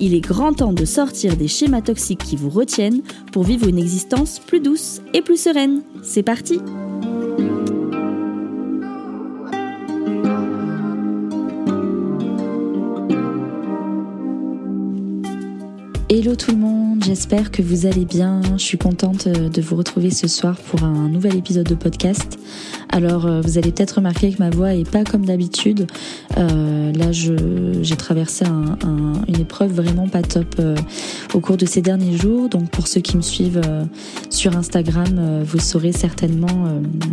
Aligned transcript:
Il 0.00 0.14
est 0.14 0.20
grand 0.20 0.52
temps 0.52 0.72
de 0.72 0.84
sortir 0.84 1.36
des 1.36 1.48
schémas 1.48 1.82
toxiques 1.82 2.24
qui 2.24 2.36
vous 2.36 2.50
retiennent 2.50 3.02
pour 3.32 3.44
vivre 3.44 3.68
une 3.68 3.78
existence 3.78 4.38
plus 4.38 4.60
douce 4.60 5.00
et 5.12 5.22
plus 5.22 5.40
sereine. 5.40 5.82
C'est 6.02 6.22
parti 6.22 6.60
Hello 16.10 16.36
tout 16.36 16.52
le 16.52 16.58
monde, 16.58 17.02
j'espère 17.04 17.50
que 17.50 17.60
vous 17.60 17.86
allez 17.86 18.04
bien. 18.04 18.40
Je 18.52 18.62
suis 18.62 18.78
contente 18.78 19.26
euh, 19.26 19.48
de 19.48 19.60
vous 19.60 19.74
retrouver 19.74 20.10
ce 20.10 20.28
soir 20.28 20.56
pour 20.56 20.84
un 20.84 21.08
nouvel 21.08 21.36
épisode 21.36 21.66
de 21.66 21.74
podcast. 21.74 22.38
Alors 22.94 23.26
euh, 23.26 23.40
vous 23.40 23.58
allez 23.58 23.72
peut-être 23.72 23.96
remarquer 23.96 24.32
que 24.32 24.38
ma 24.38 24.50
voix 24.50 24.72
est 24.72 24.88
pas 24.88 25.02
comme 25.02 25.26
d'habitude. 25.26 25.88
Euh, 26.38 26.92
là 26.92 27.10
j'ai 27.10 27.96
traversé 27.96 28.44
une 28.46 29.40
épreuve 29.40 29.72
vraiment 29.72 30.06
pas 30.06 30.22
top 30.22 30.60
au 31.34 31.40
cours 31.40 31.56
de 31.56 31.66
ces 31.66 31.82
derniers 31.82 32.16
jours. 32.16 32.48
Donc 32.48 32.70
pour 32.70 32.86
ceux 32.86 33.00
qui 33.00 33.16
me 33.16 33.22
suivent 33.22 33.60
sur 34.30 34.56
Instagram, 34.56 35.42
vous 35.44 35.58
saurez 35.58 35.92
certainement 35.92 36.68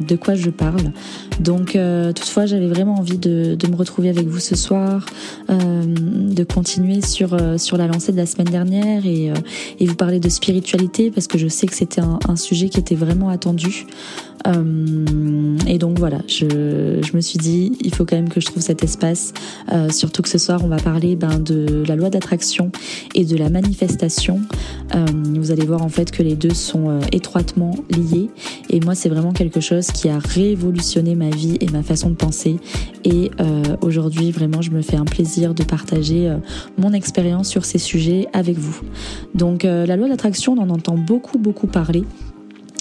de 0.08 0.16
quoi 0.16 0.36
je 0.36 0.52
parle. 0.52 0.92
Donc 1.40 1.78
toutefois 2.16 2.46
j'avais 2.46 2.68
vraiment 2.68 2.96
envie 2.96 3.18
de, 3.18 3.58
me 3.68 3.76
retrouver 3.76 4.10
avec 4.10 4.28
vous 4.28 4.40
ce 4.40 4.56
soir, 4.56 5.06
de 5.50 6.44
continuer 6.44 7.02
sur, 7.02 7.36
la 7.36 7.88
lancée 7.88 8.12
de 8.12 8.18
la 8.18 8.26
semaine 8.26 8.50
dernière 8.50 9.02
euh, 9.06 9.34
et, 9.80 9.86
vous 9.86 9.96
parler 9.96 10.20
de 10.20 10.30
spiritualité 10.30 11.12
parce 11.12 11.28
que 11.28 11.38
je 11.38 11.48
sais 11.48 11.68
que 11.68 11.76
c'était 11.76 12.02
un, 12.02 12.36
sujet 12.36 12.70
qui 12.70 12.80
était 12.80 12.96
vraiment 12.96 13.30
attendu. 13.30 13.86
Euh, 14.48 15.58
et 15.72 15.80
donc 15.80 15.98
voilà, 15.98 16.20
je, 16.28 17.16
me 17.16 17.22
suis 17.22 17.40
dit, 17.40 17.72
il 17.82 17.96
faut 17.96 18.06
quand 18.06 18.16
même 18.16 18.30
que 18.30 18.40
je 18.40 18.46
trouve 18.46 18.62
cet 18.62 18.84
espace, 18.84 19.34
euh, 19.72 19.90
surtout 19.90 20.22
que 20.22 20.30
ce 20.30 20.38
soir 20.38 20.62
on 20.64 20.68
va 20.68 20.78
parler 20.78 21.16
ben, 21.16 21.40
de 21.40 21.84
la 21.88 21.96
loi 21.96 22.12
d'attraction 22.12 22.72
et 23.16 23.26
de 23.26 23.36
la 23.36 23.50
manifestation. 23.50 24.40
vous 24.94 25.52
allez 25.52 25.66
voir 25.66 25.82
en 25.82 25.90
fait 25.90 26.12
que 26.12 26.22
les 26.22 26.36
deux 26.36 26.54
sont 26.54 27.00
étroitement 27.12 27.74
liés 27.90 28.30
et 28.70 28.80
moi 28.82 28.94
c'est 28.94 29.10
vraiment 29.10 29.32
quelque 29.32 29.60
chose 29.60 29.88
qui 29.88 30.10
a 30.10 30.20
révolutionné 30.20 31.16
ma 31.16 31.30
vie 31.30 31.58
et 31.62 31.68
ma 31.72 31.82
façon 31.82 32.10
de 32.10 32.16
penser 32.16 32.58
et 33.04 33.32
aujourd'hui 33.82 34.32
vraiment 34.32 34.62
je 34.62 34.72
me 34.72 34.82
fais 34.82 34.98
un 34.98 35.06
plaisir 35.06 35.54
de 35.54 35.64
partager 35.64 36.32
mon 36.78 36.94
expérience 36.94 37.48
sur 37.48 37.66
ces 37.66 37.80
sujets 37.80 38.28
avec 38.34 38.58
vous. 38.58 38.80
Donc 39.34 39.66
euh, 39.66 39.86
la 39.86 39.96
loi 39.96 40.08
d'attraction, 40.08 40.54
on 40.54 40.62
en 40.62 40.70
entend 40.70 40.96
beaucoup, 40.96 41.38
beaucoup 41.38 41.68
parler. 41.68 42.04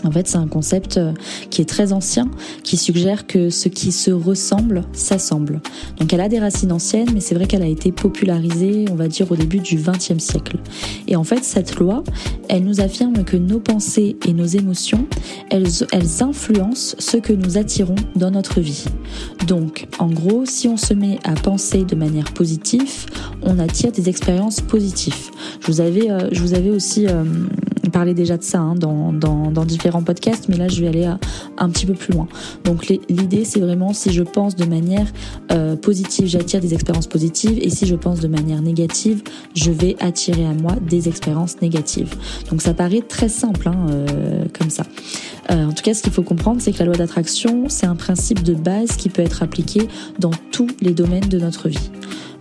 En 0.04 0.10
fait, 0.10 0.28
c'est 0.28 0.38
un 0.38 0.46
concept 0.46 0.96
euh, 0.96 1.12
qui 1.50 1.60
est 1.60 1.66
très 1.66 1.92
ancien, 1.92 2.30
qui 2.62 2.76
suggère 2.76 3.26
que 3.26 3.50
ce 3.50 3.68
qui 3.68 3.92
se 3.92 4.10
ressemble 4.10 4.84
s'assemble. 4.92 5.60
Donc 5.98 6.12
elle 6.12 6.20
a 6.20 6.28
des 6.28 6.38
racines 6.38 6.72
anciennes, 6.72 7.10
mais 7.12 7.20
c'est 7.20 7.34
vrai 7.34 7.46
qu'elle 7.46 7.62
a 7.62 7.66
été 7.66 7.92
popularisée, 7.92 8.86
on 8.90 8.94
va 8.94 9.08
dire, 9.08 9.30
au 9.30 9.36
début 9.36 9.58
du 9.58 9.76
XXe 9.76 10.18
siècle. 10.18 10.58
Et 11.06 11.16
en 11.16 11.24
fait, 11.24 11.44
cette 11.44 11.76
loi, 11.76 12.02
elle 12.48 12.64
nous 12.64 12.80
affirme 12.80 13.24
que 13.24 13.36
nos 13.36 13.60
pensées 13.60 14.16
et 14.26 14.32
nos 14.32 14.46
émotions, 14.46 15.06
elles, 15.50 15.68
elles 15.92 16.22
influencent 16.22 16.96
ce 16.98 17.16
que 17.16 17.33
nous 17.33 17.58
attirons 17.58 17.96
dans 18.16 18.30
notre 18.30 18.60
vie. 18.60 18.84
Donc, 19.46 19.86
en 19.98 20.08
gros, 20.08 20.44
si 20.46 20.68
on 20.68 20.77
se 20.77 20.94
met 20.94 21.18
à 21.24 21.34
penser 21.34 21.84
de 21.84 21.94
manière 21.94 22.33
positive, 22.33 23.06
on 23.42 23.58
attire 23.58 23.92
des 23.92 24.08
expériences 24.08 24.60
positives. 24.60 25.30
Je 25.60 25.66
vous 25.66 25.80
avais, 25.80 26.10
euh, 26.10 26.28
je 26.33 26.40
vous 26.40 26.55
avais 26.55 26.70
aussi 26.70 27.06
euh, 27.06 27.24
parlé 27.90 28.14
déjà 28.14 28.36
de 28.36 28.42
ça 28.42 28.60
hein, 28.60 28.74
dans, 28.74 29.12
dans, 29.12 29.50
dans 29.50 29.64
différents 29.64 29.89
en 29.96 30.02
podcast, 30.02 30.46
mais 30.48 30.56
là 30.56 30.68
je 30.68 30.80
vais 30.80 30.89
aller 30.89 31.11
un 31.58 31.68
petit 31.70 31.86
peu 31.86 31.95
plus 31.95 32.12
loin. 32.12 32.28
Donc 32.64 32.89
l'idée 33.08 33.45
c'est 33.45 33.61
vraiment 33.61 33.92
si 33.92 34.12
je 34.12 34.23
pense 34.23 34.56
de 34.56 34.64
manière 34.64 35.06
euh, 35.52 35.77
positive, 35.77 36.27
j'attire 36.27 36.61
des 36.61 36.74
expériences 36.74 37.06
positives, 37.06 37.58
et 37.61 37.70
si 37.70 37.86
je 37.86 37.95
pense 37.95 38.20
de 38.20 38.28
manière 38.28 38.62
négative, 38.62 39.23
je 39.55 39.70
vais 39.70 39.96
attirer 40.01 40.46
à 40.46 40.55
moi 40.55 40.77
des 40.80 41.08
expériences 41.08 41.61
négatives. 41.61 42.14
Donc 42.51 42.62
ça 42.62 42.74
paraît 42.74 43.02
très 43.02 43.28
simple 43.28 43.68
hein, 43.68 43.86
euh, 43.90 44.45
comme 44.58 44.70
ça. 44.70 44.84
Euh, 45.51 45.67
en 45.67 45.73
tout 45.73 45.83
cas, 45.83 45.95
ce 45.95 46.02
qu'il 46.02 46.12
faut 46.12 46.22
comprendre, 46.22 46.61
c'est 46.61 46.72
que 46.72 46.78
la 46.78 46.84
loi 46.84 46.96
d'attraction, 46.96 47.64
c'est 47.68 47.86
un 47.86 47.96
principe 47.96 48.42
de 48.42 48.55
base 48.55 48.96
qui 48.96 49.08
peut 49.08 49.22
être 49.22 49.42
appliqué 49.42 49.89
dans 50.18 50.30
tous 50.52 50.68
les 50.80 50.92
domaines 50.92 51.28
de 51.28 51.39
notre 51.39 51.68
vie. 51.68 51.90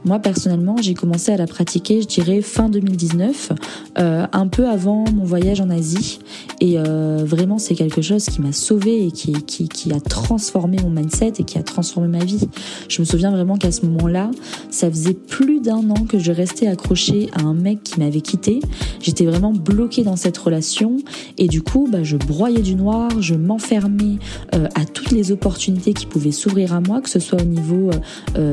Moi 0.06 0.20
personnellement, 0.20 0.78
j'ai 0.82 0.94
commencé 0.94 1.32
à 1.34 1.38
la 1.38 1.46
pratiquer, 1.46 2.02
je 2.02 2.08
dirais 2.08 2.42
fin 2.42 2.70
2019, 2.70 3.52
euh, 3.98 4.26
un 4.32 4.48
peu 4.48 4.68
avant 4.68 5.04
mon 5.14 5.26
voyage 5.26 5.60
en 5.60 5.70
Asie. 5.70 6.20
Et 6.62 6.76
euh, 6.78 7.24
vraiment, 7.26 7.58
c'est 7.58 7.76
quelque 7.76 8.02
chose 8.02 8.26
qui 8.26 8.42
m'a 8.42 8.54
sauvée 8.54 9.08
et 9.08 9.12
qui, 9.12 9.34
qui, 9.44 9.92
a 9.92 10.00
transformé 10.00 10.78
mon 10.82 10.90
mindset 10.90 11.34
et 11.40 11.44
qui 11.44 11.58
a 11.58 11.64
transformé 11.64 12.08
ma 12.08 12.24
vie. 12.24 12.48
Je 12.88 13.02
me 13.02 13.06
souviens 13.06 13.32
vraiment 13.32 13.58
qu'à 13.58 13.72
ce 13.72 13.86
moment-là, 13.88 14.32
ça 14.70 14.90
faisait 14.90 15.14
plus 15.14 15.60
d'un 15.60 15.90
an 15.90 16.06
que 16.08 16.18
je 16.18 16.32
restais 16.32 16.68
accrochée 16.68 17.30
à 17.34 17.42
un 17.42 17.54
mec 17.54 17.84
qui 17.84 18.00
m'avait 18.00 18.22
quitté. 18.22 18.62
J'étais 19.02 19.26
vraiment 19.26 19.52
bloquée 19.52 20.04
dans 20.04 20.16
cette 20.16 20.38
relation 20.38 20.96
et 21.38 21.48
du 21.48 21.62
coup, 21.62 21.90
bah, 21.92 22.04
je 22.04 22.16
broyais 22.16 22.62
du 22.62 22.76
noir, 22.76 23.10
je 23.20 23.36
m'enfermais 23.36 24.18
euh, 24.56 24.68
à 24.76 24.86
toutes 24.86 25.12
les 25.12 25.32
opportunités 25.32 25.94
qui 25.94 26.06
pouvaient 26.06 26.32
s'ouvrir 26.32 26.74
à 26.74 26.80
moi, 26.80 27.02
que 27.02 27.10
ce 27.10 27.20
soit 27.20 27.42
au 27.42 27.46
niveau 27.46 27.90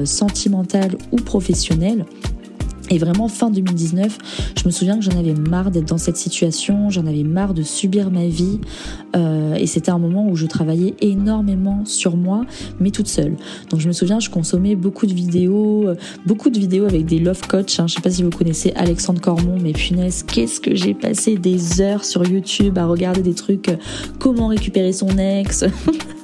sentimental 0.04 0.96
ou 1.12 1.16
professionnel 1.16 1.35
professionnel 1.36 2.06
et 2.88 2.98
vraiment 2.98 3.28
fin 3.28 3.50
2019, 3.50 4.16
je 4.56 4.64
me 4.64 4.70
souviens 4.70 4.96
que 4.96 5.02
j'en 5.02 5.18
avais 5.18 5.34
marre 5.34 5.70
d'être 5.70 5.88
dans 5.88 5.98
cette 5.98 6.16
situation, 6.16 6.88
j'en 6.88 7.04
avais 7.06 7.24
marre 7.24 7.52
de 7.52 7.62
subir 7.62 8.10
ma 8.10 8.26
vie. 8.26 8.60
Euh, 9.16 9.54
et 9.54 9.66
c'était 9.66 9.90
un 9.90 9.98
moment 9.98 10.28
où 10.28 10.36
je 10.36 10.46
travaillais 10.46 10.94
énormément 11.00 11.84
sur 11.84 12.16
moi, 12.16 12.46
mais 12.78 12.92
toute 12.92 13.08
seule. 13.08 13.34
Donc 13.70 13.80
je 13.80 13.88
me 13.88 13.92
souviens, 13.92 14.20
je 14.20 14.30
consommais 14.30 14.76
beaucoup 14.76 15.06
de 15.06 15.12
vidéos, 15.12 15.88
euh, 15.88 15.96
beaucoup 16.26 16.48
de 16.48 16.58
vidéos 16.58 16.84
avec 16.84 17.06
des 17.06 17.18
love 17.18 17.46
coach. 17.48 17.80
Hein. 17.80 17.86
Je 17.88 17.94
sais 17.94 18.00
pas 18.00 18.10
si 18.10 18.22
vous 18.22 18.30
connaissez 18.30 18.72
Alexandre 18.76 19.20
Cormon, 19.20 19.58
mais 19.60 19.72
punaise, 19.72 20.22
qu'est-ce 20.22 20.60
que 20.60 20.74
j'ai 20.74 20.94
passé 20.94 21.36
des 21.36 21.80
heures 21.80 22.04
sur 22.04 22.24
YouTube 22.24 22.78
à 22.78 22.86
regarder 22.86 23.20
des 23.20 23.34
trucs, 23.34 23.68
euh, 23.68 23.76
comment 24.20 24.46
récupérer 24.46 24.92
son 24.92 25.18
ex. 25.18 25.64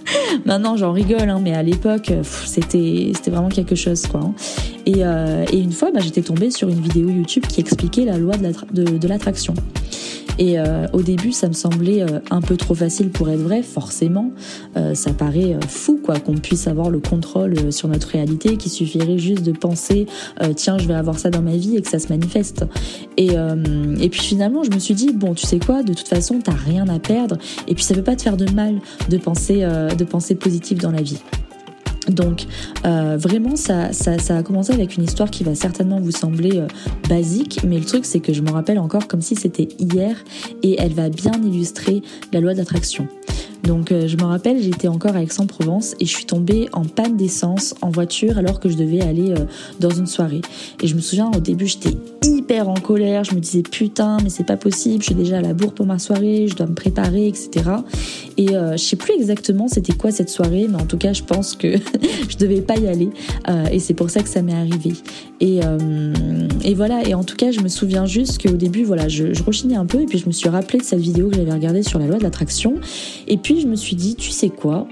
Maintenant, 0.45 0.77
j'en 0.77 0.93
rigole, 0.93 1.29
hein, 1.29 1.41
mais 1.43 1.55
à 1.55 1.63
l'époque, 1.63 2.13
c'était 2.45 3.13
c'était 3.15 3.31
vraiment 3.31 3.49
quelque 3.49 3.75
chose, 3.75 4.07
quoi. 4.07 4.21
Hein. 4.21 4.35
Et, 4.87 5.05
euh, 5.05 5.45
et, 5.53 5.59
une 5.59 5.73
fois, 5.73 5.91
bah, 5.93 6.01
j'étais 6.01 6.23
tombée 6.23 6.51
sur 6.51 6.69
une 6.69 6.81
vidéo 6.81 7.09
YouTube 7.09 7.47
qui 7.47 7.61
expliquait 7.61 8.05
la 8.05 8.19
loi 8.19 8.35
de 8.37 9.09
l'attraction. 9.09 9.55
Et 10.39 10.59
euh, 10.59 10.87
au 10.93 11.03
début, 11.03 11.33
ça 11.33 11.49
me 11.49 11.53
semblait 11.53 12.03
euh, 12.03 12.21
un 12.31 12.41
peu 12.41 12.57
trop 12.57 12.75
facile 12.75 13.11
pour 13.11 13.29
être 13.31 13.41
vrai, 13.41 13.63
forcément. 13.63 14.31
Euh, 14.77 14.95
ça 14.95 15.13
paraît 15.13 15.57
fou, 15.69 16.01
quoi, 16.03 16.19
qu'on 16.21 16.35
puisse 16.35 16.67
avoir 16.67 16.91
le 16.91 17.01
contrôle 17.01 17.73
sur 17.73 17.89
notre 17.89 18.09
réalité, 18.09 18.57
qu'il 18.57 18.71
suffirait 18.71 19.19
juste 19.19 19.43
de 19.43 19.53
penser, 19.53 20.07
tiens, 20.57 20.79
je 20.79 20.87
vais 20.87 20.95
avoir 20.95 21.19
ça 21.19 21.31
dans 21.31 21.43
ma 21.43 21.57
vie 21.57 21.77
et 21.77 21.83
que 21.83 21.89
ça 21.89 21.99
se 21.99 22.09
manifeste. 22.09 22.65
Et, 23.17 23.31
et 24.01 24.09
puis 24.09 24.21
finalement, 24.21 24.63
je 24.65 24.71
me 24.71 24.79
suis 24.79 24.95
dit, 24.95 25.13
bon, 25.13 25.35
tu 25.35 25.47
sais 25.47 25.59
quoi, 25.59 25.83
de 25.83 25.93
toute 25.93 26.09
façon, 26.09 26.39
t'as 26.43 26.53
rien 26.53 26.89
à 26.89 26.99
perdre. 26.99 27.37
Et 27.69 27.75
puis 27.75 27.85
ça 27.85 27.95
veut 27.95 28.03
pas 28.03 28.17
te 28.17 28.23
faire 28.23 28.37
de 28.37 28.51
mal 28.53 28.81
de 29.09 29.17
penser, 29.19 29.67
de 29.97 30.05
penser 30.05 30.35
positif 30.35 30.79
dans 30.79 30.91
la 30.91 31.03
vie. 31.03 31.19
Donc 32.09 32.47
euh, 32.85 33.17
vraiment 33.19 33.57
ça, 33.57 33.93
ça, 33.93 34.37
a 34.37 34.43
commencé 34.43 34.73
avec 34.73 34.97
une 34.97 35.05
histoire 35.05 35.31
qui 35.31 35.45
va 35.45 35.55
certainement 35.55 36.01
vous 36.01 36.11
sembler 36.11 36.59
euh, 36.59 36.67
basique, 37.09 37.61
mais 37.65 37.79
le 37.79 37.85
truc 37.85 38.05
c'est 38.05 38.21
que 38.21 38.33
je 38.33 38.43
me 38.43 38.51
rappelle 38.51 38.79
encore 38.79 39.07
comme 39.07 39.21
si 39.23 39.35
c'était 39.37 39.69
hier 39.79 40.17
et 40.63 40.77
elle 40.81 40.95
va 40.95 41.09
bien 41.09 41.33
illustrer 41.33 42.03
la 42.33 42.41
loi 42.41 42.55
d'attraction. 42.55 43.07
Donc 43.63 43.93
euh, 43.93 44.09
je 44.09 44.17
me 44.17 44.25
rappelle, 44.25 44.61
j'étais 44.61 44.89
encore 44.89 45.15
à 45.15 45.23
Aix-en-Provence 45.23 45.95
et 46.01 46.07
je 46.07 46.11
suis 46.11 46.25
tombée 46.25 46.69
en 46.73 46.85
panne 46.85 47.17
d'essence 47.17 47.75
en 47.81 47.91
voiture 47.91 48.39
alors 48.39 48.59
que 48.59 48.69
je 48.69 48.77
devais 48.77 49.03
aller 49.03 49.31
euh, 49.31 49.45
dans 49.79 49.91
une 49.91 50.07
soirée. 50.07 50.41
Et 50.83 50.87
je 50.87 50.95
me 50.95 51.01
souviens 51.01 51.31
au 51.31 51.41
début 51.41 51.67
j'étais 51.67 51.97
hyper 52.25 52.69
en 52.69 52.75
colère, 52.75 53.25
je 53.25 53.35
me 53.35 53.41
disais 53.41 53.63
putain 53.63 54.17
mais 54.23 54.31
c'est 54.31 54.45
pas 54.45 54.57
possible, 54.57 55.03
je 55.03 55.07
suis 55.07 55.15
déjà 55.15 55.39
à 55.39 55.41
la 55.41 55.55
bourre 55.55 55.75
pour 55.75 55.87
ma 55.87 55.99
soirée, 55.99 56.47
je 56.49 56.57
dois 56.57 56.67
me 56.67 56.75
préparer, 56.75 57.29
etc. 57.29 57.51
Et 58.37 58.57
euh, 58.57 58.73
je 58.73 58.83
sais 58.83 58.97
plus 58.97 59.15
exactement 59.15 59.69
c'était 59.69 59.93
quoi 59.93 60.11
cette 60.11 60.31
soirée, 60.31 60.67
mais 60.69 60.81
en 60.81 60.87
tout 60.87 60.99
cas 60.99 61.13
je 61.13 61.23
pense 61.23 61.55
que 61.55 61.77
je 62.29 62.37
devais 62.37 62.63
pas 62.63 62.77
y 62.77 62.89
aller. 62.89 63.11
Et 63.71 63.79
c'est 63.79 63.95
pour 63.95 64.11
ça 64.11 64.23
que 64.23 64.29
ça 64.29 64.43
m'est 64.43 64.55
arrivé. 64.55 64.93
Et, 65.41 65.61
et 66.65 66.75
voilà, 66.75 67.07
et 67.07 67.15
en 67.15 67.25
tout 67.25 67.37
cas 67.37 67.51
je 67.51 67.61
me 67.61 67.69
souviens 67.69 68.07
juste 68.07 68.43
qu'au 68.43 68.57
début 68.57 68.85
voilà 68.85 69.09
je, 69.09 69.35
je 69.35 69.43
rechignais 69.43 69.77
un 69.77 69.87
peu. 69.87 70.01
Et 70.01 70.07
puis 70.07 70.19
je 70.19 70.27
me 70.27 70.33
suis 70.33 70.49
rappelé 70.49 70.79
de 70.79 70.85
cette 70.85 71.01
vidéo 71.01 71.29
que 71.29 71.37
j'avais 71.37 71.53
regardée 71.53 71.83
sur 71.83 71.99
la 71.99 72.07
loi 72.07 72.19
de 72.19 72.23
l'attraction. 72.23 72.75
Et 73.29 73.37
puis 73.37 73.52
je 73.61 73.67
me 73.67 73.77
suis 73.77 73.97
dit, 73.97 74.15
tu 74.15 74.31
sais 74.31 74.51
quoi 74.51 74.87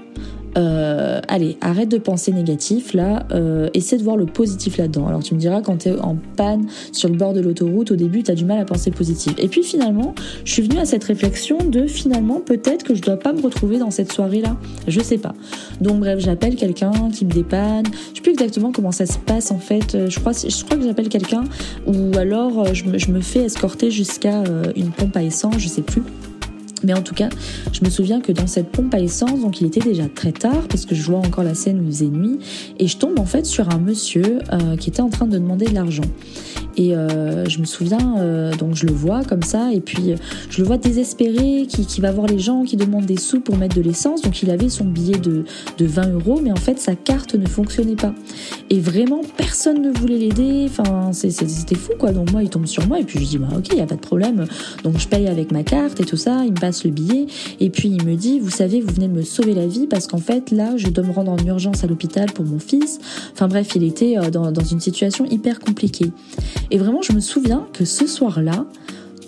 euh, 0.57 1.21
allez, 1.29 1.57
arrête 1.61 1.89
de 1.89 1.97
penser 1.97 2.31
négatif 2.31 2.93
là, 2.93 3.25
euh, 3.31 3.69
essaie 3.73 3.97
de 3.97 4.03
voir 4.03 4.17
le 4.17 4.25
positif 4.25 4.77
là-dedans. 4.77 5.07
Alors 5.07 5.23
tu 5.23 5.33
me 5.33 5.39
diras, 5.39 5.61
quand 5.61 5.77
tu 5.77 5.89
es 5.89 5.99
en 5.99 6.17
panne 6.35 6.67
sur 6.91 7.09
le 7.09 7.15
bord 7.15 7.33
de 7.33 7.39
l'autoroute, 7.39 7.91
au 7.91 7.95
début, 7.95 8.23
tu 8.23 8.31
as 8.31 8.35
du 8.35 8.45
mal 8.45 8.59
à 8.59 8.65
penser 8.65 8.91
positif. 8.91 9.33
Et 9.37 9.47
puis 9.47 9.63
finalement, 9.63 10.13
je 10.43 10.51
suis 10.51 10.61
venue 10.61 10.79
à 10.79 10.85
cette 10.85 11.03
réflexion 11.03 11.57
de 11.57 11.87
finalement, 11.87 12.41
peut-être 12.41 12.83
que 12.83 12.95
je 12.95 13.01
dois 13.01 13.17
pas 13.17 13.33
me 13.33 13.41
retrouver 13.41 13.79
dans 13.79 13.91
cette 13.91 14.11
soirée-là. 14.11 14.57
Je 14.87 14.99
sais 14.99 15.17
pas. 15.17 15.33
Donc 15.79 15.99
bref, 15.99 16.19
j'appelle 16.19 16.55
quelqu'un 16.55 16.91
qui 17.13 17.25
me 17.25 17.31
dépanne. 17.31 17.85
Je 18.11 18.17
sais 18.17 18.21
plus 18.21 18.33
exactement 18.33 18.71
comment 18.71 18.91
ça 18.91 19.05
se 19.05 19.17
passe 19.17 19.51
en 19.51 19.59
fait. 19.59 20.09
Je 20.09 20.19
crois, 20.19 20.33
je 20.33 20.63
crois 20.65 20.77
que 20.77 20.83
j'appelle 20.83 21.09
quelqu'un 21.09 21.43
ou 21.87 22.17
alors 22.17 22.73
je 22.73 22.85
me, 22.85 22.97
je 22.97 23.11
me 23.11 23.21
fais 23.21 23.43
escorter 23.43 23.89
jusqu'à 23.89 24.43
une 24.75 24.91
pompe 24.91 25.15
à 25.15 25.23
essence, 25.23 25.59
je 25.59 25.67
sais 25.67 25.81
plus. 25.81 26.03
Mais 26.83 26.93
en 26.93 27.01
tout 27.01 27.15
cas, 27.15 27.29
je 27.71 27.83
me 27.83 27.89
souviens 27.89 28.21
que 28.21 28.31
dans 28.31 28.47
cette 28.47 28.69
pompe 28.69 28.93
à 28.93 28.99
essence, 28.99 29.41
donc 29.41 29.61
il 29.61 29.67
était 29.67 29.79
déjà 29.79 30.07
très 30.07 30.31
tard 30.31 30.67
parce 30.69 30.85
que 30.85 30.95
je 30.95 31.03
vois 31.03 31.19
encore 31.19 31.43
la 31.43 31.53
scène 31.53 31.79
où 31.79 31.83
il 31.83 31.91
faisait 31.91 32.05
nuit 32.05 32.39
et 32.79 32.87
je 32.87 32.97
tombe 32.97 33.19
en 33.19 33.25
fait 33.25 33.45
sur 33.45 33.69
un 33.69 33.77
monsieur 33.77 34.39
euh, 34.51 34.75
qui 34.77 34.89
était 34.89 35.01
en 35.01 35.09
train 35.09 35.25
de 35.25 35.37
demander 35.37 35.65
de 35.65 35.73
l'argent. 35.73 36.03
Et 36.77 36.95
euh, 36.95 37.45
je 37.49 37.59
me 37.59 37.65
souviens, 37.65 38.15
euh, 38.19 38.53
donc 38.55 38.75
je 38.75 38.85
le 38.85 38.93
vois 38.93 39.23
comme 39.23 39.43
ça, 39.43 39.73
et 39.73 39.81
puis 39.81 40.15
je 40.49 40.61
le 40.61 40.63
vois 40.65 40.77
désespéré, 40.77 41.65
qui, 41.67 41.85
qui, 41.85 42.01
va 42.01 42.11
voir 42.11 42.27
les 42.27 42.39
gens 42.39 42.63
qui 42.63 42.77
demandent 42.77 43.05
des 43.05 43.17
sous 43.17 43.41
pour 43.41 43.57
mettre 43.57 43.75
de 43.75 43.81
l'essence. 43.81 44.21
Donc 44.21 44.41
il 44.41 44.49
avait 44.49 44.69
son 44.69 44.85
billet 44.85 45.17
de, 45.17 45.43
de 45.77 45.85
20 45.85 46.13
euros, 46.13 46.39
mais 46.41 46.51
en 46.51 46.55
fait 46.55 46.79
sa 46.79 46.95
carte 46.95 47.35
ne 47.35 47.45
fonctionnait 47.45 47.95
pas. 47.95 48.13
Et 48.69 48.79
vraiment, 48.79 49.21
personne 49.35 49.81
ne 49.81 49.91
voulait 49.91 50.17
l'aider. 50.17 50.67
Enfin, 50.69 51.11
c'était 51.11 51.75
fou 51.75 51.91
quoi. 51.99 52.13
Donc 52.13 52.31
moi, 52.31 52.41
il 52.41 52.49
tombe 52.49 52.65
sur 52.65 52.87
moi, 52.87 52.99
et 52.99 53.03
puis 53.03 53.19
je 53.19 53.25
dis, 53.25 53.37
bah 53.37 53.49
ok, 53.55 53.67
il 53.71 53.75
n'y 53.75 53.81
a 53.81 53.87
pas 53.87 53.95
de 53.95 54.01
problème. 54.01 54.45
Donc 54.83 54.97
je 54.97 55.07
paye 55.07 55.27
avec 55.27 55.51
ma 55.51 55.63
carte 55.63 55.99
et 55.99 56.05
tout 56.05 56.17
ça, 56.17 56.43
il 56.45 56.51
me 56.51 56.59
passe 56.59 56.70
le 56.83 56.91
billet, 56.91 57.27
et 57.59 57.69
puis 57.69 57.89
il 57.89 58.05
me 58.05 58.15
dit, 58.15 58.39
vous 58.39 58.49
savez, 58.49 58.81
vous 58.81 58.93
venez 58.93 59.07
de 59.07 59.13
me 59.13 59.23
sauver 59.23 59.53
la 59.53 59.67
vie 59.67 59.87
parce 59.87 60.07
qu'en 60.07 60.17
fait, 60.17 60.51
là, 60.51 60.77
je 60.77 60.87
dois 60.87 61.03
me 61.03 61.11
rendre 61.11 61.31
en 61.31 61.37
urgence 61.45 61.83
à 61.83 61.87
l'hôpital 61.87 62.31
pour 62.31 62.45
mon 62.45 62.59
fils. 62.59 62.99
Enfin 63.33 63.47
bref, 63.47 63.69
il 63.75 63.83
était 63.83 64.17
euh, 64.17 64.29
dans, 64.29 64.51
dans 64.51 64.63
une 64.63 64.79
situation 64.79 65.25
hyper 65.25 65.59
compliquée. 65.59 66.11
Et 66.71 66.77
vraiment, 66.77 67.01
je 67.01 67.13
me 67.13 67.19
souviens 67.19 67.67
que 67.73 67.85
ce 67.85 68.07
soir-là, 68.07 68.65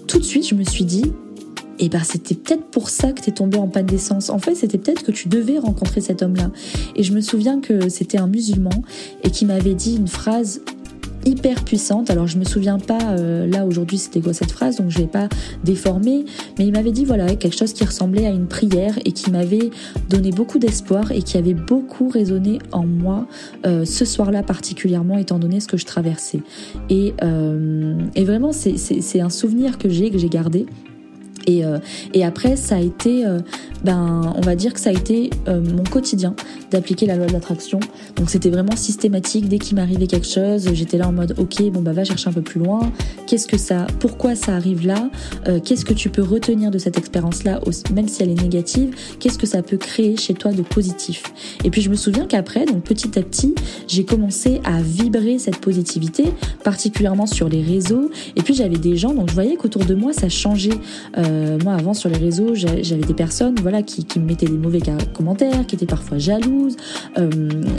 tout 0.08 0.20
de 0.20 0.24
suite, 0.24 0.48
je 0.48 0.56
me 0.56 0.64
suis 0.64 0.86
dit, 0.86 1.12
et 1.80 1.86
eh 1.86 1.90
ben 1.90 2.04
c'était 2.04 2.36
peut-être 2.36 2.66
pour 2.66 2.90
ça 2.90 3.14
que 3.14 3.22
tu 3.22 3.32
es 3.32 3.34
tombé 3.34 3.58
en 3.58 3.68
panne 3.68 3.88
d'essence. 3.88 4.30
En 4.30 4.38
fait, 4.38 4.54
c'était 4.54 4.78
peut-être 4.78 5.04
que 5.04 5.12
tu 5.12 5.28
devais 5.28 5.58
rencontrer 5.58 6.02
cet 6.02 6.22
homme-là. 6.22 6.52
Et 6.96 7.02
je 7.02 7.14
me 7.14 7.20
souviens 7.20 7.60
que 7.62 7.90
c'était 7.90 8.20
un 8.20 8.28
musulman 8.28 8.84
et 9.24 9.32
qui 9.32 9.46
m'avait 9.46 9.74
dit 9.74 9.96
une 9.96 10.08
phrase 10.08 10.62
hyper 11.26 11.64
puissante. 11.64 12.10
Alors 12.10 12.28
je 12.28 12.38
me 12.38 12.44
souviens 12.44 12.80
pas 12.80 13.02
euh, 13.02 13.48
là 13.48 13.66
aujourd'hui 13.66 13.98
c'était 13.98 14.22
quoi 14.22 14.34
cette 14.34 14.52
phrase, 14.52 14.78
donc 14.78 14.90
je 14.90 15.00
vais 15.00 15.08
pas 15.08 15.30
déformer, 15.64 16.26
mais 16.58 16.66
il 16.66 16.72
m'avait 16.72 16.92
dit 16.92 17.06
voilà 17.06 17.36
quelque 17.36 17.58
chose 17.58 17.74
qui 17.74 17.84
ressemblait 17.84 18.26
à 18.26 18.32
une 18.32 18.48
prière 18.48 18.98
et 19.06 19.12
qui 19.12 19.32
m'avait 19.32 19.72
donné 20.10 20.32
beaucoup 20.32 20.60
d'espoir 20.60 21.12
et 21.12 21.22
qui 21.22 21.38
avait 21.38 21.54
beaucoup 21.54 22.10
résonné 22.10 22.60
en 22.72 22.86
moi 22.86 23.28
euh, 23.66 23.86
ce 23.86 24.06
soir-là 24.06 24.44
particulièrement 24.44 25.18
étant 25.18 25.40
donné 25.40 25.60
ce 25.60 25.68
que 25.68 25.78
je 25.78 25.86
traversais. 25.86 26.42
Et, 26.90 27.14
euh, 27.24 27.96
et 28.16 28.24
vraiment 28.24 28.52
c'est 28.52 29.22
un 29.22 29.30
souvenir 29.30 29.78
que 29.78 29.90
j'ai 29.90 30.10
que 30.10 30.18
j'ai 30.18 30.30
gardé 30.30 30.66
et, 31.48 31.66
euh, 31.66 31.80
et, 32.14 32.24
après, 32.26 32.56
ça 32.56 32.76
a 32.76 32.80
été, 32.80 33.26
euh, 33.26 33.40
ben, 33.84 34.34
on 34.36 34.42
va 34.42 34.56
dire 34.56 34.74
que 34.74 34.80
ça 34.80 34.90
a 34.90 34.94
été 34.94 35.30
euh, 35.48 35.62
mon 35.62 35.84
quotidien 35.84 36.36
d'appliquer 36.72 37.06
la 37.06 37.16
loi 37.16 37.28
de 37.28 37.34
l'attraction. 37.34 37.80
Donc 38.16 38.30
c'était 38.30 38.50
vraiment 38.50 38.76
systématique. 38.76 39.48
Dès 39.48 39.60
qu'il 39.60 39.76
m'arrivait 39.76 40.08
quelque 40.08 40.28
chose, 40.28 40.70
j'étais 40.74 40.98
là 40.98 41.08
en 41.08 41.12
mode, 41.12 41.36
ok, 41.38 41.70
bon 41.72 41.82
bah 41.82 41.94
va 41.94 42.04
chercher 42.04 42.30
un 42.30 42.34
peu 42.34 42.42
plus 42.42 42.60
loin. 42.60 42.92
Qu'est-ce 43.28 43.48
que 43.48 43.58
ça, 43.58 43.88
pourquoi 44.00 44.36
ça 44.36 44.56
arrive 44.56 44.86
là? 44.86 45.10
Qu'est-ce 45.64 45.86
que 45.86 45.94
tu 45.94 46.10
peux 46.10 46.24
retenir 46.24 46.72
de 46.72 46.78
cette 46.78 46.98
expérience-là, 46.98 47.60
même 47.94 48.08
si 48.08 48.24
elle 48.24 48.30
est 48.30 48.42
négative 48.42 48.96
Qu'est-ce 49.20 49.38
que 49.38 49.46
ça 49.46 49.62
peut 49.62 49.78
créer 49.78 50.18
chez 50.18 50.34
toi 50.34 50.52
de 50.52 50.62
positif? 50.62 51.24
Et 51.64 51.70
puis 51.70 51.82
je 51.82 51.90
me 51.90 51.96
souviens 51.96 52.26
qu'après, 52.26 52.66
donc 52.66 52.84
petit 52.84 53.18
à 53.20 53.22
petit, 53.22 53.54
j'ai 53.88 54.04
commencé 54.04 54.62
à 54.64 54.82
vibrer 54.82 55.38
cette 55.40 55.58
positivité, 55.58 56.26
particulièrement 56.64 57.28
sur 57.28 57.50
les 57.50 57.62
réseaux. 57.62 58.10
Et 58.36 58.42
puis 58.42 58.54
j'avais 58.54 58.78
des 58.78 58.98
gens, 58.98 59.14
donc 59.14 59.30
je 59.30 59.34
voyais 59.34 59.56
qu'autour 59.56 59.86
de 59.86 59.94
moi 59.94 60.14
ça 60.14 60.30
changeait. 60.30 60.80
Euh, 61.18 61.33
moi, 61.64 61.74
avant, 61.74 61.94
sur 61.94 62.10
les 62.10 62.18
réseaux, 62.18 62.54
j'avais 62.56 63.04
des 63.04 63.14
personnes 63.14 63.56
voilà, 63.62 63.84
qui, 63.84 64.06
me 64.20 64.26
mettaient 64.26 64.46
des 64.46 64.58
mauvais 64.58 64.80
commentaires, 65.14 65.66
qui 65.66 65.76
étaient 65.76 65.86
parfois 65.86 66.18
jalouses. 66.18 66.76
Euh, 67.18 67.30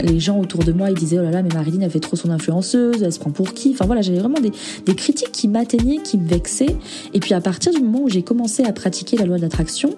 les 0.01 0.19
gens 0.19 0.39
autour 0.39 0.63
de 0.63 0.71
moi, 0.71 0.89
ils 0.89 0.97
disaient, 0.97 1.19
oh 1.19 1.23
là 1.23 1.31
là, 1.31 1.41
mais 1.41 1.53
Marilyn, 1.53 1.81
elle 1.81 1.91
fait 1.91 1.99
trop 1.99 2.15
son 2.15 2.29
influenceuse, 2.29 3.03
elle 3.03 3.13
se 3.13 3.19
prend 3.19 3.31
pour 3.31 3.53
qui? 3.53 3.71
Enfin 3.71 3.85
voilà, 3.85 4.01
j'avais 4.01 4.19
vraiment 4.19 4.39
des, 4.39 4.51
des 4.85 4.95
critiques 4.95 5.31
qui 5.31 5.47
m'atteignaient, 5.47 5.97
qui 5.97 6.17
me 6.17 6.27
vexaient. 6.27 6.75
Et 7.13 7.19
puis 7.19 7.33
à 7.33 7.41
partir 7.41 7.73
du 7.73 7.81
moment 7.81 8.03
où 8.03 8.09
j'ai 8.09 8.23
commencé 8.23 8.63
à 8.63 8.73
pratiquer 8.73 9.17
la 9.17 9.25
loi 9.25 9.37
de 9.37 9.41
l'attraction, 9.41 9.95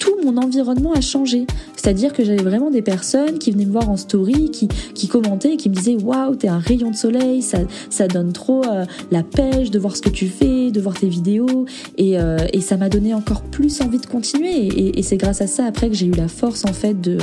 tout 0.00 0.16
mon 0.24 0.36
environnement 0.38 0.92
a 0.92 1.00
changé. 1.00 1.46
C'est-à-dire 1.76 2.12
que 2.12 2.24
j'avais 2.24 2.42
vraiment 2.42 2.70
des 2.70 2.82
personnes 2.82 3.38
qui 3.38 3.52
venaient 3.52 3.66
me 3.66 3.72
voir 3.72 3.88
en 3.88 3.96
story, 3.96 4.50
qui, 4.50 4.66
qui 4.94 5.06
commentaient, 5.06 5.56
qui 5.56 5.68
me 5.68 5.74
disaient 5.74 5.96
waouh, 5.96 6.34
t'es 6.34 6.48
un 6.48 6.58
rayon 6.58 6.90
de 6.90 6.96
soleil, 6.96 7.42
ça, 7.42 7.58
ça 7.90 8.08
donne 8.08 8.32
trop 8.32 8.64
euh, 8.64 8.84
la 9.12 9.22
pêche 9.22 9.70
de 9.70 9.78
voir 9.78 9.94
ce 9.94 10.02
que 10.02 10.08
tu 10.08 10.26
fais, 10.26 10.72
de 10.72 10.80
voir 10.80 10.98
tes 10.98 11.08
vidéos. 11.08 11.66
Et, 11.96 12.18
euh, 12.18 12.38
et 12.52 12.60
ça 12.60 12.76
m'a 12.76 12.88
donné 12.88 13.14
encore 13.14 13.42
plus 13.42 13.80
envie 13.82 13.98
de 13.98 14.06
continuer. 14.06 14.98
Et, 14.98 15.02
c'est 15.02 15.16
grâce 15.16 15.40
à 15.40 15.46
ça 15.46 15.64
après 15.64 15.88
que 15.88 15.94
j'ai 15.94 16.06
eu 16.06 16.12
la 16.12 16.28
force 16.28 16.64
en 16.64 16.72
fait 16.72 17.00
de, 17.00 17.18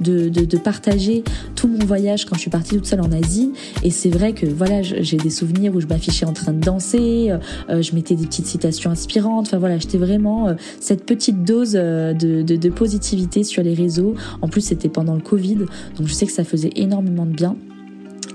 de, 0.00 0.28
de, 0.28 0.56
partager 0.58 1.22
tout 1.58 1.66
mon 1.66 1.84
voyage 1.84 2.24
quand 2.24 2.36
je 2.36 2.42
suis 2.42 2.50
partie 2.50 2.76
toute 2.76 2.86
seule 2.86 3.00
en 3.00 3.10
Asie. 3.10 3.52
Et 3.82 3.90
c'est 3.90 4.10
vrai 4.10 4.32
que 4.32 4.46
voilà, 4.46 4.80
j'ai 4.82 5.16
des 5.16 5.30
souvenirs 5.30 5.74
où 5.74 5.80
je 5.80 5.88
m'affichais 5.88 6.24
en 6.24 6.32
train 6.32 6.52
de 6.52 6.60
danser, 6.60 7.32
euh, 7.68 7.82
je 7.82 7.94
mettais 7.96 8.14
des 8.14 8.26
petites 8.26 8.46
citations 8.46 8.92
inspirantes. 8.92 9.48
Enfin 9.48 9.58
voilà, 9.58 9.76
j'étais 9.78 9.98
vraiment 9.98 10.54
cette 10.78 11.04
petite 11.04 11.42
dose 11.42 11.72
de, 11.72 12.68
positivité 12.68 13.42
sur 13.42 13.64
les 13.64 13.74
réseaux. 13.74 14.14
En 14.40 14.48
plus, 14.48 14.60
c'était 14.60 14.88
pendant 14.88 15.14
le 15.14 15.20
Covid, 15.20 15.56
donc 15.56 16.06
je 16.06 16.12
sais 16.12 16.26
que 16.26 16.32
ça 16.32 16.44
faisait 16.44 16.70
énormément 16.76 17.26
de 17.26 17.32
bien. 17.32 17.56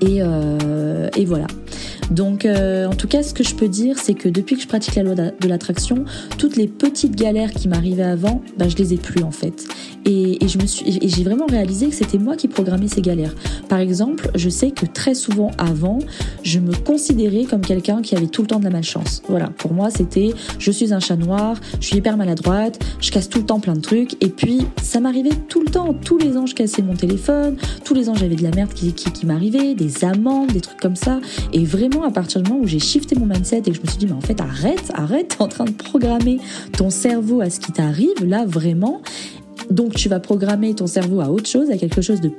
Et, 0.02 0.18
euh, 0.20 1.08
et 1.16 1.24
voilà. 1.24 1.48
Donc, 2.12 2.46
euh, 2.46 2.88
en 2.88 2.94
tout 2.96 3.08
cas, 3.08 3.24
ce 3.24 3.34
que 3.34 3.44
je 3.44 3.56
peux 3.56 3.68
dire, 3.68 3.98
c'est 3.98 4.14
que 4.14 4.30
depuis 4.30 4.56
que 4.56 4.62
je 4.62 4.68
pratique 4.68 4.96
la 4.96 5.04
loi 5.04 5.16
de 5.16 5.48
l'attraction, 5.48 6.06
toutes 6.38 6.56
les 6.56 6.68
petites 6.68 7.16
galères 7.16 7.52
qui 7.52 7.68
m'arrivaient 7.68 8.04
avant, 8.04 8.42
ben, 8.58 8.70
je 8.70 8.76
les 8.78 8.94
ai 8.94 8.98
plus 8.98 9.24
en 9.24 9.32
fait. 9.32 9.66
Et, 10.06 10.38
je 10.46 10.58
me 10.58 10.66
suis, 10.66 11.00
j'ai 11.02 11.24
vraiment 11.24 11.46
réalisé 11.46 11.88
que 11.88 11.96
c'était 11.96 12.18
moi 12.18 12.36
qui 12.36 12.48
programmais 12.48 12.88
ces 12.88 13.02
galères. 13.02 13.34
Par 13.70 13.80
exemple, 13.80 14.30
je 14.36 14.50
sais 14.50 14.72
que 14.72 14.86
très 14.86 15.16
souvent 15.16 15.52
avant, 15.58 16.00
je 16.44 16.60
me 16.60 16.74
considérais 16.74 17.46
comme 17.46 17.62
quelqu'un 17.62 18.02
qui 18.02 18.16
avait 18.16 18.28
tout 18.28 18.42
le 18.42 18.48
temps 18.48 18.60
de 18.60 18.66
la 18.66 18.70
malchance. 18.70 19.22
Voilà, 19.30 19.48
pour 19.48 19.74
moi, 19.74 19.90
c'était 19.90 20.32
je 20.60 20.72
suis 20.72 20.94
un 20.94 21.00
chat 21.00 21.16
noir, 21.16 21.56
je 21.80 21.88
suis 21.88 21.98
hyper 21.98 22.18
maladroite, 22.18 22.84
je 23.00 23.12
casse 23.12 23.30
tout 23.30 23.40
le 23.40 23.46
temps 23.46 23.60
plein 23.60 23.74
de 23.74 23.82
trucs. 23.82 24.22
Et 24.22 24.30
puis, 24.30 24.62
ça 24.82 25.00
m'arrivait 25.00 25.36
tout 25.48 25.62
le 25.62 25.68
temps. 25.68 25.94
Tous 25.94 26.18
les 26.18 26.38
ans, 26.38 26.46
je 26.46 26.56
cassais 26.56 26.82
mon 26.82 26.96
téléphone. 26.96 27.56
Tous 27.84 27.94
les 27.94 28.10
ans, 28.10 28.16
j'avais 28.16 28.36
de 28.36 28.44
la 28.44 28.52
merde 28.52 28.74
qui, 28.74 28.94
qui, 28.94 29.12
qui 29.12 29.26
m'arrivait, 29.26 29.74
des 29.74 30.04
amendes, 30.04 30.52
des 30.52 30.62
trucs 30.62 30.80
comme 30.80 30.96
ça. 30.96 31.20
Et 31.54 31.64
vraiment, 31.64 31.93
à 32.02 32.12
partir 32.12 32.42
du 32.42 32.50
moment 32.50 32.64
où 32.64 32.68
j'ai 32.68 32.80
shifté 32.80 33.16
mon 33.16 33.26
mindset 33.26 33.60
et 33.60 33.62
que 33.62 33.74
je 33.74 33.82
me 33.82 33.88
suis 33.88 33.98
dit, 33.98 34.06
mais 34.08 34.14
en 34.14 34.22
fait, 34.22 34.42
arrête, 34.42 34.92
arrête, 34.96 35.36
en 35.40 35.48
train 35.48 35.66
de 35.66 35.72
programmer 35.72 36.40
ton 36.76 36.90
cerveau 36.90 37.42
à 37.42 37.50
ce 37.50 37.60
qui 37.60 37.72
t'arrive, 37.72 38.26
là, 38.26 38.46
vraiment. 38.46 39.02
Donc 39.70 39.94
tu 39.94 40.10
vas 40.10 40.20
programmer 40.20 40.74
ton 40.74 40.88
cerveau 40.88 41.22
à 41.22 41.30
autre 41.30 41.48
chose, 41.48 41.70
à 41.70 41.78
quelque 41.78 42.02
chose 42.02 42.20
de, 42.22 42.32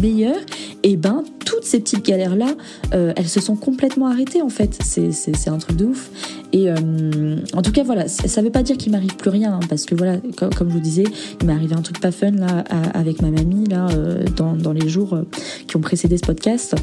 meilleur. 0.00 0.36
Et 0.82 0.96
ben 0.96 1.24
toutes 1.44 1.64
ces 1.64 1.80
petites 1.80 2.04
galères 2.04 2.36
là, 2.36 2.54
euh, 2.94 3.12
elles 3.16 3.28
se 3.28 3.40
sont 3.40 3.56
complètement 3.56 4.06
arrêtées 4.06 4.40
en 4.40 4.48
fait. 4.48 4.78
C'est 4.82 5.48
un 5.48 5.58
truc 5.58 5.76
de 5.76 5.86
ouf. 5.86 6.10
Et 6.52 6.70
euh, 6.70 7.36
en 7.54 7.62
tout 7.62 7.72
cas 7.72 7.82
voilà, 7.82 8.08
ça 8.08 8.40
veut 8.40 8.50
pas 8.50 8.62
dire 8.62 8.76
qu'il 8.76 8.92
m'arrive 8.92 9.16
plus 9.16 9.30
rien 9.30 9.54
hein, 9.54 9.60
parce 9.68 9.84
que 9.84 9.94
voilà, 9.94 10.18
comme, 10.36 10.50
je 10.68 10.74
vous 10.74 10.80
disais, 10.80 11.04
il 11.40 11.46
m'est 11.46 11.52
arrivé 11.52 11.74
un 11.74 11.82
truc 11.82 12.00
pas 12.00 12.12
fun 12.12 12.30
là 12.30 12.64
avec 12.94 13.20
ma 13.20 13.30
mamie 13.30 13.66
là 13.68 13.88
euh, 13.90 14.24
dans, 14.36 14.54
dans 14.54 14.72
les 14.72 14.88
jours 14.88 15.18
qui 15.66 15.76
ont 15.76 15.80
précédé 15.80 16.16
ce 16.16 16.22
podcast. 16.22 16.74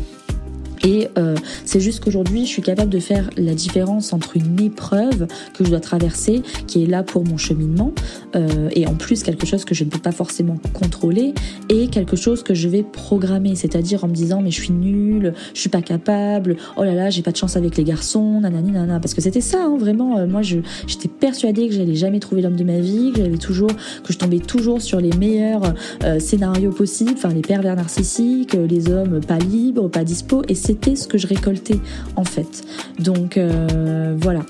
Et 0.83 1.07
euh, 1.17 1.35
c'est 1.65 1.79
juste 1.79 2.03
qu'aujourd'hui, 2.03 2.45
je 2.45 2.49
suis 2.49 2.61
capable 2.61 2.89
de 2.89 2.99
faire 2.99 3.29
la 3.37 3.53
différence 3.53 4.13
entre 4.13 4.37
une 4.37 4.59
épreuve 4.61 5.27
que 5.53 5.63
je 5.63 5.69
dois 5.69 5.79
traverser, 5.79 6.41
qui 6.67 6.83
est 6.83 6.87
là 6.87 7.03
pour 7.03 7.25
mon 7.25 7.37
cheminement, 7.37 7.93
euh, 8.35 8.69
et 8.73 8.87
en 8.87 8.95
plus 8.95 9.23
quelque 9.23 9.45
chose 9.45 9.65
que 9.65 9.75
je 9.75 9.83
ne 9.83 9.89
peux 9.89 9.99
pas 9.99 10.11
forcément 10.11 10.57
contrôler, 10.73 11.33
et 11.69 11.87
quelque 11.87 12.15
chose 12.15 12.43
que 12.43 12.53
je 12.53 12.67
vais 12.67 12.83
programmer, 12.83 13.55
c'est-à-dire 13.55 14.03
en 14.03 14.07
me 14.07 14.13
disant 14.13 14.41
mais 14.41 14.51
je 14.51 14.61
suis 14.61 14.73
nulle, 14.73 15.33
je 15.53 15.59
suis 15.59 15.69
pas 15.69 15.81
capable, 15.81 16.57
oh 16.75 16.83
là 16.83 16.93
là, 16.93 17.09
j'ai 17.09 17.21
pas 17.21 17.31
de 17.31 17.37
chance 17.37 17.55
avec 17.57 17.77
les 17.77 17.83
garçons, 17.83 18.41
nanani 18.41 18.71
nanana, 18.71 18.99
parce 18.99 19.13
que 19.13 19.21
c'était 19.21 19.41
ça, 19.41 19.63
hein, 19.63 19.77
vraiment. 19.77 20.17
Euh, 20.17 20.27
moi, 20.27 20.41
j'étais 20.41 21.07
persuadée 21.07 21.67
que 21.67 21.73
j'allais 21.73 21.95
jamais 21.95 22.19
trouver 22.19 22.41
l'homme 22.41 22.55
de 22.55 22.63
ma 22.63 22.79
vie, 22.79 23.11
que 23.13 23.23
j'avais 23.23 23.37
toujours, 23.37 23.71
que 24.03 24.13
je 24.13 24.17
tombais 24.17 24.39
toujours 24.39 24.81
sur 24.81 24.99
les 24.99 25.11
meilleurs 25.17 25.73
scénarios 26.19 26.71
possibles, 26.71 27.13
enfin 27.15 27.29
les 27.29 27.41
pervers 27.41 27.75
narcissiques, 27.75 28.53
les 28.53 28.89
hommes 28.89 29.21
pas 29.21 29.37
libres, 29.37 29.89
pas 29.89 30.03
dispo, 30.03 30.41
et 30.47 30.55
c'était 30.67 30.97
ce 30.97 31.07
que 31.07 31.17
je 31.17 31.27
récoltais 31.27 31.79
en 32.17 32.25
fait. 32.25 32.65
Donc 32.99 33.37
euh, 33.37 34.17
voilà. 34.19 34.41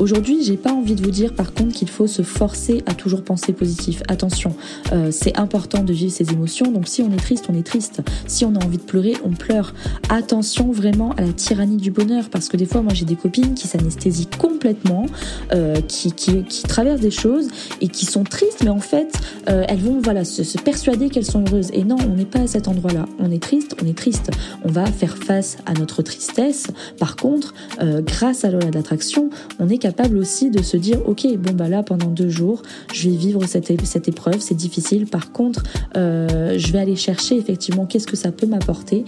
Aujourd'hui, 0.00 0.42
j'ai 0.42 0.56
pas 0.56 0.72
envie 0.72 0.96
de 0.96 1.02
vous 1.02 1.12
dire 1.12 1.32
par 1.34 1.52
contre 1.52 1.74
qu'il 1.74 1.88
faut 1.88 2.08
se 2.08 2.22
forcer 2.22 2.82
à 2.86 2.94
toujours 2.94 3.22
penser 3.22 3.52
positif. 3.52 4.02
Attention, 4.08 4.56
euh, 4.92 5.10
c'est 5.12 5.38
important 5.38 5.84
de 5.84 5.92
vivre 5.92 6.10
ses 6.10 6.32
émotions. 6.32 6.72
Donc 6.72 6.88
si 6.88 7.02
on 7.02 7.12
est 7.12 7.18
triste, 7.18 7.46
on 7.50 7.54
est 7.56 7.62
triste. 7.62 8.02
Si 8.26 8.44
on 8.44 8.56
a 8.56 8.64
envie 8.64 8.78
de 8.78 8.82
pleurer, 8.82 9.14
on 9.24 9.30
pleure. 9.30 9.72
Attention 10.08 10.72
vraiment 10.72 11.12
à 11.12 11.20
la 11.20 11.32
tyrannie 11.32 11.76
du 11.76 11.92
bonheur 11.92 12.30
parce 12.30 12.48
que 12.48 12.56
des 12.56 12.66
fois, 12.66 12.82
moi 12.82 12.92
j'ai 12.92 13.04
des 13.04 13.16
copines 13.16 13.54
qui 13.54 13.68
s'anesthésient 13.68 14.30
complètement, 14.38 15.06
euh, 15.52 15.76
qui, 15.86 16.12
qui, 16.12 16.62
traversent 16.64 17.00
des 17.00 17.12
choses 17.12 17.46
et 17.80 17.88
qui 17.88 18.06
sont 18.06 18.24
tristes, 18.24 18.62
mais 18.64 18.70
en 18.70 18.80
fait, 18.80 19.12
elles 19.46 19.80
vont 19.80 20.00
voilà 20.02 20.24
se, 20.24 20.42
se 20.42 20.58
persuader 20.58 21.10
qu'elles 21.10 21.24
sont 21.24 21.44
heureuses. 21.46 21.70
Et 21.72 21.84
non, 21.84 21.96
on 22.08 22.16
n'est 22.16 22.24
pas 22.24 22.40
à 22.40 22.46
cet 22.46 22.66
endroit-là. 22.66 23.06
On 23.18 23.30
est 23.30 23.42
triste, 23.42 23.76
on 23.82 23.86
est 23.86 23.96
triste. 23.96 24.30
On 24.64 24.70
va 24.70 24.86
faire 24.86 25.16
face 25.16 25.58
à 25.66 25.74
notre 25.74 26.02
tristesse. 26.02 26.68
Par 26.98 27.16
contre, 27.16 27.54
euh, 27.80 28.02
grâce 28.02 28.44
à 28.44 28.50
la 28.50 28.58
loi 28.58 28.70
d'attraction, 28.70 29.30
on 29.58 29.68
est 29.68 29.78
capable 29.78 30.18
aussi 30.18 30.50
de 30.50 30.62
se 30.62 30.76
dire, 30.76 31.00
ok, 31.06 31.26
bon 31.36 31.52
bah 31.52 31.68
là 31.68 31.82
pendant 31.82 32.08
deux 32.08 32.28
jours, 32.28 32.62
je 32.92 33.08
vais 33.08 33.16
vivre 33.16 33.44
cette, 33.46 33.84
cette 33.84 34.08
épreuve, 34.08 34.40
c'est 34.40 34.54
difficile. 34.54 35.06
Par 35.06 35.32
contre, 35.32 35.62
euh, 35.96 36.54
je 36.58 36.72
vais 36.72 36.78
aller 36.78 36.96
chercher 36.96 37.36
effectivement 37.36 37.86
qu'est-ce 37.86 38.06
que 38.06 38.16
ça 38.16 38.32
peut 38.32 38.46
m'apporter? 38.46 39.04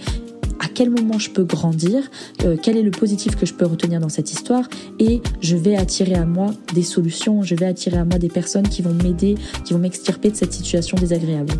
À 0.59 0.67
quel 0.73 0.89
moment 0.89 1.19
je 1.19 1.29
peux 1.29 1.43
grandir, 1.43 2.03
euh, 2.45 2.55
quel 2.61 2.77
est 2.77 2.83
le 2.83 2.91
positif 2.91 3.35
que 3.35 3.45
je 3.45 3.53
peux 3.53 3.65
retenir 3.65 3.99
dans 3.99 4.09
cette 4.09 4.31
histoire, 4.31 4.67
et 4.99 5.21
je 5.41 5.57
vais 5.57 5.75
attirer 5.75 6.15
à 6.15 6.25
moi 6.25 6.53
des 6.73 6.83
solutions, 6.83 7.43
je 7.43 7.55
vais 7.55 7.65
attirer 7.65 7.97
à 7.97 8.05
moi 8.05 8.17
des 8.17 8.29
personnes 8.29 8.67
qui 8.67 8.81
vont 8.81 8.93
m'aider, 8.93 9.35
qui 9.65 9.73
vont 9.73 9.79
m'extirper 9.79 10.31
de 10.31 10.35
cette 10.35 10.53
situation 10.53 10.97
désagréable. 10.97 11.53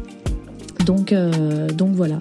Donc, 0.86 1.12
euh, 1.12 1.68
donc 1.70 1.92
voilà. 1.94 2.20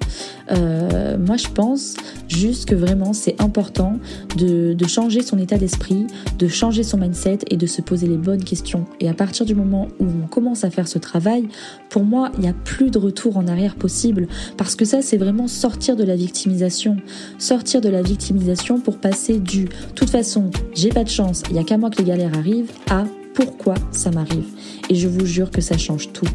Euh, 0.51 1.17
moi, 1.19 1.37
je 1.37 1.49
pense 1.49 1.95
juste 2.29 2.69
que 2.69 2.75
vraiment, 2.75 3.13
c'est 3.13 3.41
important 3.41 3.99
de, 4.37 4.75
de, 4.75 4.87
changer 4.87 5.23
son 5.23 5.39
état 5.39 5.57
d'esprit, 5.57 6.07
de 6.39 6.49
changer 6.49 6.83
son 6.83 6.99
mindset 6.99 7.39
et 7.51 7.57
de 7.57 7.67
se 7.67 7.81
poser 7.81 8.07
les 8.07 8.17
bonnes 8.17 8.45
questions. 8.45 8.85
Et 9.01 9.09
à 9.09 9.15
partir 9.15 9.47
du 9.47 9.55
moment 9.55 9.89
où 10.01 10.07
on 10.25 10.27
commence 10.27 10.65
à 10.65 10.71
faire 10.71 10.89
ce 10.89 10.99
travail, 10.99 11.49
pour 11.89 12.05
moi, 12.05 12.31
il 12.35 12.41
n'y 12.41 12.49
a 12.49 12.55
plus 12.55 12.91
de 12.91 12.99
retour 12.99 13.37
en 13.37 13.47
arrière 13.47 13.75
possible. 13.75 14.29
Parce 14.57 14.77
que 14.77 14.85
ça, 14.85 15.03
c'est 15.03 15.17
vraiment 15.17 15.49
sortir 15.49 15.97
de 15.97 16.05
la 16.05 16.17
victimisation. 16.17 16.97
Sortir 17.39 17.81
de 17.81 17.89
la 17.89 18.03
victimisation 18.03 18.81
pour 18.81 18.99
passer 18.99 19.39
du 19.39 19.69
«toute 19.95 20.11
façon, 20.11 20.51
j'ai 20.75 20.91
pas 20.91 21.05
de 21.05 21.09
chance, 21.09 21.43
il 21.49 21.55
n'y 21.55 21.59
a 21.59 21.65
qu'à 21.65 21.79
moi 21.79 21.91
que 21.91 21.99
les 21.99 22.05
galères 22.05 22.37
arrivent» 22.37 22.71
à 22.91 23.05
pourquoi 23.35 23.75
ça 23.91 24.11
m'arrive. 24.11 24.47
Et 24.91 24.95
je 24.95 25.09
vous 25.09 25.25
jure 25.25 25.51
que 25.51 25.61
ça 25.61 25.79
change 25.79 26.13
tout. 26.13 26.29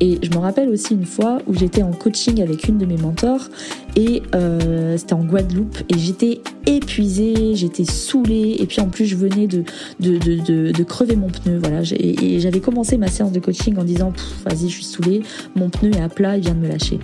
Et 0.00 0.18
je 0.22 0.30
me 0.30 0.38
rappelle 0.38 0.68
aussi 0.68 0.94
une 0.94 1.04
fois 1.04 1.38
où 1.46 1.54
j'étais 1.54 1.82
en 1.82 1.92
coaching 1.92 2.40
avec 2.40 2.68
une 2.68 2.78
de 2.78 2.86
mes 2.86 2.96
mentors 2.96 3.48
et 3.96 4.22
euh, 4.34 4.96
c'était 4.96 5.14
en 5.14 5.24
Guadeloupe 5.24 5.78
et 5.88 5.98
j'étais 5.98 6.40
épuisée, 6.66 7.54
j'étais 7.54 7.84
saoulée 7.84 8.56
et 8.60 8.66
puis 8.66 8.80
en 8.80 8.88
plus 8.88 9.06
je 9.06 9.16
venais 9.16 9.46
de, 9.46 9.64
de, 9.98 10.18
de, 10.70 10.82
crever 10.84 11.16
mon 11.16 11.28
pneu. 11.28 11.58
Voilà, 11.58 11.80
et 11.98 12.38
j'avais 12.38 12.60
commencé 12.60 12.96
ma 12.96 13.08
séance 13.08 13.32
de 13.32 13.40
coaching 13.40 13.76
en 13.78 13.84
disant 13.84 14.12
vas-y 14.44 14.68
je 14.68 14.74
suis 14.74 14.84
saoulée, 14.84 15.22
mon 15.56 15.68
pneu 15.68 15.90
est 15.90 16.00
à 16.00 16.08
plat, 16.08 16.36
il 16.36 16.42
vient 16.42 16.54
de 16.54 16.60
me 16.60 16.68
lâcher. 16.68 17.00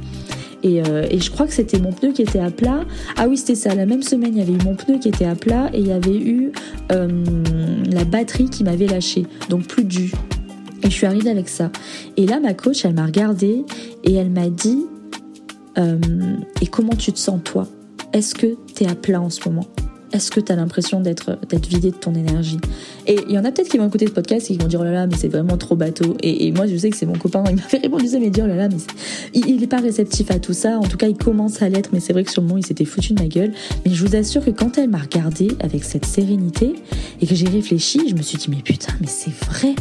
Et, 0.64 0.82
euh, 0.82 1.06
et, 1.10 1.20
je 1.20 1.30
crois 1.30 1.46
que 1.46 1.52
c'était 1.52 1.78
mon 1.78 1.92
pneu 1.92 2.12
qui 2.12 2.22
était 2.22 2.40
à 2.40 2.50
plat. 2.50 2.84
Ah 3.16 3.28
oui, 3.28 3.36
c'était 3.36 3.54
ça. 3.54 3.74
La 3.74 3.84
même 3.84 4.02
semaine, 4.02 4.32
il 4.34 4.38
y 4.38 4.42
avait 4.42 4.54
eu 4.54 4.64
mon 4.64 4.74
pneu 4.74 4.98
qui 4.98 5.08
était 5.08 5.26
à 5.26 5.34
plat 5.34 5.68
et 5.74 5.78
il 5.78 5.86
y 5.86 5.92
avait 5.92 6.16
eu 6.16 6.52
euh, 6.90 7.08
la 7.92 8.04
batterie 8.04 8.48
qui 8.48 8.64
m'avait 8.64 8.86
lâché. 8.86 9.26
Donc 9.50 9.66
plus 9.66 9.84
de. 9.84 10.00
Et 10.82 10.90
je 10.90 10.94
suis 10.94 11.06
arrivée 11.06 11.30
avec 11.30 11.50
ça. 11.50 11.70
Et 12.16 12.26
là, 12.26 12.40
ma 12.40 12.54
coach, 12.54 12.84
elle 12.86 12.94
m'a 12.94 13.04
regardée 13.04 13.64
et 14.04 14.14
elle 14.14 14.30
m'a 14.30 14.48
dit 14.48 14.86
euh, 15.76 15.98
Et 16.62 16.66
comment 16.66 16.96
tu 16.96 17.12
te 17.12 17.18
sens, 17.18 17.40
toi? 17.44 17.68
Est-ce 18.14 18.34
que 18.34 18.56
tu 18.74 18.84
es 18.84 18.88
à 18.88 18.94
plat 18.94 19.20
en 19.20 19.30
ce 19.30 19.46
moment? 19.46 19.66
Est-ce 20.14 20.30
que 20.30 20.40
tu 20.40 20.52
as 20.52 20.56
l'impression 20.56 21.00
d'être 21.00 21.36
vidé 21.68 21.90
de 21.90 21.96
ton 21.96 22.14
énergie? 22.14 22.58
Et 23.06 23.18
il 23.28 23.34
y 23.34 23.38
en 23.38 23.44
a 23.44 23.50
peut-être 23.50 23.68
qui 23.68 23.78
vont 23.78 23.88
écouter 23.88 24.06
ce 24.06 24.12
podcast 24.12 24.48
et 24.48 24.54
qui 24.54 24.60
vont 24.60 24.68
dire 24.68 24.80
oh 24.80 24.84
là 24.84 24.92
là 24.92 25.06
mais 25.06 25.16
c'est 25.16 25.28
vraiment 25.28 25.56
trop 25.58 25.74
bateau. 25.74 26.16
Et, 26.22 26.52
moi 26.52 26.66
je 26.66 26.76
sais 26.76 26.88
que 26.88 26.96
c'est 26.96 27.04
mon 27.04 27.18
copain, 27.18 27.42
il 27.50 27.56
m'a 27.56 27.62
fait 27.62 27.78
répondre 27.78 28.06
ça 28.06 28.18
mais 28.20 28.30
dit 28.30 28.40
oh 28.42 28.46
là 28.46 28.54
là 28.54 28.68
mais 28.68 28.76
il, 29.34 29.60
n'est 29.60 29.66
pas 29.66 29.80
réceptif 29.80 30.30
à 30.30 30.38
tout 30.38 30.52
ça. 30.52 30.78
En 30.78 30.84
tout 30.84 30.96
cas 30.96 31.08
il 31.08 31.16
commence 31.16 31.60
à 31.62 31.68
l'être, 31.68 31.90
mais 31.92 32.00
c'est 32.00 32.12
vrai 32.12 32.22
que 32.22 32.30
sur 32.30 32.42
le 32.42 32.46
moment 32.46 32.58
il 32.58 32.66
s'était 32.66 32.84
foutu 32.84 33.12
de 33.12 33.20
ma 33.20 33.28
gueule. 33.28 33.52
Mais 33.84 33.92
je 33.92 34.06
vous 34.06 34.14
assure 34.14 34.44
que 34.44 34.50
quand 34.50 34.78
elle 34.78 34.88
m'a 34.88 34.98
regardé 34.98 35.48
avec 35.58 35.82
cette 35.82 36.06
sérénité 36.06 36.74
et 37.20 37.26
que 37.26 37.34
j'ai 37.34 37.48
réfléchi, 37.48 38.08
je 38.08 38.14
me 38.14 38.22
suis 38.22 38.38
dit 38.38 38.46
mais 38.48 38.62
putain 38.62 38.92
mais 39.00 39.08
c'est 39.08 39.34
vrai 39.46 39.74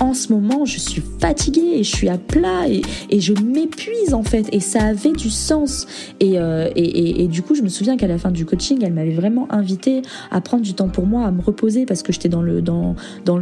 en 0.00 0.14
ce 0.14 0.32
moment, 0.32 0.64
je 0.64 0.78
suis 0.78 1.02
fatiguée 1.18 1.74
et 1.74 1.84
je 1.84 1.94
suis 1.94 2.08
à 2.08 2.16
plat 2.16 2.66
et, 2.68 3.20
je 3.20 3.34
m'épuise 3.34 4.14
en 4.14 4.22
fait. 4.22 4.48
Et 4.50 4.60
ça 4.60 4.82
avait 4.84 5.12
du 5.12 5.28
sens. 5.28 5.86
Et, 6.20 6.38
euh, 6.38 6.70
et, 6.74 7.28
du 7.28 7.42
coup, 7.42 7.54
je 7.54 7.62
me 7.62 7.68
souviens 7.68 7.98
qu'à 7.98 8.06
la 8.06 8.16
fin 8.16 8.30
du 8.30 8.46
coaching, 8.46 8.78
elle 8.82 8.94
m'avait 8.94 9.14
vraiment 9.14 9.46
invité 9.50 10.00
à 10.30 10.40
prendre 10.40 10.62
du 10.62 10.72
temps 10.72 10.88
pour 10.88 11.06
moi, 11.06 11.26
à 11.26 11.30
me 11.30 11.42
reposer 11.42 11.84
parce 11.84 12.02
que 12.02 12.12
j'étais 12.12 12.30
dans 12.30 12.40
le, 12.40 12.62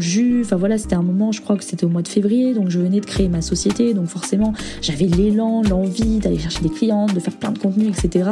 jus. 0.01 0.43
Enfin 0.45 0.57
voilà, 0.57 0.79
c'était 0.79 0.97
un 0.97 1.03
moment, 1.03 1.31
je 1.31 1.41
crois 1.41 1.57
que 1.57 1.65
c'était 1.65 1.85
au 1.85 1.89
mois 1.89 2.03
de 2.03 2.09
février, 2.09 2.55
donc 2.55 2.71
je 2.71 2.81
venais 2.81 3.01
de 3.01 3.07
créer 3.07 3.29
ma 3.29 3.41
société. 3.41 3.95
Donc 3.95 4.07
forcément, 4.07 4.53
j'avais 4.83 5.07
l'élan, 5.07 5.63
l'envie 5.63 6.19
d'aller 6.19 6.39
chercher 6.39 6.63
des 6.63 6.71
clients, 6.71 7.07
de 7.07 7.21
faire 7.21 7.35
plein 7.35 7.53
de 7.53 7.59
contenu, 7.59 7.87
etc. 7.87 8.31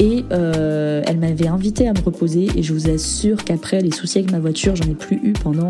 Et 0.00 0.24
euh, 0.32 1.02
elle 1.06 1.18
m'avait 1.18 1.48
invité 1.48 1.86
à 1.86 1.92
me 1.92 2.00
reposer. 2.00 2.48
Et 2.56 2.64
je 2.64 2.72
vous 2.72 2.90
assure 2.90 3.44
qu'après, 3.44 3.80
les 3.80 3.92
soucis 3.92 4.18
avec 4.18 4.32
ma 4.32 4.40
voiture, 4.40 4.74
j'en 4.74 4.90
ai 4.90 4.94
plus 4.94 5.20
eu 5.22 5.32
pendant 5.34 5.68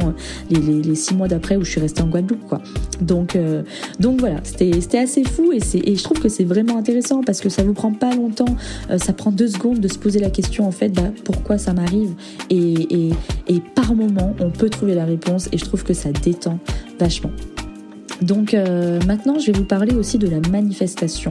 les 0.50 0.94
six 0.94 1.14
mois 1.14 1.28
d'après 1.28 1.56
où 1.56 1.64
je 1.64 1.70
suis 1.70 1.80
restée 1.80 1.89
en 2.00 2.06
Guadeloupe, 2.06 2.46
quoi. 2.46 2.60
Donc, 3.00 3.36
euh, 3.36 3.62
donc 3.98 4.20
voilà, 4.20 4.40
c'était 4.44 4.98
assez 4.98 5.24
fou 5.24 5.52
et, 5.52 5.60
et 5.74 5.96
je 5.96 6.02
trouve 6.02 6.20
que 6.20 6.28
c'est 6.28 6.44
vraiment 6.44 6.76
intéressant 6.76 7.22
parce 7.22 7.40
que 7.40 7.48
ça 7.48 7.62
vous 7.62 7.72
prend 7.72 7.92
pas 7.92 8.14
longtemps, 8.14 8.56
euh, 8.90 8.98
ça 8.98 9.12
prend 9.12 9.32
deux 9.32 9.48
secondes 9.48 9.80
de 9.80 9.88
se 9.88 9.98
poser 9.98 10.18
la 10.20 10.30
question 10.30 10.66
en 10.66 10.72
fait, 10.72 10.90
bah, 10.90 11.10
pourquoi 11.24 11.58
ça 11.58 11.72
m'arrive 11.72 12.14
et 12.50 13.60
par 13.74 13.94
moment, 13.94 14.34
on 14.40 14.50
peut 14.50 14.68
trouver 14.68 14.94
la 14.94 15.04
réponse 15.04 15.48
et 15.52 15.58
je 15.58 15.64
trouve 15.64 15.82
que 15.82 15.94
ça 15.94 16.10
détend 16.12 16.58
vachement. 16.98 17.30
Donc 18.22 18.54
euh, 18.54 19.00
maintenant, 19.06 19.38
je 19.38 19.50
vais 19.50 19.58
vous 19.58 19.64
parler 19.64 19.94
aussi 19.94 20.18
de 20.18 20.28
la 20.28 20.40
manifestation. 20.50 21.30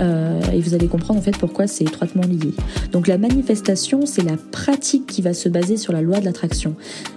Euh, 0.00 0.40
et 0.52 0.60
vous 0.60 0.74
allez 0.74 0.88
comprendre 0.88 1.20
en 1.20 1.22
fait 1.22 1.36
pourquoi 1.36 1.66
c'est 1.66 1.84
étroitement 1.84 2.22
lié. 2.22 2.52
Donc 2.92 3.06
la 3.06 3.18
manifestation, 3.18 4.06
c'est 4.06 4.22
la 4.22 4.36
pratique 4.36 5.06
qui 5.06 5.22
va 5.22 5.34
se 5.34 5.48
baser 5.48 5.76
sur 5.76 5.92
la 5.92 6.02
loi 6.02 6.20
de 6.20 6.24
l'attraction. 6.24 6.74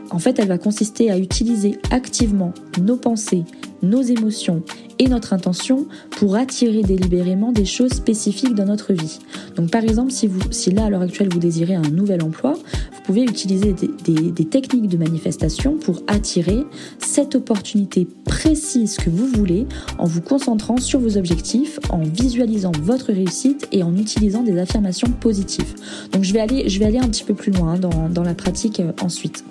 En 0.10 0.20
fait, 0.20 0.40
elle 0.40 0.48
va 0.48 0.58
consister 0.58 1.12
à 1.12 1.18
utiliser 1.18 1.80
activement 1.92 2.54
nos 2.82 2.98
pensées, 2.98 3.44
nos 3.82 4.02
émotions 4.02 4.64
et 5.00 5.08
notre 5.08 5.34
intention 5.34 5.86
pour 6.12 6.36
attirer 6.36 6.82
délibérément 6.82 7.52
des 7.52 7.66
choses 7.66 7.92
spécifiques 7.92 8.56
dans 8.56 8.66
notre 8.66 8.94
vie. 8.94 9.20
Donc 9.56 9.70
par 9.72 9.84
exemple, 9.84 10.12
si, 10.12 10.28
vous, 10.28 10.42
si 10.52 10.72
là 10.72 10.86
à 10.86 10.90
l'heure 10.90 11.02
actuelle 11.02 11.30
vous 11.32 11.40
désirez 11.40 11.76
un 11.76 11.90
nouvel 11.90 12.24
emploi, 12.24 12.54
vous 12.54 13.02
pouvez 13.06 13.24
utiliser 13.24 13.74
des, 13.74 14.46
techniques 14.46 14.88
de 14.88 14.98
manifestation 14.98 15.78
pour 15.78 16.02
attirer 16.08 16.64
cette 17.00 17.36
opportunité 17.36 18.08
précise 18.26 18.98
que 18.98 19.10
vous 19.10 19.28
voulez 19.28 19.66
en 19.98 20.06
vous 20.06 20.22
concentrant 20.22 20.78
sur 20.78 21.00
vos 21.00 21.18
objectifs, 21.18 21.80
en 21.90 22.00
visualisant 22.00 22.72
votre 22.82 23.14
réussite 23.14 23.68
et 23.72 23.84
en 23.84 23.96
utilisant 23.96 24.44
des 24.44 24.58
affirmations 24.58 25.10
positives. 25.10 25.76
Donc 26.12 26.24
je 26.24 26.34
vais 26.34 26.40
aller, 26.40 26.70
je 26.70 26.80
vais 26.80 26.86
aller 26.86 27.00
un 27.00 27.08
petit 27.08 27.24
peu 27.24 27.34
plus 27.34 27.52
loin 27.52 27.78
dans, 27.78 28.10
dans 28.10 28.24
la 28.24 28.34
pratique 28.34 28.80
euh, 28.80 28.92
ensuite. 29.02 29.44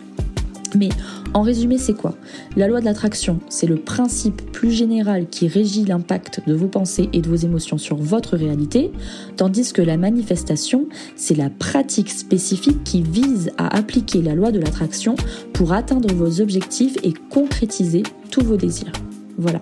Mais 0.74 0.88
en 1.34 1.42
résumé, 1.42 1.78
c'est 1.78 1.94
quoi? 1.94 2.16
La 2.56 2.68
loi 2.68 2.80
de 2.80 2.84
l'attraction, 2.84 3.40
c'est 3.48 3.66
le 3.66 3.76
principe 3.76 4.50
plus 4.52 4.72
général 4.72 5.28
qui 5.28 5.48
régit 5.48 5.84
l'impact 5.84 6.42
de 6.46 6.54
vos 6.54 6.68
pensées 6.68 7.08
et 7.12 7.20
de 7.20 7.28
vos 7.28 7.36
émotions 7.36 7.78
sur 7.78 7.96
votre 7.96 8.36
réalité, 8.36 8.90
tandis 9.36 9.72
que 9.72 9.82
la 9.82 9.96
manifestation, 9.96 10.86
c'est 11.14 11.36
la 11.36 11.50
pratique 11.50 12.10
spécifique 12.10 12.82
qui 12.84 13.02
vise 13.02 13.50
à 13.58 13.76
appliquer 13.76 14.22
la 14.22 14.34
loi 14.34 14.50
de 14.50 14.58
l'attraction 14.58 15.14
pour 15.52 15.72
atteindre 15.72 16.12
vos 16.12 16.40
objectifs 16.40 16.96
et 17.02 17.12
concrétiser 17.30 18.02
tous 18.30 18.42
vos 18.42 18.56
désirs. 18.56 18.92
Voilà. 19.38 19.60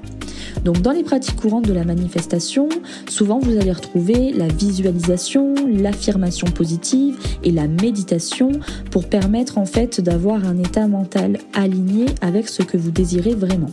Donc 0.65 0.81
dans 0.81 0.93
les 0.93 1.03
pratiques 1.03 1.37
courantes 1.37 1.67
de 1.67 1.73
la 1.73 1.85
manifestation, 1.85 2.69
souvent 3.09 3.39
vous 3.39 3.57
allez 3.59 3.73
retrouver 3.73 4.33
la 4.33 4.49
visualisation, 4.49 5.55
l'affirmation 5.67 6.47
positive 6.47 7.17
et 7.43 7.51
la 7.51 7.67
méditation 7.67 8.53
pour 8.91 9.09
permettre 9.09 9.59
en 9.59 9.67
fait 9.67 10.01
d'avoir 10.01 10.45
un 10.47 10.59
état 10.59 10.87
mental 10.87 11.39
aligné 11.53 12.07
avec 12.21 12.49
ce 12.49 12.63
que 12.63 12.77
vous 12.77 12.91
désirez 12.91 13.35
vraiment. 13.35 13.71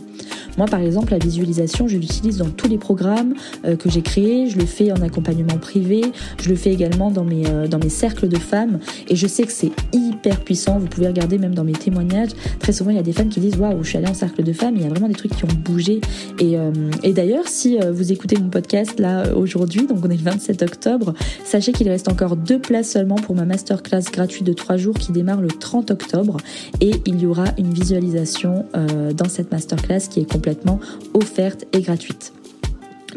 Moi, 0.58 0.66
par 0.66 0.80
exemple, 0.80 1.12
la 1.12 1.18
visualisation, 1.18 1.88
je 1.88 1.96
l'utilise 1.96 2.38
dans 2.38 2.50
tous 2.50 2.68
les 2.68 2.78
programmes 2.78 3.34
euh, 3.64 3.76
que 3.76 3.88
j'ai 3.88 4.02
créés. 4.02 4.48
Je 4.48 4.58
le 4.58 4.66
fais 4.66 4.92
en 4.92 5.00
accompagnement 5.00 5.56
privé. 5.58 6.02
Je 6.40 6.48
le 6.48 6.56
fais 6.56 6.72
également 6.72 7.10
dans 7.10 7.24
mes, 7.24 7.46
euh, 7.46 7.66
dans 7.66 7.78
mes 7.78 7.88
cercles 7.88 8.28
de 8.28 8.38
femmes. 8.38 8.78
Et 9.08 9.16
je 9.16 9.26
sais 9.26 9.44
que 9.44 9.52
c'est 9.52 9.72
hyper 9.92 10.40
puissant. 10.40 10.78
Vous 10.78 10.86
pouvez 10.86 11.06
regarder 11.06 11.38
même 11.38 11.54
dans 11.54 11.64
mes 11.64 11.72
témoignages. 11.72 12.30
Très 12.58 12.72
souvent, 12.72 12.90
il 12.90 12.96
y 12.96 13.00
a 13.00 13.02
des 13.02 13.12
femmes 13.12 13.30
qui 13.30 13.40
disent 13.40 13.56
Waouh, 13.56 13.82
je 13.82 13.88
suis 13.88 13.98
allée 13.98 14.08
en 14.08 14.14
cercle 14.14 14.42
de 14.42 14.52
femmes. 14.52 14.76
Il 14.76 14.82
y 14.82 14.86
a 14.86 14.88
vraiment 14.88 15.08
des 15.08 15.14
trucs 15.14 15.34
qui 15.34 15.44
ont 15.44 15.54
bougé. 15.64 15.91
Et, 16.38 16.58
euh, 16.58 16.72
et 17.02 17.12
d'ailleurs, 17.12 17.48
si 17.48 17.78
vous 17.92 18.12
écoutez 18.12 18.36
mon 18.38 18.48
podcast 18.48 18.98
là 18.98 19.34
aujourd'hui, 19.34 19.86
donc 19.86 19.98
on 20.04 20.10
est 20.10 20.16
le 20.16 20.22
27 20.22 20.62
octobre, 20.62 21.14
sachez 21.44 21.72
qu'il 21.72 21.88
reste 21.88 22.08
encore 22.08 22.36
deux 22.36 22.58
places 22.58 22.90
seulement 22.90 23.16
pour 23.16 23.34
ma 23.34 23.44
masterclass 23.44 24.02
gratuite 24.12 24.44
de 24.44 24.52
trois 24.52 24.76
jours 24.76 24.94
qui 24.94 25.12
démarre 25.12 25.40
le 25.40 25.48
30 25.48 25.90
octobre. 25.90 26.36
Et 26.80 26.92
il 27.06 27.20
y 27.20 27.26
aura 27.26 27.46
une 27.58 27.72
visualisation 27.72 28.66
dans 29.14 29.28
cette 29.28 29.50
masterclass 29.52 30.08
qui 30.10 30.20
est 30.20 30.30
complètement 30.30 30.80
offerte 31.14 31.64
et 31.72 31.80
gratuite. 31.80 32.32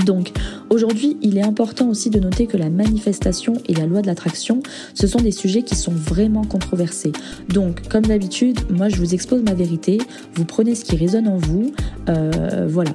Donc 0.04 0.32
aujourd'hui, 0.70 1.18
il 1.22 1.38
est 1.38 1.44
important 1.44 1.90
aussi 1.90 2.10
de 2.10 2.20
noter 2.20 2.48
que 2.48 2.58
la 2.58 2.70
manifestation 2.70 3.54
et 3.68 3.74
la 3.74 3.86
loi 3.86 4.02
de 4.02 4.08
l'attraction, 4.08 4.62
ce 4.94 5.08
sont 5.08 5.20
des 5.20 5.32
sujets 5.32 5.64
qui 5.64 5.75
sont 5.75 5.94
vraiment 5.94 6.44
controversés. 6.44 7.12
Donc 7.50 7.88
comme 7.88 8.06
d'habitude, 8.06 8.60
moi 8.70 8.90
je 8.90 8.98
vous 8.98 9.14
expose 9.14 9.44
ma 9.44 9.54
vérité, 9.54 10.00
vous 10.36 10.46
prenez 10.46 10.75
ce 10.75 10.84
qui 10.84 10.96
résonne 10.96 11.28
en 11.28 11.38
vous, 11.38 11.74
euh, 12.10 12.68
voilà 12.70 12.92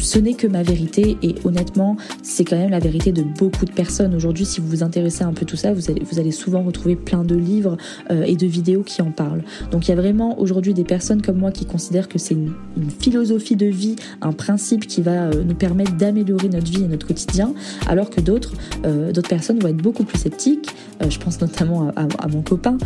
ce 0.00 0.18
n'est 0.18 0.34
que 0.34 0.46
ma 0.46 0.62
vérité 0.62 1.16
et 1.22 1.34
honnêtement, 1.44 1.96
c'est 2.22 2.44
quand 2.44 2.56
même 2.56 2.70
la 2.70 2.78
vérité 2.78 3.12
de 3.12 3.22
beaucoup 3.22 3.64
de 3.64 3.70
personnes. 3.70 4.14
Aujourd'hui, 4.14 4.44
si 4.44 4.60
vous 4.60 4.68
vous 4.68 4.82
intéressez 4.82 5.24
un 5.24 5.32
peu 5.32 5.46
tout 5.46 5.56
ça, 5.56 5.72
vous 5.72 5.90
allez, 6.18 6.32
souvent 6.32 6.62
retrouver 6.62 6.96
plein 6.96 7.22
de 7.22 7.34
livres 7.34 7.76
euh, 8.10 8.22
et 8.24 8.36
de 8.36 8.46
vidéos 8.46 8.82
qui 8.82 9.02
en 9.02 9.10
parlent. 9.10 9.42
Donc 9.70 9.86
il 9.86 9.90
y 9.90 9.92
a 9.92 9.96
vraiment 9.96 10.38
aujourd'hui 10.40 10.74
des 10.74 10.84
personnes 10.84 11.22
comme 11.22 11.38
moi 11.38 11.52
qui 11.52 11.64
considèrent 11.64 12.08
que 12.08 12.18
c'est 12.18 12.34
une, 12.34 12.52
philosophie 12.98 13.56
de 13.56 13.66
vie, 13.66 13.96
un 14.20 14.32
principe 14.32 14.86
qui 14.86 15.00
va 15.00 15.28
euh, 15.28 15.44
nous 15.44 15.54
permettre 15.54 15.96
d'améliorer 15.96 16.48
notre 16.48 16.70
vie 16.70 16.82
et 16.82 16.88
notre 16.88 17.06
quotidien, 17.06 17.54
alors 17.86 18.10
que 18.10 18.20
d'autres 18.20 18.52
euh, 18.84 19.12
personnes 19.28 19.58
vont 19.58 19.68
être 19.68 19.76
beaucoup 19.76 20.04
plus 20.04 20.18
sceptiques. 20.18 20.68
je 21.08 21.18
pense 21.18 21.40
notamment 21.40 21.88
à, 21.96 22.06
à 22.18 22.28
mon 22.28 22.42
copain 22.42 22.76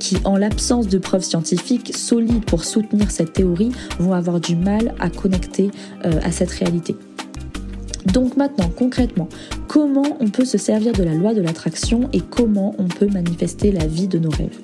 qui, 0.00 0.16
en 0.24 0.36
l'absence 0.36 0.88
de 0.88 0.98
preuves 0.98 1.22
scientifiques 1.22 1.94
solides 1.94 2.44
pour 2.44 2.64
soutenir 2.64 3.10
cette 3.10 3.32
théorie, 3.32 3.70
vont 3.98 4.12
avoir 4.12 4.40
du 4.40 4.56
mal 4.56 4.94
à 4.98 5.10
connecter 5.10 5.70
à 6.02 6.32
cette 6.32 6.45
réalité. 6.50 6.96
Donc 8.12 8.36
maintenant, 8.36 8.70
concrètement, 8.74 9.28
comment 9.68 10.16
on 10.20 10.28
peut 10.28 10.44
se 10.44 10.58
servir 10.58 10.92
de 10.92 11.02
la 11.02 11.14
loi 11.14 11.34
de 11.34 11.42
l'attraction 11.42 12.08
et 12.12 12.20
comment 12.20 12.74
on 12.78 12.88
peut 12.88 13.08
manifester 13.08 13.72
la 13.72 13.86
vie 13.86 14.08
de 14.08 14.18
nos 14.18 14.30
rêves? 14.30 14.58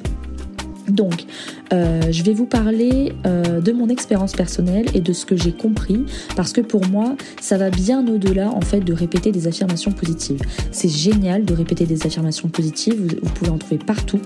Donc, 0.88 1.24
euh, 1.72 2.00
je 2.10 2.22
vais 2.22 2.32
vous 2.32 2.46
parler 2.46 3.12
euh, 3.24 3.60
de 3.60 3.72
mon 3.72 3.88
expérience 3.88 4.32
personnelle 4.32 4.86
et 4.94 5.00
de 5.00 5.12
ce 5.12 5.24
que 5.24 5.36
j'ai 5.36 5.52
compris, 5.52 6.04
parce 6.36 6.52
que 6.52 6.60
pour 6.60 6.86
moi, 6.86 7.16
ça 7.40 7.56
va 7.56 7.70
bien 7.70 8.06
au-delà 8.06 8.50
en 8.50 8.60
fait 8.60 8.80
de 8.80 8.92
répéter 8.92 9.32
des 9.32 9.46
affirmations 9.46 9.92
positives. 9.92 10.40
C'est 10.70 10.88
génial 10.88 11.44
de 11.44 11.54
répéter 11.54 11.86
des 11.86 12.06
affirmations 12.06 12.48
positives, 12.48 13.16
vous 13.22 13.30
pouvez 13.30 13.50
en 13.50 13.58
trouver 13.58 13.78
partout. 13.78 14.20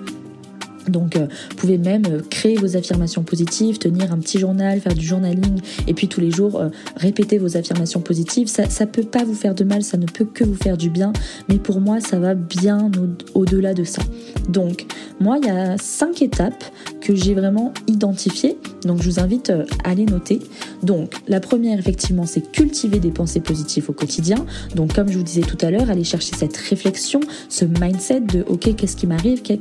Donc, 0.89 1.17
euh, 1.17 1.27
vous 1.51 1.57
pouvez 1.57 1.79
même 1.79 2.05
euh, 2.07 2.21
créer 2.31 2.57
vos 2.57 2.77
affirmations 2.77 3.23
positives, 3.23 3.79
tenir 3.79 4.13
un 4.13 4.19
petit 4.19 4.39
journal, 4.39 4.81
faire 4.81 4.95
du 4.95 5.05
journaling, 5.05 5.61
et 5.87 5.95
puis 5.95 6.09
tous 6.09 6.21
les 6.21 6.31
jours 6.31 6.61
euh, 6.61 6.69
répéter 6.97 7.39
vos 7.39 7.57
affirmations 7.57 8.01
positives. 8.01 8.49
Ça, 8.49 8.69
ça 8.69 8.87
peut 8.87 9.03
pas 9.03 9.25
vous 9.25 9.35
faire 9.35 9.55
de 9.55 9.65
mal, 9.65 9.83
ça 9.83 9.97
ne 9.97 10.07
peut 10.07 10.25
que 10.25 10.45
vous 10.45 10.55
faire 10.55 10.77
du 10.77 10.91
bien, 10.91 11.13
mais 11.49 11.59
pour 11.59 11.81
moi, 11.81 12.01
ça 12.01 12.19
va 12.19 12.35
bien 12.35 12.91
au-delà 13.35 13.75
de 13.75 13.85
ça. 13.85 14.03
Donc, 14.49 14.87
moi, 15.21 15.39
il 15.41 15.47
y 15.47 15.51
a 15.51 15.77
cinq 15.79 16.23
étapes 16.23 16.65
que 17.07 17.15
j'ai 17.15 17.35
vraiment 17.35 17.73
identifiées. 17.87 18.59
Donc, 18.83 19.01
je 19.01 19.09
vous 19.09 19.21
invite 19.21 19.53
à 19.85 19.95
les 19.95 20.07
noter. 20.07 20.41
Donc, 20.83 21.15
la 21.29 21.39
première, 21.39 21.79
effectivement, 21.79 22.27
c'est 22.27 22.51
cultiver 22.51 22.99
des 22.99 23.13
pensées 23.13 23.39
positives 23.39 23.89
au 23.89 23.93
quotidien. 23.93 24.45
Donc, 24.75 24.93
comme 24.93 25.09
je 25.09 25.17
vous 25.17 25.23
disais 25.23 25.43
tout 25.43 25.59
à 25.61 25.71
l'heure, 25.71 25.89
aller 25.89 26.03
chercher 26.03 26.35
cette 26.37 26.57
réflexion, 26.57 27.21
ce 27.49 27.65
mindset 27.65 28.23
de 28.23 28.45
OK, 28.49 28.75
qu'est-ce 28.75 28.97
qui 28.97 29.07
m'arrive, 29.07 29.43
quel, 29.43 29.61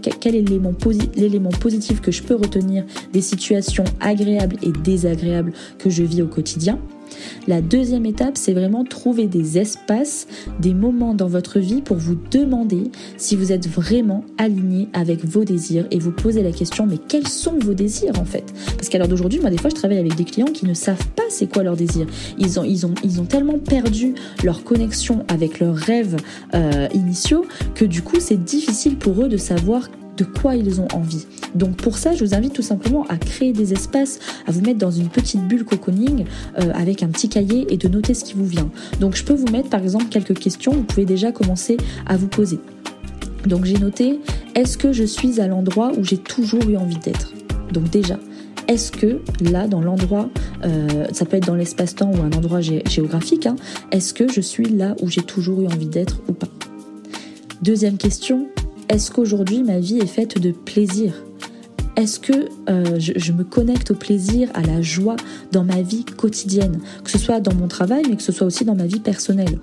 positif 0.74 1.10
l'élément 1.16 1.52
positif 1.52 2.02
que 2.02 2.12
je 2.12 2.24
peux 2.24 2.36
retenir 2.36 2.84
des 3.14 3.22
situations 3.22 3.84
agréables 4.00 4.58
et 4.64 4.72
désagréables 4.72 5.54
que 5.78 5.92
je 5.92 6.02
vis 6.02 6.24
au 6.24 6.28
quotidien? 6.28 6.80
La 7.48 7.62
deuxième 7.62 8.06
étape, 8.06 8.38
c'est 8.38 8.54
vraiment 8.54 8.84
trouver 8.84 9.28
des 9.28 9.58
espaces, 9.58 10.28
des 10.60 10.74
moments 10.74 11.14
dans 11.14 11.28
votre 11.28 11.60
vie 11.60 11.82
pour 11.82 11.98
vous 11.98 12.18
demander 12.32 12.92
si 13.18 13.36
vous 13.36 13.52
êtes 13.52 13.68
vraiment 13.68 14.24
aligné 14.38 14.88
avec 14.94 15.26
vos 15.26 15.44
désirs 15.44 15.88
et 15.92 16.00
vous 16.00 16.12
poser 16.12 16.42
la 16.42 16.52
question 16.52 16.86
mais 16.86 16.98
quels 16.98 17.28
sont 17.28 17.58
vos 17.60 17.74
désirs 17.74 18.20
en 18.20 18.26
fait? 18.26 18.54
Parce 18.78 18.90
qu'à 18.90 18.98
l'heure 18.98 19.08
d'aujourd'hui, 19.08 19.40
moi 19.40 19.50
des 19.50 19.58
fois 19.58 19.70
je 19.70 19.76
travaille 19.76 20.00
avec 20.00 20.16
des 20.16 20.24
clients 20.24 20.46
qui 20.46 20.66
ne 20.66 20.74
savent 20.74 21.08
pas 21.16 21.24
c'est 21.30 21.48
quoi 21.48 21.64
ils, 22.38 22.60
ont, 22.60 22.94
ils 23.04 23.22
ont 23.22 23.26
tellement 23.26 23.60
perdu 23.60 24.16
leur 24.44 24.64
connexion 24.64 25.26
avec 25.28 25.60
leurs 25.60 25.76
rêves 25.76 26.18
euh, 26.54 26.88
initiaux 26.94 27.46
que 27.74 27.86
du 27.86 28.02
coup 28.02 28.20
c'est 28.20 28.44
difficile 28.44 28.98
pour 28.98 29.24
eux 29.24 29.30
de 29.30 29.38
savoir 29.38 29.90
de 30.18 30.24
quoi 30.24 30.56
ils 30.56 30.82
ont 30.82 30.88
envie. 30.94 31.26
Donc 31.54 31.76
pour 31.78 31.98
ça, 31.98 32.14
je 32.14 32.24
vous 32.24 32.34
invite 32.34 32.54
tout 32.54 32.62
simplement 32.62 33.06
à 33.10 33.18
créer 33.18 33.54
des 33.54 33.74
espaces, 33.74 34.20
à 34.48 34.52
vous 34.52 34.62
mettre 34.62 34.80
dans 34.80 34.92
une 34.92 35.10
petite 35.10 35.42
bulle 35.48 35.66
cocooning 35.66 36.26
euh, 36.60 36.72
avec 36.74 37.04
un 37.04 37.08
petit 37.08 37.30
cahier 37.30 37.66
et 37.70 37.78
de 37.78 37.88
noter 37.88 38.14
ce 38.14 38.24
qui 38.24 38.34
vous 38.34 38.46
vient. 38.46 38.70
Donc 39.00 39.16
je 39.16 39.24
peux 39.24 39.34
vous 39.34 39.52
mettre 39.52 39.70
par 39.70 39.82
exemple 39.82 40.06
quelques 40.10 40.38
questions, 40.38 40.72
vous 40.72 40.84
pouvez 40.84 41.06
déjà 41.06 41.32
commencer 41.32 41.78
à 42.06 42.18
vous 42.18 42.28
poser. 42.28 42.60
Donc 43.46 43.66
j'ai 43.66 43.78
noté, 43.78 44.20
est-ce 44.56 44.78
que 44.78 44.92
je 44.92 45.04
suis 45.04 45.40
à 45.40 45.48
l'endroit 45.48 45.92
où 45.98 46.04
j'ai 46.04 46.18
toujours 46.18 46.68
eu 46.68 46.78
envie 46.78 46.98
d'être? 46.98 47.34
Donc 47.72 47.90
déjà, 47.90 48.18
est-ce 48.68 48.92
que 48.92 49.22
là, 49.42 49.68
dans 49.68 49.82
l'endroit, 49.82 50.30
euh, 50.64 51.06
ça 51.12 51.26
peut 51.26 51.38
être 51.38 51.46
dans 51.46 51.56
l'espace-temps 51.56 52.12
ou 52.12 52.22
un 52.22 52.32
endroit 52.32 52.62
géographique, 52.62 53.46
hein, 53.46 53.56
est-ce 53.92 54.14
que 54.14 54.28
je 54.32 54.42
suis 54.42 54.66
là 54.66 54.96
où 55.02 55.10
j'ai 55.10 55.22
toujours 55.22 55.62
eu 55.62 55.68
envie 55.68 55.86
d'être 55.86 56.22
ou 56.28 56.34
pas? 56.34 56.48
Deuxième 57.62 57.98
question, 57.98 58.48
est-ce 58.90 59.12
qu'aujourd'hui 59.12 59.64
ma 59.64 59.80
vie 59.80 60.00
est 60.00 60.08
faite 60.08 60.40
de 60.40 60.52
plaisir? 60.52 61.14
Est-ce 61.96 62.20
que 62.20 62.50
euh, 62.70 63.00
je, 63.00 63.32
me 63.32 63.44
connecte 63.44 63.92
au 63.92 63.96
plaisir, 63.96 64.50
à 64.54 64.62
la 64.62 64.82
joie 64.82 65.16
dans 65.52 65.64
ma 65.64 65.82
vie 65.82 66.04
quotidienne? 66.04 66.80
Que 67.04 67.10
ce 67.10 67.18
soit 67.18 67.40
dans 67.40 67.54
mon 67.54 67.68
travail, 67.68 68.04
mais 68.10 68.18
que 68.18 68.24
ce 68.24 68.34
soit 68.34 68.46
aussi 68.46 68.66
dans 68.66 68.76
ma 68.76 68.86
vie 68.86 69.00
personnelle. 69.00 69.60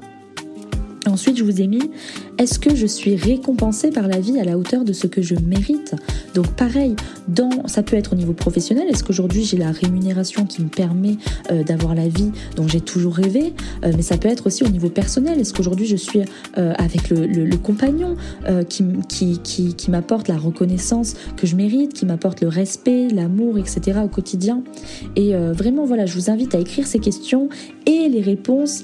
Ensuite, 1.07 1.37
je 1.37 1.45
vous 1.45 1.61
ai 1.61 1.67
mis, 1.67 1.91
est-ce 2.39 2.59
que 2.59 2.75
je 2.75 2.87
suis 2.87 3.15
récompensée 3.15 3.91
par 3.91 4.09
la 4.09 4.19
vie 4.19 4.39
à 4.39 4.45
la 4.45 4.59
hauteur 4.59 4.85
de 4.85 4.93
ce 4.93 5.07
que 5.07 5.23
je 5.23 5.35
mérite? 5.35 5.95
Donc 6.35 6.49
pareil, 6.53 6.97
dans, 7.29 7.67
ça 7.67 7.83
peut 7.83 7.97
être 7.97 8.15
au 8.15 8.17
niveau 8.17 8.33
professionnel, 8.33 8.89
est-ce 8.89 9.05
qu'aujourd'hui 9.05 9.45
j'ai 9.45 9.57
la 9.57 9.71
rémunération 9.71 10.47
qui 10.47 10.63
me 10.63 10.69
permet 10.69 11.17
euh, 11.51 11.63
d'avoir 11.63 11.95
la 11.95 12.09
vie 12.09 12.31
dont 12.57 12.67
j'ai 12.67 12.81
toujours 12.81 13.15
rêvé? 13.15 13.53
Euh, 13.85 13.93
Mais 13.95 14.03
ça 14.03 14.17
peut 14.17 14.29
être 14.29 14.47
aussi 14.47 14.65
au 14.65 14.69
niveau 14.69 14.89
personnel, 14.89 15.39
est-ce 15.41 15.53
qu'aujourd'hui 15.53 15.87
je 15.87 15.97
suis 15.97 16.21
euh, 16.59 16.73
avec 16.79 17.11
le, 17.11 17.53
compagnon 17.63 18.17
qui, 18.69 18.85
qui, 19.09 19.39
qui, 19.39 19.75
qui 19.75 19.91
m'apporte 19.91 20.27
la 20.27 20.37
reconnaissance 20.37 21.15
que 21.37 21.47
je 21.47 21.55
mérite, 21.55 21.93
qui 21.93 22.07
m'apporte 22.07 22.41
le 22.41 22.49
respect, 22.49 23.09
l'amour, 23.09 23.59
etc. 23.59 24.01
au 24.03 24.09
quotidien? 24.09 24.63
Et 25.17 25.35
vraiment, 25.35 25.85
voilà, 25.85 26.07
je 26.07 26.15
vous 26.15 26.31
invite 26.31 26.55
à 26.55 26.59
écrire 26.59 26.87
ces 26.87 26.99
questions 26.99 27.49
et 27.87 28.09
les 28.09 28.21
réponses 28.21 28.83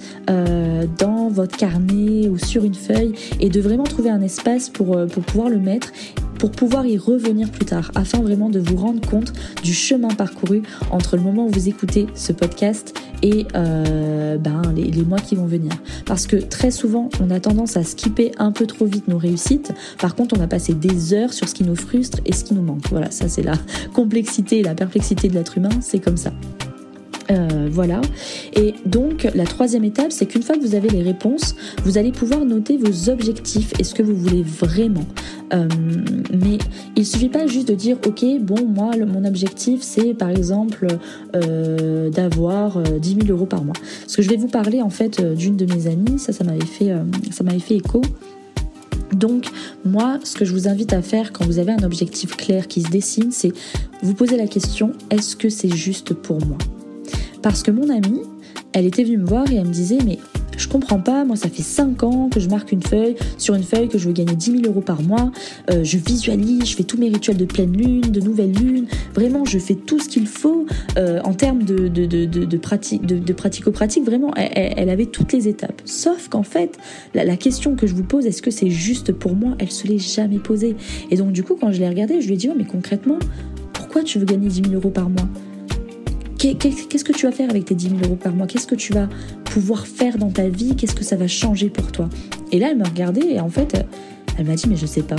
dans 0.99 1.29
votre 1.29 1.57
carnet 1.57 2.29
ou 2.29 2.39
sur 2.39 2.65
une 2.65 2.75
feuille. 2.75 3.15
Et 3.41 3.48
de 3.49 3.61
vraiment 3.61 3.85
trouver 3.85 4.11
un 4.11 4.23
espace 4.23 4.69
pour, 4.69 4.97
euh, 4.97 5.07
pour 5.07 5.23
pouvoir 5.23 5.49
le 5.49 5.59
mettre 5.59 5.93
pour 6.39 6.51
pouvoir 6.51 6.87
y 6.87 6.97
revenir 6.97 7.51
plus 7.51 7.65
tard, 7.65 7.91
afin 7.95 8.21
vraiment 8.21 8.49
de 8.49 8.61
vous 8.61 8.77
rendre 8.77 9.07
compte 9.07 9.33
du 9.63 9.75
chemin 9.75 10.09
parcouru 10.09 10.63
entre 10.91 11.17
le 11.17 11.23
moment 11.23 11.47
où 11.47 11.51
vous 11.51 11.69
écoutez 11.69 12.07
ce 12.15 12.33
podcast 12.33 12.99
et 13.23 13.47
euh, 13.57 14.39
ben, 14.39 14.63
les, 14.75 14.85
les, 14.85 15.03
mois 15.03 15.19
qui 15.19 15.35
vont 15.35 15.47
venir. 15.47 15.73
Parce 16.07 16.27
que 16.27 16.37
très 16.37 16.71
souvent, 16.71 17.09
on 17.21 17.31
a 17.31 17.41
tendance 17.41 17.77
à 17.77 17.83
skipper 17.83 18.31
un 18.39 18.53
peu 18.53 18.67
trop 18.67 18.87
vite 18.87 19.09
nos 19.09 19.19
réussites. 19.19 19.73
Par 20.01 20.15
contre, 20.15 20.37
on 20.39 20.41
a 20.41 20.47
passé 20.47 20.75
des 20.75 21.13
heures 21.13 21.33
sur 21.33 21.49
ce 21.49 21.55
qui 21.55 21.65
nous 21.65 21.77
frustre 21.77 22.19
et 22.25 22.33
ce 22.33 22.45
qui 22.45 22.55
nous 22.55 22.63
manque. 22.63 22.89
Voilà, 22.91 23.11
ça 23.11 23.29
c'est 23.29 23.43
la 23.43 23.55
complexité 23.95 24.61
et 24.61 24.63
la 24.63 24.75
perplexité 24.75 25.29
de 25.29 25.35
l'être 25.35 25.59
humain, 25.59 25.71
c'est 25.81 25.99
comme 25.99 26.17
ça. 26.17 26.33
Euh, 27.31 27.69
voilà. 27.71 28.01
Et 28.55 28.75
donc, 28.87 29.29
la 29.35 29.45
troisième 29.45 29.85
étape, 29.85 30.13
c'est 30.13 30.27
qu'une 30.27 30.43
fois 30.43 30.57
que 30.57 30.61
vous 30.61 30.75
avez 30.75 30.89
les 30.89 31.03
réponses, 31.03 31.55
vous 31.85 31.99
allez 31.99 32.13
pouvoir 32.13 32.45
noter 32.45 32.77
vos 32.77 33.11
objectifs 33.11 33.73
et 33.79 33.85
ce 33.85 33.95
que 33.95 34.03
vous 34.03 34.15
voulez 34.15 34.43
vraiment. 34.43 35.05
Euh, 35.53 35.69
mais 36.33 36.59
il 36.97 37.07
suffit 37.07 37.29
pas 37.29 37.47
juste 37.47 37.69
de 37.69 37.75
dire, 37.75 37.99
ok, 38.07 38.25
bon, 38.41 38.67
moi, 38.67 38.93
mon 38.97 39.25
objectif, 39.25 39.83
c'est 39.83 40.15
par 40.15 40.31
exemple 40.31 40.87
euh, 41.37 42.11
d'avoir 42.11 42.83
10 42.83 43.17
000 43.27 43.27
euros 43.29 43.47
par 43.47 43.65
mois. 43.65 43.77
Parce 44.01 44.17
que 44.17 44.23
je 44.23 44.31
vais 44.31 44.37
vous 44.37 44.49
parler 44.49 44.81
en 44.81 44.91
fait 44.91 45.21
d'une 45.21 45.57
de 45.57 45.67
mes 45.67 45.87
amies, 45.87 46.19
ça, 46.19 46.33
ça 46.33 46.45
m'avait 46.45 46.65
fait, 46.65 46.93
ça 47.31 47.45
m'avait 47.45 47.59
fait 47.59 47.77
écho. 47.77 48.03
Donc 49.13 49.47
moi, 49.85 50.19
ce 50.23 50.37
que 50.37 50.45
je 50.45 50.53
vous 50.53 50.69
invite 50.69 50.93
à 50.93 51.03
faire 51.03 51.33
quand 51.33 51.45
vous 51.45 51.59
avez 51.59 51.73
un 51.73 51.83
objectif 51.83 52.37
clair 52.37 52.69
qui 52.69 52.83
se 52.83 52.91
dessine, 52.91 53.33
c'est 53.33 53.53
vous 54.03 54.15
poser 54.15 54.37
la 54.37 54.47
question, 54.47 54.93
est-ce 55.11 55.35
que 55.35 55.49
c'est 55.49 55.75
juste 55.75 56.15
pour 56.15 56.45
moi? 56.47 56.59
Parce 57.43 57.63
que 57.63 57.71
mon 57.71 57.89
amie, 57.89 58.23
elle 58.73 58.87
était 58.87 59.05
venue 59.05 59.19
me 59.19 59.27
voir 59.27 59.51
et 59.51 59.57
elle 59.57 59.67
me 59.67 59.73
disait 59.73 59.99
mais 60.05 60.19
je 60.59 60.67
comprends 60.67 60.99
pas, 60.99 61.25
moi 61.25 61.37
ça 61.37 61.49
fait 61.49 61.63
5 61.63 62.03
ans 62.03 62.29
que 62.29 62.41
je 62.41 62.49
marque 62.49 62.73
une 62.73 62.83
feuille, 62.83 63.15
sur 63.39 63.55
une 63.55 63.63
feuille 63.63 63.89
que 63.89 63.97
je 63.97 64.09
veux 64.09 64.13
gagner 64.13 64.35
10 64.35 64.63
000 64.63 64.63
euros 64.67 64.81
par 64.81 65.03
mois, 65.03 65.31
euh, 65.71 65.85
je 65.85 65.97
visualise, 65.97 66.67
je 66.67 66.77
fais 66.77 66.83
tous 66.83 66.99
mes 66.99 67.09
rituels 67.09 67.37
de 67.37 67.45
pleine 67.45 67.77
lune, 67.77 68.01
de 68.01 68.21
nouvelle 68.21 68.53
lune, 68.53 68.87
vraiment 69.15 69.45
je 69.45 69.59
fais 69.59 69.75
tout 69.75 70.01
ce 70.01 70.09
qu'il 70.09 70.27
faut 70.27 70.67
euh, 70.99 71.21
en 71.23 71.33
termes 71.33 71.63
de, 71.63 71.87
de, 71.89 72.57
pratique, 72.57 73.07
de, 73.07 73.33
pratico-pratique, 73.33 74.05
vraiment 74.05 74.35
elle, 74.35 74.91
avait 74.91 75.07
toutes 75.07 75.33
les 75.33 75.49
étapes. 75.49 75.81
Sauf 75.85 76.29
qu'en 76.29 76.43
fait, 76.43 76.77
la, 77.15 77.25
la, 77.25 77.37
question 77.37 77.77
que 77.77 77.87
je 77.87 77.95
vous 77.95 78.03
pose, 78.03 78.27
est-ce 78.27 78.43
que 78.43 78.51
c'est 78.51 78.71
juste 78.71 79.13
pour 79.13 79.37
moi, 79.37 79.55
elle 79.61 79.71
se 79.71 79.87
l'est 79.87 79.99
jamais 79.99 80.39
posée. 80.39 80.75
Et 81.11 81.17
donc 81.17 81.33
du 81.33 81.45
coup 81.45 81.57
quand 81.59 81.71
je 81.71 81.79
l'ai 81.79 81.89
regardée, 81.89 82.21
je 82.21 82.27
lui 82.27 82.35
ai 82.35 82.37
dit, 82.37 82.51
mais 82.57 82.65
concrètement, 82.65 83.19
pourquoi 83.73 84.03
tu 84.03 84.19
veux 84.19 84.27
gagner 84.27 84.49
10 84.49 84.71
000 84.71 84.75
euros 84.75 84.91
par 84.91 85.09
mois? 85.09 85.29
Qu'est-ce 86.39 87.05
que 87.05 87.13
tu 87.13 87.27
vas 87.27 87.33
faire 87.33 87.51
avec 87.51 87.65
tes 87.65 87.75
10 87.75 87.89
000 87.91 88.01
euros 88.05 88.15
par 88.15 88.33
mois? 88.33 88.47
Qu'est-ce 88.47 88.69
que 88.69 88.77
tu 88.77 88.93
vas 88.93 89.09
pouvoir 89.45 89.89
faire 89.89 90.19
dans 90.19 90.31
ta 90.31 90.49
vie? 90.49 90.77
Qu'est-ce 90.77 90.95
que 90.95 91.03
ça 91.03 91.17
va 91.17 91.27
changer 91.27 91.69
pour 91.69 91.91
toi? 91.91 92.09
Et 92.53 92.61
là, 92.61 92.69
elle 92.71 92.79
me 92.79 92.85
regardait 92.85 93.33
et 93.33 93.41
en 93.41 93.49
fait, 93.49 93.77
elle 94.39 94.47
m'a 94.47 94.55
dit, 94.55 94.69
mais 94.69 94.77
je 94.77 94.87
sais 94.87 95.03
pas. 95.03 95.17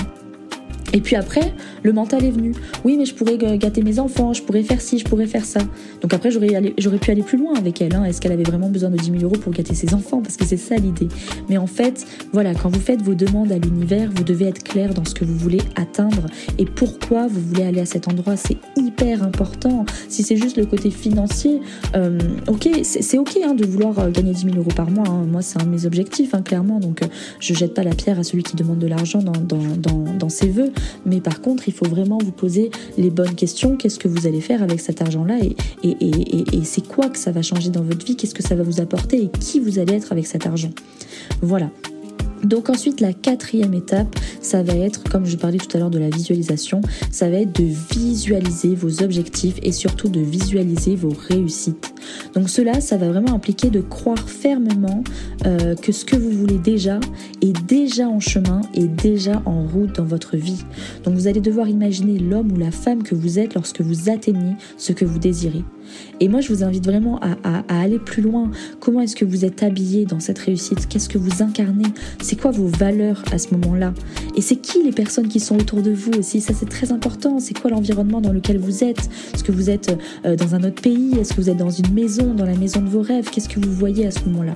Et 0.94 1.02
puis 1.02 1.16
après, 1.16 1.54
le 1.84 1.94
mental 1.94 2.24
est 2.24 2.32
venu. 2.32 2.54
Oui, 2.84 2.98
mais 2.98 3.06
je 3.06 3.14
pourrais 3.14 3.38
gâter 3.38 3.84
mes 3.84 4.00
enfants, 4.00 4.34
je 4.34 4.42
pourrais 4.42 4.64
faire 4.64 4.82
ci, 4.82 5.00
je 5.00 5.06
pourrais 5.06 5.28
faire 5.28 5.46
ça. 5.46 5.60
Donc 6.02 6.14
après, 6.14 6.32
j'aurais, 6.32 7.00
pu 7.00 7.12
aller 7.12 7.24
plus 7.24 7.38
loin 7.38 7.54
avec 7.56 7.82
elle. 7.82 7.96
Hein. 7.96 8.06
Est-ce 8.06 8.22
qu'elle 8.22 8.32
avait 8.32 8.44
vraiment 8.44 8.70
besoin 8.70 8.90
de 8.90 8.98
10 8.98 9.12
000 9.20 9.24
euros 9.24 9.38
pour 9.38 9.52
gâter 9.52 9.76
ses 9.76 9.94
enfants? 9.94 10.22
Parce 10.22 10.38
que 10.38 10.46
c'est 10.46 10.58
ça 10.58 10.76
l'idée. 10.76 11.08
Mais 11.50 11.58
en 11.58 11.68
fait, 11.68 12.06
voilà, 12.34 12.54
quand 12.54 12.70
vous 12.70 12.80
faites 12.80 13.02
vos 13.02 13.14
demandes 13.14 13.52
à 13.52 13.58
l'univers, 13.58 14.10
vous 14.16 14.24
devez 14.24 14.48
être 14.48 14.64
clair 14.64 14.94
dans 14.94 15.06
ce 15.06 15.14
que 15.14 15.26
vous 15.26 15.38
voulez 15.38 15.62
atteindre 15.76 16.26
et 16.58 16.66
pourquoi 16.66 17.28
vous 17.28 17.40
voulez 17.40 17.64
aller 17.64 17.82
à 17.82 17.86
cet 17.86 18.08
endroit. 18.08 18.36
C'est 18.36 18.58
hyper 18.76 19.24
important. 19.24 19.86
Si 20.08 20.24
c'est 20.24 20.38
juste 20.38 20.58
le 20.58 20.66
côté 20.66 20.90
financier, 20.90 21.62
euh, 21.96 22.18
ok, 22.48 22.70
c'est 22.84 23.18
ok 23.18 23.38
hein, 23.46 23.54
de 23.54 23.66
vouloir 23.66 24.00
euh, 24.00 24.10
gagner 24.10 24.34
10 24.34 24.46
000 24.46 24.58
euros 24.58 24.72
par 24.76 24.90
mois. 24.90 25.08
Hein. 25.08 25.26
Moi, 25.30 25.42
c'est 25.42 25.62
un 25.62 25.66
de 25.66 25.70
mes 25.70 25.86
objectifs, 25.86 26.34
clairement. 26.44 26.80
Donc, 26.80 27.04
euh, 27.04 27.08
je 27.40 27.54
jette 27.54 27.74
pas 27.74 27.84
la 27.84 27.96
pierre 27.96 28.20
à 28.20 28.24
celui 28.24 28.44
qui 28.44 28.56
demande 28.56 28.80
de 28.80 28.88
l'argent 28.88 29.20
dans, 29.20 29.34
dans 30.18 30.30
ses 30.30 30.50
voeux. 30.50 30.72
Mais 31.06 31.22
par 31.22 31.42
contre, 31.42 31.68
il 31.68 31.74
faut 31.74 31.88
vraiment 31.88 32.18
vous 32.18 32.32
poser 32.32 32.72
les 32.98 33.10
bonnes 33.10 33.36
questions. 33.36 33.76
Qu'est-ce 33.76 34.00
que 34.00 34.08
vous 34.08 34.28
allez 34.28 34.42
faire 34.42 34.64
avec 34.64 34.80
cet 34.80 35.02
argent-là 35.02 35.38
et, 35.42 35.56
c'est 36.64 36.88
quoi 36.88 37.10
que 37.10 37.18
ça 37.18 37.32
va 37.32 37.42
changer 37.42 37.70
dans 37.70 37.82
votre 37.82 38.06
vie? 38.06 38.16
Qu'est-ce 38.16 38.36
que 38.36 38.44
ça 38.44 38.56
va 38.56 38.64
vous 38.64 38.80
apporter 38.82 39.24
et 39.24 39.30
qui 39.40 39.60
vous 39.60 39.80
allez 39.80 39.94
être 39.94 40.12
avec 40.12 40.28
cet 40.28 40.46
argent? 40.46 40.70
Voilà. 41.42 41.72
Donc 42.44 42.70
ensuite, 42.70 43.02
la 43.02 43.14
quatrième 43.14 43.74
étape, 43.74 44.16
ça 44.42 44.64
va 44.64 44.74
être, 44.74 45.04
comme 45.04 45.26
je 45.26 45.36
parlais 45.36 45.58
tout 45.58 45.76
à 45.76 45.80
l'heure 45.80 45.90
de 45.90 46.00
la 46.00 46.10
visualisation, 46.10 46.82
ça 47.12 47.30
va 47.30 47.38
être 47.38 47.60
de 47.60 47.68
visualiser 47.94 48.76
vos 48.76 49.04
objectifs 49.04 49.60
et 49.62 49.72
surtout 49.72 50.10
de 50.10 50.20
visualiser 50.20 50.96
vos 50.96 51.14
réussites. 51.30 51.94
Donc 52.34 52.50
cela, 52.50 52.82
ça 52.82 52.98
va 52.98 53.10
vraiment 53.10 53.34
impliquer 53.34 53.70
de 53.70 53.82
croire 53.82 54.30
fermement 54.30 55.04
euh, 55.46 55.76
que 55.76 55.92
ce 55.92 56.06
que 56.06 56.16
vous 56.16 56.32
voulez 56.32 56.58
déjà 56.58 57.00
est 57.42 57.60
déjà 57.66 58.08
en 58.08 58.20
chemin 58.20 58.62
et 58.74 58.88
déjà 58.88 59.42
en 59.46 59.66
route 59.66 59.96
dans 59.96 60.06
votre 60.06 60.38
vie. 60.38 60.64
Donc 61.04 61.16
vous 61.16 61.28
allez 61.28 61.42
devoir 61.42 61.68
imaginer 61.68 62.20
l'homme 62.20 62.52
ou 62.52 62.58
la 62.58 62.72
femme 62.72 63.04
que 63.04 63.16
vous 63.16 63.40
êtes 63.40 63.56
lorsque 63.56 63.82
vous 63.82 64.10
atteignez 64.10 64.56
ce 64.78 64.94
que 64.94 65.06
vous 65.06 65.20
désirez. 65.20 65.64
Et 66.20 66.28
moi, 66.28 66.42
je 66.42 66.54
vous 66.54 66.64
invite 66.64 66.86
vraiment 66.86 67.20
à, 67.22 67.64
aller 67.70 68.00
plus 68.00 68.22
loin. 68.22 68.52
Comment 68.80 69.02
est-ce 69.02 69.16
que 69.16 69.26
vous 69.26 69.46
êtes 69.46 69.64
habillé 69.64 70.06
dans 70.06 70.20
cette 70.20 70.40
réussite? 70.40 70.88
Qu'est-ce 70.88 71.10
que 71.10 71.18
vous 71.18 71.42
incarnez? 71.42 71.88
C'est 72.22 72.40
quoi 72.40 72.52
vos 72.52 72.68
valeurs 72.68 73.24
à 73.32 73.38
ce 73.38 73.54
moment-là? 73.56 73.94
Et 74.36 74.42
c'est 74.42 74.58
qui 74.58 74.84
les 74.84 74.92
personnes 74.92 75.28
qui 75.28 75.40
sont 75.40 75.58
autour 75.58 75.82
de 75.82 75.92
vous 75.92 76.12
aussi? 76.14 76.42
Ça, 76.42 76.54
c'est 76.54 76.70
très 76.70 76.92
important. 76.92 77.40
C'est 77.40 77.58
quoi 77.58 77.72
l'environnement 77.72 78.22
dans 78.22 78.34
lequel 78.34 78.58
vous 78.58 78.84
êtes? 78.84 79.10
Est-ce 79.34 79.44
que 79.44 79.52
vous 79.52 79.70
êtes 79.70 79.98
euh, 80.26 80.36
dans 80.36 80.56
un 80.56 80.64
autre 80.64 80.82
pays? 80.82 81.18
Est-ce 81.20 81.34
que 81.34 81.42
vous 81.42 81.50
êtes 81.50 81.58
dans 81.58 81.70
une 81.70 81.94
maison, 81.94 82.34
dans 82.34 82.46
la 82.46 82.56
maison 82.56 82.82
de 82.82 82.90
vos 82.90 83.02
rêves? 83.02 83.30
Qu'est-ce 83.30 83.50
que 83.50 83.60
vous 83.60 83.74
voyez 83.74 84.06
à 84.06 84.12
ce 84.12 84.22
moment-là? 84.26 84.56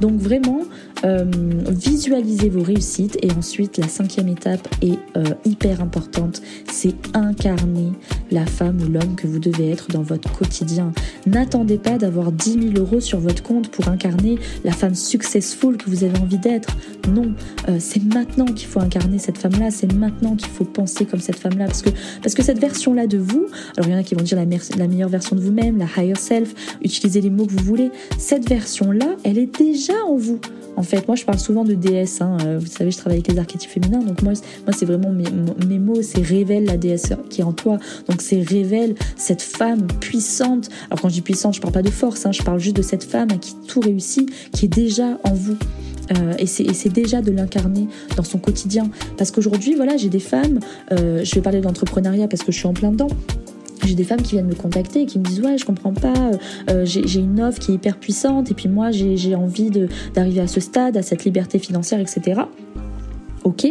Donc 0.00 0.18
vraiment, 0.18 0.60
euh, 1.04 1.24
visualisez 1.68 2.48
vos 2.48 2.62
réussites. 2.62 3.18
Et 3.22 3.30
ensuite, 3.32 3.78
la 3.78 3.88
cinquième 3.88 4.28
étape 4.28 4.66
est 4.82 4.98
euh, 5.16 5.24
hyper 5.44 5.80
importante. 5.80 6.42
C'est 6.70 6.94
incarner 7.14 7.92
la 8.30 8.46
femme 8.46 8.80
ou 8.82 8.90
l'homme 8.90 9.14
que 9.16 9.26
vous 9.26 9.38
devez 9.38 9.70
être 9.70 9.88
dans 9.88 10.02
votre 10.02 10.30
N'attendez 11.26 11.78
pas 11.78 11.98
d'avoir 11.98 12.32
10 12.32 12.72
000 12.74 12.74
euros 12.76 13.00
sur 13.00 13.20
votre 13.20 13.42
compte 13.42 13.68
pour 13.68 13.88
incarner 13.88 14.38
la 14.64 14.72
femme 14.72 14.94
successful 14.94 15.76
que 15.76 15.88
vous 15.88 16.04
avez 16.04 16.18
envie 16.18 16.38
d'être. 16.38 16.76
Non, 17.08 17.32
euh, 17.68 17.76
c'est 17.78 18.02
maintenant 18.02 18.46
qu'il 18.46 18.66
faut 18.66 18.80
incarner 18.80 19.18
cette 19.18 19.38
femme-là, 19.38 19.70
c'est 19.70 19.92
maintenant 19.92 20.36
qu'il 20.36 20.48
faut 20.48 20.64
penser 20.64 21.04
comme 21.04 21.20
cette 21.20 21.38
femme-là. 21.38 21.66
Parce 21.66 21.82
que, 21.82 21.90
parce 22.22 22.34
que 22.34 22.42
cette 22.42 22.58
version-là 22.58 23.06
de 23.06 23.18
vous, 23.18 23.46
alors 23.76 23.88
il 23.88 23.92
y 23.92 23.94
en 23.94 23.98
a 23.98 24.02
qui 24.02 24.14
vont 24.14 24.22
dire 24.22 24.38
la, 24.38 24.46
la 24.76 24.88
meilleure 24.88 25.08
version 25.08 25.36
de 25.36 25.40
vous-même, 25.40 25.78
la 25.78 25.86
higher 25.96 26.16
self, 26.16 26.54
utilisez 26.82 27.20
les 27.20 27.30
mots 27.30 27.46
que 27.46 27.52
vous 27.52 27.64
voulez, 27.64 27.90
cette 28.18 28.48
version-là, 28.48 29.16
elle 29.24 29.38
est 29.38 29.58
déjà 29.58 29.94
en 30.06 30.16
vous. 30.16 30.40
En 30.76 30.82
fait, 30.82 31.06
moi, 31.06 31.16
je 31.16 31.24
parle 31.24 31.38
souvent 31.38 31.64
de 31.64 31.74
déesse. 31.74 32.20
Hein. 32.20 32.36
Euh, 32.44 32.58
vous 32.58 32.66
savez, 32.66 32.90
je 32.90 32.98
travaille 32.98 33.18
avec 33.18 33.32
les 33.32 33.38
archétypes 33.38 33.70
féminins. 33.70 34.00
Donc, 34.00 34.22
moi, 34.22 34.32
moi 34.64 34.72
c'est 34.76 34.86
vraiment 34.86 35.10
mes, 35.10 35.78
mots, 35.78 36.02
c'est 36.02 36.22
révèle 36.22 36.64
la 36.64 36.76
déesse 36.76 37.12
qui 37.30 37.40
est 37.40 37.44
en 37.44 37.52
toi. 37.52 37.78
Donc, 38.08 38.22
c'est 38.22 38.42
révèle 38.42 38.94
cette 39.16 39.42
femme 39.42 39.86
puissante. 40.00 40.68
Alors, 40.90 41.02
quand 41.02 41.08
je 41.08 41.14
dis 41.14 41.22
puissante, 41.22 41.54
je 41.54 41.60
parle 41.60 41.74
pas 41.74 41.82
de 41.82 41.90
force. 41.90 42.26
Hein. 42.26 42.32
je 42.32 42.42
parle 42.42 42.58
juste 42.58 42.76
de 42.76 42.82
cette 42.82 43.04
femme 43.04 43.28
à 43.30 43.36
qui 43.36 43.54
tout 43.66 43.80
réussit, 43.80 44.30
qui 44.52 44.66
est 44.66 44.68
déjà 44.68 45.18
en 45.24 45.34
vous. 45.34 45.56
Euh, 46.12 46.34
et 46.38 46.46
c'est 46.46 46.92
déjà 46.92 47.22
de 47.22 47.30
l'incarner 47.30 47.88
dans 48.16 48.24
son 48.24 48.38
quotidien. 48.38 48.90
Parce 49.16 49.30
qu'aujourd'hui, 49.30 49.74
voilà, 49.74 49.96
j'ai 49.96 50.08
des 50.08 50.20
femmes, 50.20 50.60
euh, 50.92 51.24
je 51.24 51.34
vais 51.34 51.40
parler 51.40 51.60
d'entrepreneuriat 51.60 52.28
parce 52.28 52.42
que 52.42 52.52
je 52.52 52.58
suis 52.58 52.66
en 52.66 52.74
plein 52.74 52.90
dedans. 52.90 53.08
J'ai 53.86 53.94
des 53.94 54.04
femmes 54.04 54.22
qui 54.22 54.32
viennent 54.32 54.46
me 54.46 54.54
contacter 54.54 55.02
et 55.02 55.06
qui 55.06 55.18
me 55.18 55.24
disent 55.24 55.40
ouais 55.40 55.58
je 55.58 55.64
comprends 55.64 55.92
pas, 55.92 56.14
euh, 56.16 56.36
euh, 56.70 56.84
j'ai 56.84 57.20
une 57.20 57.40
offre 57.40 57.58
qui 57.58 57.72
est 57.72 57.74
hyper 57.74 57.96
puissante 57.96 58.50
et 58.50 58.54
puis 58.54 58.68
moi 58.68 58.90
j'ai 58.90 59.34
envie 59.34 59.70
d'arriver 60.14 60.40
à 60.40 60.46
ce 60.46 60.60
stade, 60.60 60.96
à 60.96 61.02
cette 61.02 61.24
liberté 61.24 61.58
financière, 61.58 62.00
etc 62.00 62.42
ok, 63.44 63.66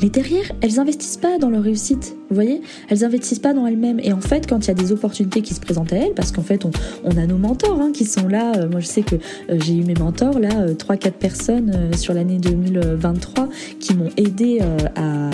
mais 0.00 0.08
derrière, 0.10 0.50
elles 0.60 0.80
investissent 0.80 1.16
pas 1.16 1.38
dans 1.38 1.48
leur 1.48 1.62
réussite, 1.62 2.16
vous 2.28 2.34
voyez? 2.34 2.60
Elles 2.88 3.04
investissent 3.04 3.38
pas 3.38 3.54
dans 3.54 3.66
elles-mêmes. 3.66 4.00
Et 4.02 4.12
en 4.12 4.20
fait, 4.20 4.48
quand 4.48 4.64
il 4.64 4.68
y 4.68 4.70
a 4.70 4.74
des 4.74 4.90
opportunités 4.90 5.42
qui 5.42 5.54
se 5.54 5.60
présentent 5.60 5.92
à 5.92 5.96
elles, 5.96 6.14
parce 6.14 6.32
qu'en 6.32 6.42
fait, 6.42 6.64
on, 6.64 7.16
a 7.16 7.26
nos 7.26 7.36
mentors 7.36 7.80
hein, 7.80 7.92
qui 7.92 8.04
sont 8.04 8.26
là. 8.26 8.52
Euh, 8.56 8.68
moi, 8.68 8.80
je 8.80 8.86
sais 8.86 9.02
que 9.02 9.14
euh, 9.14 9.58
j'ai 9.60 9.74
eu 9.74 9.84
mes 9.84 9.94
mentors, 9.94 10.38
là, 10.38 10.66
3-4 10.66 11.06
euh, 11.06 11.10
personnes 11.10 11.96
sur 11.96 12.14
l'année 12.14 12.38
2023 12.38 13.48
qui 13.78 13.94
m'ont 13.94 14.10
aidé 14.16 14.60
à, 14.96 15.30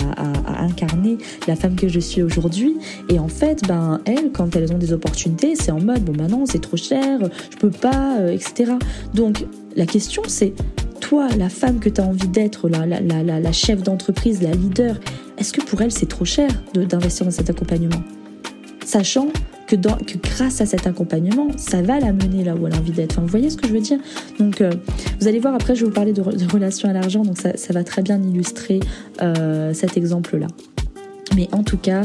incarner 0.61 1.17
la 1.47 1.55
femme 1.55 1.75
que 1.75 1.87
je 1.87 1.99
suis 1.99 2.21
aujourd'hui. 2.21 2.75
Et 3.07 3.17
en 3.17 3.29
fait, 3.29 3.63
ben, 3.67 4.01
elles, 4.05 4.31
quand 4.31 4.55
elles 4.55 4.71
ont 4.73 4.77
des 4.77 4.93
opportunités, 4.93 5.55
c'est 5.55 5.71
en 5.71 5.79
mode, 5.79 6.03
bon, 6.03 6.11
ben 6.11 6.27
non, 6.27 6.45
c'est 6.45 6.59
trop 6.59 6.77
cher, 6.77 7.19
je 7.49 7.57
peux 7.57 7.71
pas, 7.71 8.17
etc. 8.31 8.73
Donc, 9.13 9.45
la 9.75 9.85
question, 9.85 10.21
c'est 10.27 10.53
toi, 10.99 11.27
la 11.37 11.49
femme 11.49 11.79
que 11.79 11.89
tu 11.89 12.01
as 12.01 12.05
envie 12.05 12.27
d'être, 12.27 12.69
la, 12.69 12.85
la, 12.85 13.51
chef 13.51 13.81
d'entreprise, 13.81 14.41
la 14.41 14.51
leader, 14.51 14.99
est-ce 15.37 15.53
que 15.53 15.61
pour 15.61 15.81
elle 15.81 15.91
c'est 15.91 16.07
trop 16.07 16.25
cher 16.25 16.49
d'investir 16.73 17.25
dans 17.25 17.31
cet 17.31 17.49
accompagnement? 17.49 18.01
Sachant 18.85 19.27
que, 19.67 19.75
que, 19.75 20.17
grâce 20.17 20.61
à 20.61 20.65
cet 20.65 20.87
accompagnement, 20.87 21.47
ça 21.57 21.81
va 21.81 21.99
la 21.99 22.11
mener 22.11 22.43
là 22.43 22.55
où 22.55 22.65
elle 22.67 22.73
a 22.73 22.77
envie 22.77 22.91
d'être. 22.91 23.21
vous 23.21 23.27
voyez 23.27 23.49
ce 23.49 23.57
que 23.57 23.67
je 23.67 23.73
veux 23.73 23.81
dire? 23.81 23.99
Donc, 24.39 24.61
euh, 24.61 24.71
vous 25.19 25.27
allez 25.27 25.39
voir, 25.39 25.53
après, 25.53 25.75
je 25.75 25.81
vais 25.81 25.87
vous 25.87 25.93
parler 25.93 26.13
de, 26.13 26.21
de 26.21 26.51
relation 26.51 26.89
à 26.89 26.93
l'argent, 26.93 27.23
donc 27.23 27.37
ça, 27.37 27.73
va 27.73 27.83
très 27.83 28.01
bien 28.01 28.19
illustrer 28.21 28.79
euh, 29.21 29.73
cet 29.73 29.95
exemple-là. 29.95 30.47
Mais 31.35 31.47
en 31.51 31.63
tout 31.63 31.77
cas, 31.77 32.01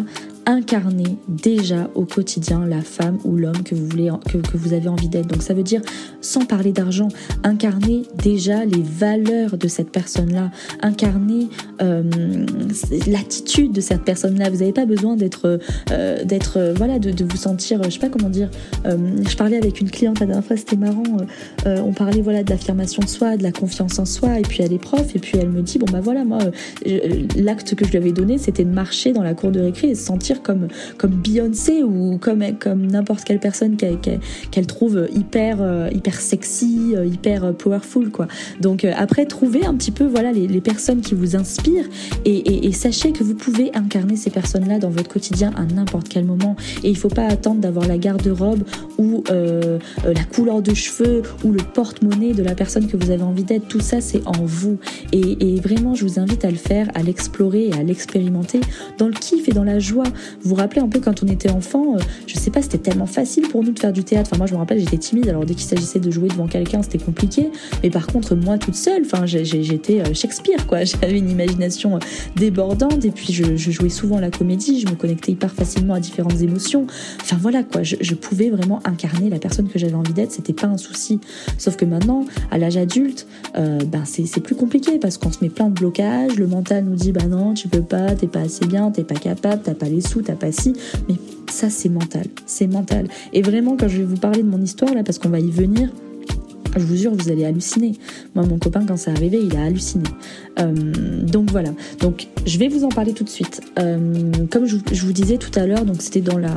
incarner 0.47 1.17
déjà 1.29 1.91
au 1.95 2.05
quotidien 2.05 2.67
la 2.67 2.81
femme 2.81 3.19
ou 3.25 3.37
l'homme 3.37 3.63
que 3.63 3.75
vous 3.75 3.87
voulez 3.87 4.11
que, 4.31 4.39
que 4.39 4.57
vous 4.57 4.73
avez 4.73 4.89
envie 4.89 5.09
d'être. 5.09 5.27
Donc 5.27 5.43
ça 5.43 5.55
veut 5.55 5.63
dire 5.63 5.81
sans 6.21 6.45
parler 6.45 6.73
d'argent, 6.73 7.09
incarner 7.43 8.03
déjà 8.23 8.65
les 8.65 8.83
valeurs 8.83 9.57
de 9.57 9.69
cette 9.69 9.91
personne-là, 9.91 10.51
incarner 10.83 11.49
euh, 11.83 12.03
l'attitude 13.07 13.73
de 13.73 13.81
cette 13.81 14.03
personne-là. 14.03 14.51
Vous 14.51 14.59
n'avez 14.59 14.73
pas 14.73 14.87
besoin 14.87 15.17
d'être 15.17 15.59
euh, 15.91 16.25
d'être 16.25 16.59
euh, 16.59 16.75
voilà 16.75 16.99
de, 16.99 17.11
de, 17.11 17.25
vous 17.25 17.37
sentir 17.37 17.83
je 17.85 17.91
sais 17.91 17.99
pas 17.99 18.09
comment 18.09 18.31
dire. 18.31 18.51
je 18.85 19.37
parlais 19.37 19.57
avec 19.57 19.81
une 19.81 19.91
cliente 19.91 20.21
la 20.21 20.27
dernière 20.27 20.45
fois, 20.45 20.57
c'était 20.57 20.77
marrant. 20.77 21.03
on 21.67 21.93
parlait 21.93 22.23
voilà 22.23 22.43
de 22.43 22.51
l'affirmation 22.51 23.03
de 23.03 23.09
soi, 23.09 23.37
de 23.37 23.43
la 23.43 23.53
confiance 23.53 23.99
en 23.99 24.05
soi 24.05 24.39
et 24.39 24.43
puis 24.43 24.63
elle 24.63 24.73
est 24.73 24.79
prof 24.79 25.15
et 25.15 25.19
puis 25.19 25.39
elle 25.39 25.51
me 25.51 25.63
dit 25.63 25.79
bon 25.79 25.87
bah 25.91 26.01
voilà 26.03 26.25
moi 26.25 26.39
l'acte 27.37 27.75
que 27.75 27.85
je 27.85 27.91
lui 27.91 27.99
avais 27.99 28.13
donné 28.13 28.39
c'était 28.39 28.65
de 28.65 28.71
marcher 28.71 29.13
dans 29.13 29.23
la 29.23 29.35
cour 29.35 29.51
de 29.51 29.61
récré 29.61 29.89
et 29.89 29.95
se 29.95 30.05
sentir 30.05 30.34
comme, 30.43 30.69
comme 30.99 31.13
Beyoncé 31.13 31.83
ou 31.83 32.19
comme, 32.19 32.45
comme 32.59 32.87
n'importe 32.87 33.25
quelle 33.25 33.41
personne 33.41 33.77
qu'elle 33.77 34.67
trouve 34.67 35.09
hyper, 35.15 35.59
euh, 35.61 35.89
hyper 35.93 36.21
sexy, 36.21 36.95
euh, 36.95 37.07
hyper 37.07 37.45
euh, 37.45 37.53
powerful, 37.53 38.11
quoi. 38.11 38.27
Donc 38.61 38.85
après, 38.85 39.27
trouvez 39.27 39.65
un 39.65 39.75
petit 39.75 39.91
peu 39.91 40.05
voilà, 40.05 40.33
les, 40.33 40.61
personnes 40.61 41.03
qui 41.03 41.15
vous 41.15 41.37
inspirent 41.37 41.89
et, 42.25 42.73
sachez 42.73 43.13
que 43.13 43.23
vous 43.23 43.35
pouvez 43.35 43.71
incarner 43.75 44.17
ces 44.17 44.31
personnes-là 44.31 44.79
dans 44.79 44.89
votre 44.89 45.09
quotidien 45.09 45.53
à 45.57 45.65
n'importe 45.65 46.09
quel 46.09 46.25
moment. 46.25 46.57
Et 46.83 46.91
il 46.91 46.97
faut 46.97 47.09
pas 47.09 47.27
attendre 47.27 47.61
d'avoir 47.61 47.87
la 47.87 47.99
garde-robe 47.99 48.63
ou 48.99 49.23
la 49.29 50.25
couleur 50.33 50.63
de 50.63 50.73
cheveux 50.75 51.23
ou 51.45 51.53
le 51.53 51.61
porte-monnaie 51.75 52.33
de 52.33 52.43
la 52.43 52.55
personne 52.55 52.87
que 52.87 52.97
vous 52.97 53.11
avez 53.11 53.23
envie 53.23 53.45
d'être. 53.45 53.69
Tout 53.69 53.81
ça, 53.81 54.01
c'est 54.01 54.27
en 54.27 54.45
vous. 54.45 54.79
Et, 55.13 55.55
et 55.55 55.61
vraiment, 55.61 55.95
je 55.95 56.07
vous 56.07 56.19
invite 56.19 56.45
à 56.45 56.51
le 56.51 56.57
faire, 56.57 56.89
à 56.95 57.03
l'explorer 57.03 57.69
et 57.69 57.73
à 57.75 57.83
l'expérimenter 57.83 58.61
dans 58.99 59.07
le 59.07 59.13
kiff 59.13 59.49
et 59.49 59.53
dans 59.53 59.65
la 59.65 59.79
joie. 59.79 60.05
Vous 60.43 60.51
vous 60.51 60.55
rappelez 60.55 60.81
un 60.81 60.89
peu 60.89 61.01
quand 61.01 61.23
on 61.23 61.27
était 61.27 61.51
enfant, 61.51 61.97
euh, 61.97 61.99
je 62.27 62.37
sais 62.37 62.51
pas, 62.51 62.63
c'était 62.63 62.79
tellement 62.79 63.07
facile 63.07 63.49
pour 63.49 63.63
nous 63.63 63.73
de 63.73 63.79
faire 63.79 63.93
du 63.93 64.05
théâtre. 64.05 64.31
Enfin, 64.31 64.39
moi, 64.39 64.47
je 64.47 64.55
me 64.55 64.59
rappelle, 64.59 64.79
j'étais 64.79 64.99
timide, 64.99 65.29
alors 65.29 65.45
dès 65.45 65.55
qu'il 65.55 65.67
s'agissait 65.67 66.01
de 66.01 66.11
jouer 66.11 66.29
devant 66.29 66.47
quelqu'un, 66.47 66.83
c'était 66.83 66.99
compliqué. 66.99 67.51
Mais 67.83 67.91
par 67.91 68.07
contre, 68.07 68.35
moi, 68.35 68.59
toute 68.59 68.75
seule, 68.75 69.03
enfin, 69.05 69.27
j'étais 69.27 70.01
euh, 70.01 70.15
Shakespeare, 70.15 70.67
quoi. 70.67 70.85
J'avais 70.85 71.19
une 71.19 71.31
imagination 71.31 71.97
euh, 71.97 72.01
débordante 72.37 73.05
et 73.05 73.11
puis 73.11 73.33
je, 73.33 73.57
jouais 73.57 73.89
souvent 73.89 74.21
la 74.21 74.31
comédie, 74.31 74.81
je 74.81 74.87
me 74.87 74.95
connectais 74.95 75.33
hyper 75.33 75.53
facilement 75.53 75.95
à 75.95 76.01
différentes 76.01 76.41
émotions. 76.41 76.87
Enfin, 77.21 77.37
voilà, 77.41 77.63
quoi. 77.63 77.83
Je, 77.83 78.15
pouvais 78.15 78.49
vraiment 78.49 78.81
incarner 78.85 79.29
la 79.29 79.39
personne 79.39 79.69
que 79.69 79.79
j'avais 79.79 79.95
envie 79.95 80.13
d'être, 80.13 80.31
c'était 80.31 80.53
pas 80.53 80.69
un 80.69 80.79
souci. 80.79 81.21
Sauf 81.59 81.77
que 81.77 81.85
maintenant, 81.85 82.25
à 82.51 82.59
l'âge 82.59 82.77
adulte, 82.77 83.27
ben, 83.55 84.05
c'est 84.05 84.41
plus 84.41 84.55
compliqué 84.55 84.99
parce 84.99 85.19
qu'on 85.19 85.33
se 85.33 85.39
met 85.43 85.51
plein 85.51 85.69
de 85.69 85.75
blocages, 85.75 86.37
le 86.37 86.47
mental 86.47 86.85
nous 86.85 86.95
dit, 86.95 87.13
bah 87.13 87.27
non, 87.27 87.55
tu 87.55 87.69
peux 87.69 87.83
pas, 87.83 88.15
t'es 88.15 88.27
pas 88.27 88.41
assez 88.41 88.67
bien, 88.67 88.91
t'es 88.91 89.05
pas 89.05 89.15
capable, 89.15 89.63
t'as 89.63 89.75
pas 89.75 89.89
les 89.89 90.01
sous, 90.01 90.14
t'as 90.23 90.35
pas 90.35 90.53
si, 90.53 90.75
mais 91.09 91.17
ça 91.51 91.71
c'est 91.71 91.89
mental, 91.89 92.27
c'est 92.47 92.67
mental. 92.67 93.09
Et 93.33 93.43
vraiment 93.43 93.77
quand 93.77 93.89
je 93.89 93.99
vais 93.99 94.05
vous 94.05 94.17
parler 94.17 94.43
de 94.43 94.49
mon 94.49 94.61
histoire 94.61 94.95
là, 94.95 95.03
parce 95.03 95.19
qu'on 95.19 95.29
va 95.29 95.41
y 95.41 95.51
venir, 95.51 95.91
Je 96.77 96.85
vous 96.85 96.97
jure, 96.97 97.13
vous 97.15 97.31
allez 97.31 97.45
halluciner. 97.45 97.93
Moi, 98.35 98.45
mon 98.47 98.59
copain, 98.59 98.85
quand 98.87 98.97
c'est 98.97 99.11
arrivé, 99.11 99.41
il 99.43 99.57
a 99.57 99.65
halluciné. 99.65 100.05
Euh, 100.59 100.73
donc 101.23 101.51
voilà. 101.51 101.71
Donc 102.01 102.29
je 102.47 102.59
vais 102.59 102.69
vous 102.69 102.85
en 102.85 102.89
parler 102.89 103.13
tout 103.13 103.25
de 103.25 103.29
suite. 103.29 103.61
Euh, 103.79 104.31
comme 104.51 104.67
je, 104.67 104.77
vous 104.77 105.13
disais 105.13 105.39
tout 105.39 105.51
à 105.59 105.67
l'heure, 105.67 105.85
donc 105.85 105.97
c'était 106.01 106.21
dans 106.21 106.39
la 106.39 106.53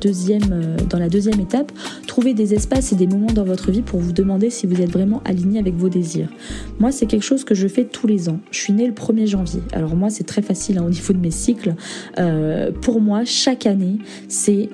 deuxième 0.00 0.52
euh, 0.52 0.76
dans 0.88 0.98
la 0.98 1.08
deuxième 1.08 1.40
étape, 1.40 1.72
trouver 2.06 2.34
des 2.34 2.54
espaces 2.54 2.92
et 2.92 2.96
des 2.96 3.06
moments 3.06 3.32
dans 3.32 3.44
votre 3.44 3.70
vie 3.70 3.82
pour 3.82 4.00
vous 4.00 4.12
demander 4.12 4.50
si 4.50 4.66
vous 4.66 4.80
êtes 4.80 4.90
vraiment 4.90 5.22
aligné 5.24 5.58
avec 5.58 5.74
vos 5.74 5.88
désirs. 5.88 6.28
Moi, 6.78 6.92
c'est 6.92 7.06
quelque 7.06 7.22
chose 7.22 7.44
que 7.44 7.54
je 7.54 7.68
fais 7.68 7.84
tous 7.84 8.06
les 8.06 8.28
ans. 8.28 8.40
Je 8.50 8.58
suis 8.58 8.72
née 8.72 8.86
le 8.86 8.92
1er 8.92 9.26
janvier. 9.26 9.60
Alors 9.72 9.94
moi, 9.96 10.10
c'est 10.10 10.24
très 10.24 10.42
facile 10.42 10.78
hein, 10.78 10.84
au 10.86 10.90
niveau 10.90 11.12
de 11.12 11.18
mes 11.18 11.30
cycles. 11.30 11.74
pour 12.82 13.00
moi, 13.00 13.24
chaque 13.24 13.66
année, 13.66 13.98
c'est 14.28 14.68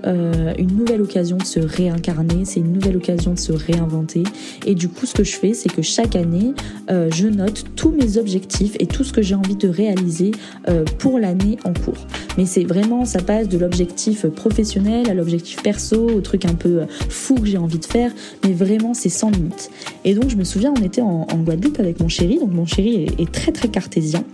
une 0.59 0.77
nouvelle 0.77 1.03
occasion 1.03 1.37
de 1.37 1.45
se 1.45 1.61
réincarner, 1.61 2.45
c'est 2.45 2.61
une 2.61 2.73
nouvelle 2.73 2.97
occasion 2.97 3.35
de 3.35 3.39
se 3.39 3.53
réinventer. 3.53 4.23
Et 4.67 4.75
du 4.75 4.89
coup, 4.89 5.07
ce 5.07 5.15
que 5.15 5.25
je 5.25 5.37
fais, 5.37 5.55
c'est 5.55 5.73
que 5.73 5.83
chaque 5.83 6.17
année, 6.17 6.55
je 6.89 7.27
note 7.27 7.65
tous 7.77 7.91
mes 7.91 8.19
objectifs 8.19 8.77
et 8.79 8.87
tout 8.87 9.05
ce 9.05 9.13
que 9.13 9.23
j'ai 9.23 9.35
envie 9.35 9.57
de 9.57 9.69
réaliser 9.69 10.33
euh, 10.69 10.85
pour 10.99 11.19
l'année 11.19 11.59
en 11.65 11.73
cours. 11.73 12.07
Mais 12.37 12.47
c'est 12.47 12.65
vraiment, 12.65 13.05
ça 13.05 13.21
passe 13.21 13.49
de 13.49 13.59
l'objectif 13.59 14.27
professionnel 14.27 15.09
à 15.09 15.15
l'objectif 15.15 15.63
perso, 15.63 16.09
au 16.09 16.21
truc 16.21 16.45
un 16.45 16.55
peu 16.55 16.81
euh, 16.81 16.87
fou 17.09 17.35
que 17.35 17.47
j'ai 17.47 17.59
envie 17.59 17.79
de 17.79 17.85
faire, 17.85 18.13
mais 18.45 18.53
vraiment 18.53 18.95
c'est 18.95 19.09
sans 19.09 19.31
limite. 19.31 19.71
Et 20.05 20.15
donc 20.15 20.29
je 20.29 20.37
me 20.37 20.45
souviens, 20.45 20.73
on 20.77 20.83
était 20.83 21.01
en, 21.01 21.27
Guadeloupe 21.41 21.81
avec 21.81 22.01
mon 22.01 22.09
chéri, 22.09 22.39
donc 22.39 22.53
mon 22.53 22.67
chéri 22.67 23.07
est 23.19 23.33
très 23.33 23.53
très 23.53 23.69
cartésien. 23.69 24.25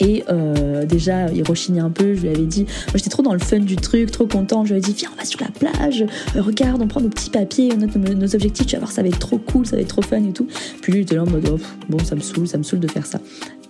Et 0.00 0.24
euh, 0.28 0.84
déjà, 0.84 1.30
il 1.32 1.42
rechignait 1.46 1.80
un 1.80 1.90
peu. 1.90 2.14
Je 2.14 2.22
lui 2.22 2.28
avais 2.28 2.46
dit, 2.46 2.64
moi 2.64 2.94
j'étais 2.94 3.10
trop 3.10 3.22
dans 3.22 3.32
le 3.32 3.38
fun 3.38 3.60
du 3.60 3.76
truc, 3.76 4.10
trop 4.10 4.26
content. 4.26 4.64
Je 4.64 4.74
lui 4.74 4.78
ai 4.78 4.82
dit, 4.82 4.94
viens, 4.96 5.10
on 5.12 5.16
va 5.16 5.24
sur 5.24 5.40
la 5.40 5.48
plage. 5.48 6.04
Euh, 6.36 6.42
regarde, 6.42 6.80
on 6.82 6.86
prend 6.86 7.00
nos 7.00 7.08
petits 7.08 7.30
papiers, 7.30 7.70
on 7.74 7.78
note 7.78 7.96
nos, 7.96 8.34
objectifs. 8.34 8.66
Tu 8.66 8.74
vas 8.74 8.80
voir, 8.80 8.92
ça 8.92 9.02
va 9.02 9.08
être 9.08 9.18
trop 9.18 9.38
cool, 9.38 9.66
ça 9.66 9.76
va 9.76 9.82
être 9.82 9.88
trop 9.88 10.02
fun 10.02 10.22
et 10.22 10.32
tout. 10.32 10.46
Puis 10.80 10.92
lui, 10.92 11.00
il 11.00 11.02
était 11.02 11.16
là 11.16 11.22
en 11.22 11.30
mode, 11.30 11.48
oh, 11.52 11.58
bon, 11.88 11.98
ça 11.98 12.14
me 12.14 12.20
saoule, 12.20 12.48
ça 12.48 12.58
me 12.58 12.62
saoule 12.62 12.80
de 12.80 12.88
faire 12.88 13.06
ça. 13.06 13.20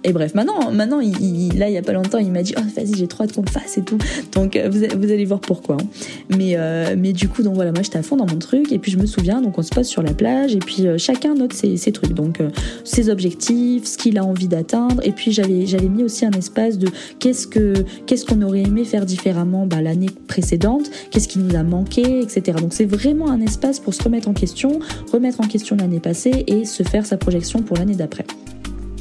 Et 0.04 0.12
bref, 0.12 0.34
maintenant, 0.34 0.70
maintenant 0.70 1.00
il, 1.00 1.58
là, 1.58 1.68
il 1.68 1.74
y 1.74 1.76
a 1.76 1.82
pas 1.82 1.92
longtemps, 1.92 2.18
il 2.18 2.30
m'a 2.30 2.42
dit, 2.42 2.54
oh, 2.56 2.62
vas-y, 2.76 2.94
j'ai 2.96 3.08
trop 3.08 3.24
hâte 3.24 3.32
qu'on 3.32 3.42
le 3.42 3.48
et 3.76 3.82
tout. 3.82 3.98
Donc, 4.32 4.54
euh, 4.54 4.68
vous, 4.70 4.78
vous, 4.78 5.12
allez 5.12 5.24
voir 5.24 5.40
pourquoi. 5.40 5.76
Hein. 5.76 5.86
Mais, 6.36 6.52
euh, 6.56 6.94
mais 6.96 7.12
du 7.12 7.28
coup, 7.28 7.42
donc 7.42 7.54
voilà, 7.54 7.72
moi, 7.72 7.82
j'étais 7.82 7.98
à 7.98 8.02
fond 8.02 8.16
dans 8.16 8.26
mon 8.26 8.38
truc. 8.38 8.70
Et 8.70 8.78
puis, 8.78 8.92
je 8.92 8.98
me 8.98 9.06
souviens, 9.06 9.40
donc, 9.40 9.58
on 9.58 9.62
se 9.62 9.70
passe 9.70 9.88
sur 9.88 10.02
la 10.02 10.14
plage. 10.14 10.54
Et 10.54 10.60
puis, 10.60 10.86
euh, 10.86 10.98
chacun 10.98 11.34
note 11.34 11.52
ses, 11.52 11.76
trucs. 11.90 12.12
Donc, 12.12 12.38
ses 12.84 13.10
objectifs, 13.10 13.86
ce 13.86 13.98
qu'il 13.98 14.18
a 14.18 14.24
envie 14.24 14.46
d'atteindre. 14.46 15.04
Et 15.04 15.10
puis, 15.10 15.32
j'avais, 15.32 15.88
mis 15.88 16.04
aussi 16.04 16.24
un 16.24 16.30
espace 16.30 16.78
de 16.78 16.88
qu'est-ce 17.18 17.48
que, 17.48 17.72
qu'est-ce 18.06 18.24
qu'on 18.24 18.42
aurait 18.42 18.62
aimé 18.62 18.84
faire 18.84 19.04
différemment 19.04 19.66
bah, 19.66 19.82
l'année 19.82 20.10
précédente, 20.28 20.90
qu'est-ce 21.10 21.26
qui 21.26 21.40
nous 21.40 21.56
a 21.56 21.64
manqué, 21.64 22.20
etc. 22.20 22.58
Donc, 22.60 22.72
c'est 22.72 22.84
vraiment 22.84 23.30
un 23.30 23.40
espace 23.40 23.80
pour 23.80 23.94
se 23.94 24.02
remettre 24.04 24.28
en 24.28 24.34
question, 24.34 24.78
remettre 25.12 25.40
en 25.40 25.48
question 25.48 25.76
l'année 25.76 26.00
passée 26.00 26.44
et 26.46 26.64
se 26.64 26.84
faire 26.84 27.04
sa 27.04 27.16
projection 27.16 27.62
pour 27.62 27.76
l'année 27.76 27.96
d'après. 27.96 28.24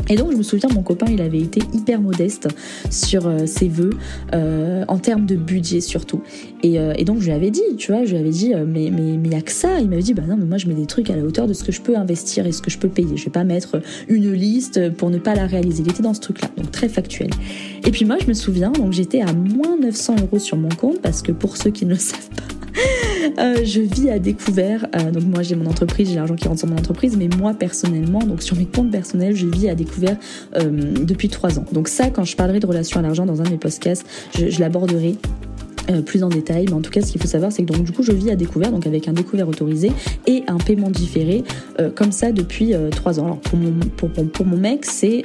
Et 0.10 0.16
donc 0.16 0.32
je 0.32 0.38
me 0.38 0.44
souviens, 0.44 0.70
mon 0.74 0.84
copain, 0.84 1.08
il 1.10 1.22
avait 1.22 1.40
été 1.40 1.62
hyper 1.74 2.02
modeste 2.02 2.48
sur 2.90 3.28
euh, 3.28 3.46
ses 3.46 3.68
vœux, 3.68 3.92
euh, 4.34 4.86
en 4.88 4.98
termes 4.98 5.26
de 5.26 5.36
budget 5.36 5.82
surtout. 5.82 6.22
Euh, 6.66 6.94
et, 6.98 7.06
donc 7.06 7.20
je 7.20 7.26
lui 7.26 7.32
avais 7.32 7.52
dit, 7.52 7.62
tu 7.78 7.92
vois, 7.92 8.06
je 8.06 8.12
lui 8.12 8.18
avais 8.18 8.30
dit, 8.30 8.54
mais 8.68 8.90
mais 8.92 9.14
il 9.14 9.20
n'y 9.20 9.36
a 9.36 9.42
que 9.42 9.52
ça. 9.52 9.80
Il 9.80 9.90
m'avait 9.90 10.02
dit, 10.02 10.14
bah 10.14 10.24
non, 10.28 10.38
mais 10.38 10.46
moi 10.46 10.58
je 10.58 10.68
mets 10.68 10.74
des 10.74 10.86
trucs 10.86 11.10
à 11.10 11.16
la 11.16 11.24
hauteur 11.24 11.48
de 11.48 11.54
ce 11.54 11.64
que 11.64 11.72
je 11.72 11.82
peux 11.82 11.96
investir 11.96 12.46
et 12.46 12.52
ce 12.52 12.62
que 12.62 12.72
je 12.72 12.78
peux 12.78 12.90
payer. 12.90 13.18
Je 13.18 13.26
vais 13.26 13.32
pas 13.32 13.44
mettre 13.44 13.82
une 14.08 14.32
liste 14.32 14.90
pour 14.92 15.10
ne 15.10 15.18
pas 15.18 15.36
la 15.36 15.46
réaliser. 15.46 15.84
Il 15.84 15.90
était 15.90 16.04
dans 16.04 16.14
ce 16.14 16.22
truc-là, 16.22 16.50
donc 16.58 16.72
très 16.72 16.90
factuel. 16.90 17.30
Et 17.86 17.92
puis 17.92 18.06
moi, 18.06 18.18
je 18.20 18.28
me 18.28 18.34
souviens, 18.34 18.72
donc 18.72 18.94
j'étais 18.94 19.22
à 19.22 19.34
moins 19.34 19.78
900 19.78 20.16
euros 20.22 20.40
sur 20.40 20.58
mon 20.58 20.70
compte 20.70 21.02
parce 21.02 21.22
que 21.22 21.32
pour 21.32 21.58
ceux 21.58 21.70
qui 21.70 21.86
ne 21.86 21.92
le 21.92 22.00
savent 22.00 22.30
pas, 22.36 22.57
euh, 23.38 23.64
je 23.64 23.82
vis 23.82 24.10
à 24.10 24.20
découvert. 24.20 24.88
Euh, 24.96 25.12
donc 25.12 25.24
moi 25.24 25.44
j'ai 25.44 25.56
mon 25.56 25.70
entreprise, 25.70 26.10
j'ai 26.10 26.16
l'argent 26.16 26.36
qui 26.36 26.48
rentre 26.48 26.60
sur 26.60 26.68
mon 26.68 26.78
entreprise, 26.78 27.16
mais 27.18 27.28
moi 27.28 27.54
personnellement, 27.54 28.20
donc 28.20 28.42
sur 28.42 28.56
mes 28.56 28.66
comptes 28.66 28.92
personnels, 28.92 29.36
je 29.36 29.48
vis 29.48 29.70
à 29.70 29.76
découvert 29.76 30.18
euh, 30.56 30.70
depuis 30.70 31.30
trois 31.30 31.60
ans. 31.60 31.66
Donc 31.72 31.88
ça, 31.88 32.10
quand 32.10 32.24
je 32.24 32.36
parlerai 32.36 32.60
de 32.60 32.68
relation 32.68 33.00
à 33.00 33.04
l'argent 33.04 33.26
dans 33.26 33.42
un 33.42 33.46
de 33.46 33.52
mes 33.52 33.58
podcasts, 33.58 34.06
je, 34.38 34.50
je 34.50 34.60
l'aborderai 34.60 35.16
euh, 35.90 36.02
plus 36.02 36.24
en 36.24 36.30
détail. 36.30 36.66
Mais 36.68 36.74
en 36.74 36.82
tout 36.82 36.92
cas, 36.92 37.02
ce 37.02 37.12
qu'il 37.12 37.22
faut 37.22 37.28
savoir, 37.28 37.52
c'est 37.52 37.64
que 37.64 37.72
donc 37.72 37.84
du 37.84 37.92
coup, 37.92 38.04
je 38.04 38.12
vis 38.12 38.30
à 38.30 38.36
découvert, 38.36 38.72
donc 38.72 38.86
avec 38.88 39.08
un 39.08 39.14
découvert 39.14 39.48
autorisé 39.48 39.92
et 40.26 40.44
un 40.48 40.58
paiement 40.58 40.90
différé, 40.90 41.44
euh, 41.80 41.90
comme 41.90 42.12
ça 42.12 42.32
depuis 42.32 42.74
euh, 42.74 42.90
trois 42.90 43.20
ans. 43.20 43.26
Alors 43.26 43.40
pour 43.40 43.58
mon, 43.58 43.74
pour, 43.96 44.10
pour, 44.10 44.46
mon 44.46 44.58
mec, 44.58 44.86
c'est 44.86 45.24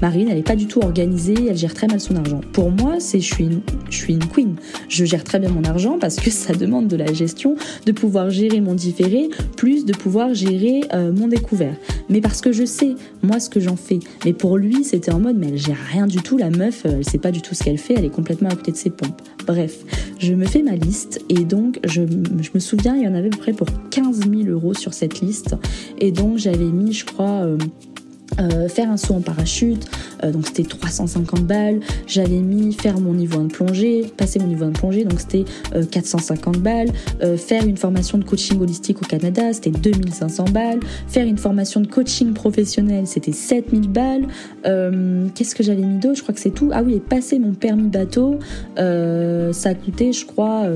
Marine, 0.00 0.28
elle 0.30 0.38
est 0.38 0.42
pas 0.42 0.56
du 0.56 0.66
tout 0.66 0.80
organisée, 0.80 1.34
elle 1.48 1.56
gère 1.56 1.74
très 1.74 1.86
mal 1.86 2.00
son 2.00 2.16
argent. 2.16 2.40
Pour 2.52 2.70
moi, 2.70 2.96
c'est 2.98 3.20
je 3.20 3.32
suis 3.32 3.44
une, 3.44 3.60
je 3.90 3.96
suis 3.96 4.14
une 4.14 4.26
queen. 4.26 4.56
Je 4.88 5.04
gère 5.04 5.24
très 5.24 5.38
bien 5.38 5.50
mon 5.50 5.64
argent 5.64 5.98
parce 6.00 6.16
que 6.16 6.30
ça 6.30 6.54
demande 6.54 6.88
de 6.88 6.96
la 6.96 7.12
gestion, 7.12 7.56
de 7.86 7.92
pouvoir 7.92 8.30
gérer 8.30 8.60
mon 8.60 8.74
différé, 8.74 9.30
plus 9.56 9.84
de 9.84 9.92
pouvoir 9.92 10.34
gérer 10.34 10.82
mon 11.14 11.28
découvert. 11.28 11.74
Mais 12.08 12.20
parce 12.20 12.40
que 12.40 12.52
je 12.52 12.64
sais 12.64 12.94
moi 13.22 13.40
ce 13.40 13.50
que 13.50 13.60
j'en 13.60 13.76
fais. 13.76 14.00
Mais 14.24 14.32
pour 14.32 14.56
lui, 14.56 14.84
c'était 14.84 15.12
en 15.12 15.20
mode 15.20 15.36
mais 15.36 15.48
elle 15.48 15.58
gère 15.58 15.78
rien 15.90 16.06
du 16.06 16.18
tout. 16.18 16.36
La 16.36 16.50
meuf, 16.50 16.84
elle 16.84 17.04
sait 17.04 17.18
pas 17.18 17.30
du 17.30 17.42
tout 17.42 17.54
ce 17.54 17.62
qu'elle 17.62 17.78
fait. 17.78 17.94
Elle 17.94 18.04
est 18.04 18.10
complètement 18.10 18.48
à 18.48 18.54
côté 18.54 18.72
de 18.72 18.76
ses 18.76 18.90
pompes. 18.90 19.20
Bref, 19.46 19.84
je 20.18 20.34
me 20.34 20.44
fais 20.44 20.62
ma 20.62 20.76
liste 20.76 21.20
et 21.28 21.44
donc 21.44 21.80
je, 21.84 22.02
me 22.02 22.58
souviens, 22.58 22.96
il 22.96 23.02
y 23.02 23.08
en 23.08 23.14
avait 23.14 23.28
à 23.28 23.30
peu 23.30 23.38
près 23.38 23.52
pour 23.52 23.68
15 23.90 24.20
000 24.28 24.42
euros 24.48 24.74
sur 24.74 24.94
cette 24.94 25.20
liste. 25.20 25.56
Et 25.98 26.12
donc 26.12 26.38
j'avais 26.38 26.64
mis, 26.64 26.92
je 26.92 27.04
crois, 27.04 27.46
euh, 28.38 28.52
euh, 28.52 28.68
faire 28.68 28.90
un 28.90 28.96
saut 28.96 29.14
en 29.14 29.20
parachute, 29.20 29.86
euh, 30.22 30.30
donc 30.30 30.46
c'était 30.46 30.64
350 30.64 31.46
balles. 31.46 31.80
J'avais 32.06 32.38
mis 32.38 32.72
faire 32.72 33.00
mon 33.00 33.14
niveau 33.14 33.40
1 33.40 33.44
de 33.44 33.52
plongée, 33.52 34.06
passer 34.16 34.38
mon 34.38 34.46
niveau 34.46 34.64
1 34.64 34.68
de 34.68 34.78
plongée, 34.78 35.04
donc 35.04 35.20
c'était 35.20 35.44
450 35.90 36.58
balles. 36.58 36.90
faire 37.36 37.66
une 37.66 37.76
formation 37.76 38.18
de 38.18 38.24
coaching 38.24 38.60
holistique 38.60 39.00
au 39.02 39.06
Canada, 39.06 39.52
c'était 39.52 39.70
2500 39.70 40.44
balles. 40.52 40.80
Faire 41.08 41.26
une 41.26 41.38
formation 41.38 41.80
de 41.80 41.86
coaching 41.86 42.32
professionnel, 42.34 43.06
c'était 43.06 43.32
7000 43.32 43.88
balles. 43.88 44.26
Qu'est-ce 45.34 45.54
que 45.54 45.62
j'avais 45.62 45.82
mis 45.82 45.98
d'autre? 45.98 46.16
Je 46.16 46.22
crois 46.22 46.34
que 46.34 46.40
c'est 46.40 46.50
tout. 46.50 46.70
Ah 46.72 46.82
oui, 46.82 46.94
et 46.94 47.00
passer 47.00 47.38
mon 47.38 47.54
permis 47.54 47.88
bateau, 47.88 48.38
ça 48.76 49.70
a 49.70 49.74
coûté, 49.74 50.12
je 50.12 50.26
crois 50.26 50.66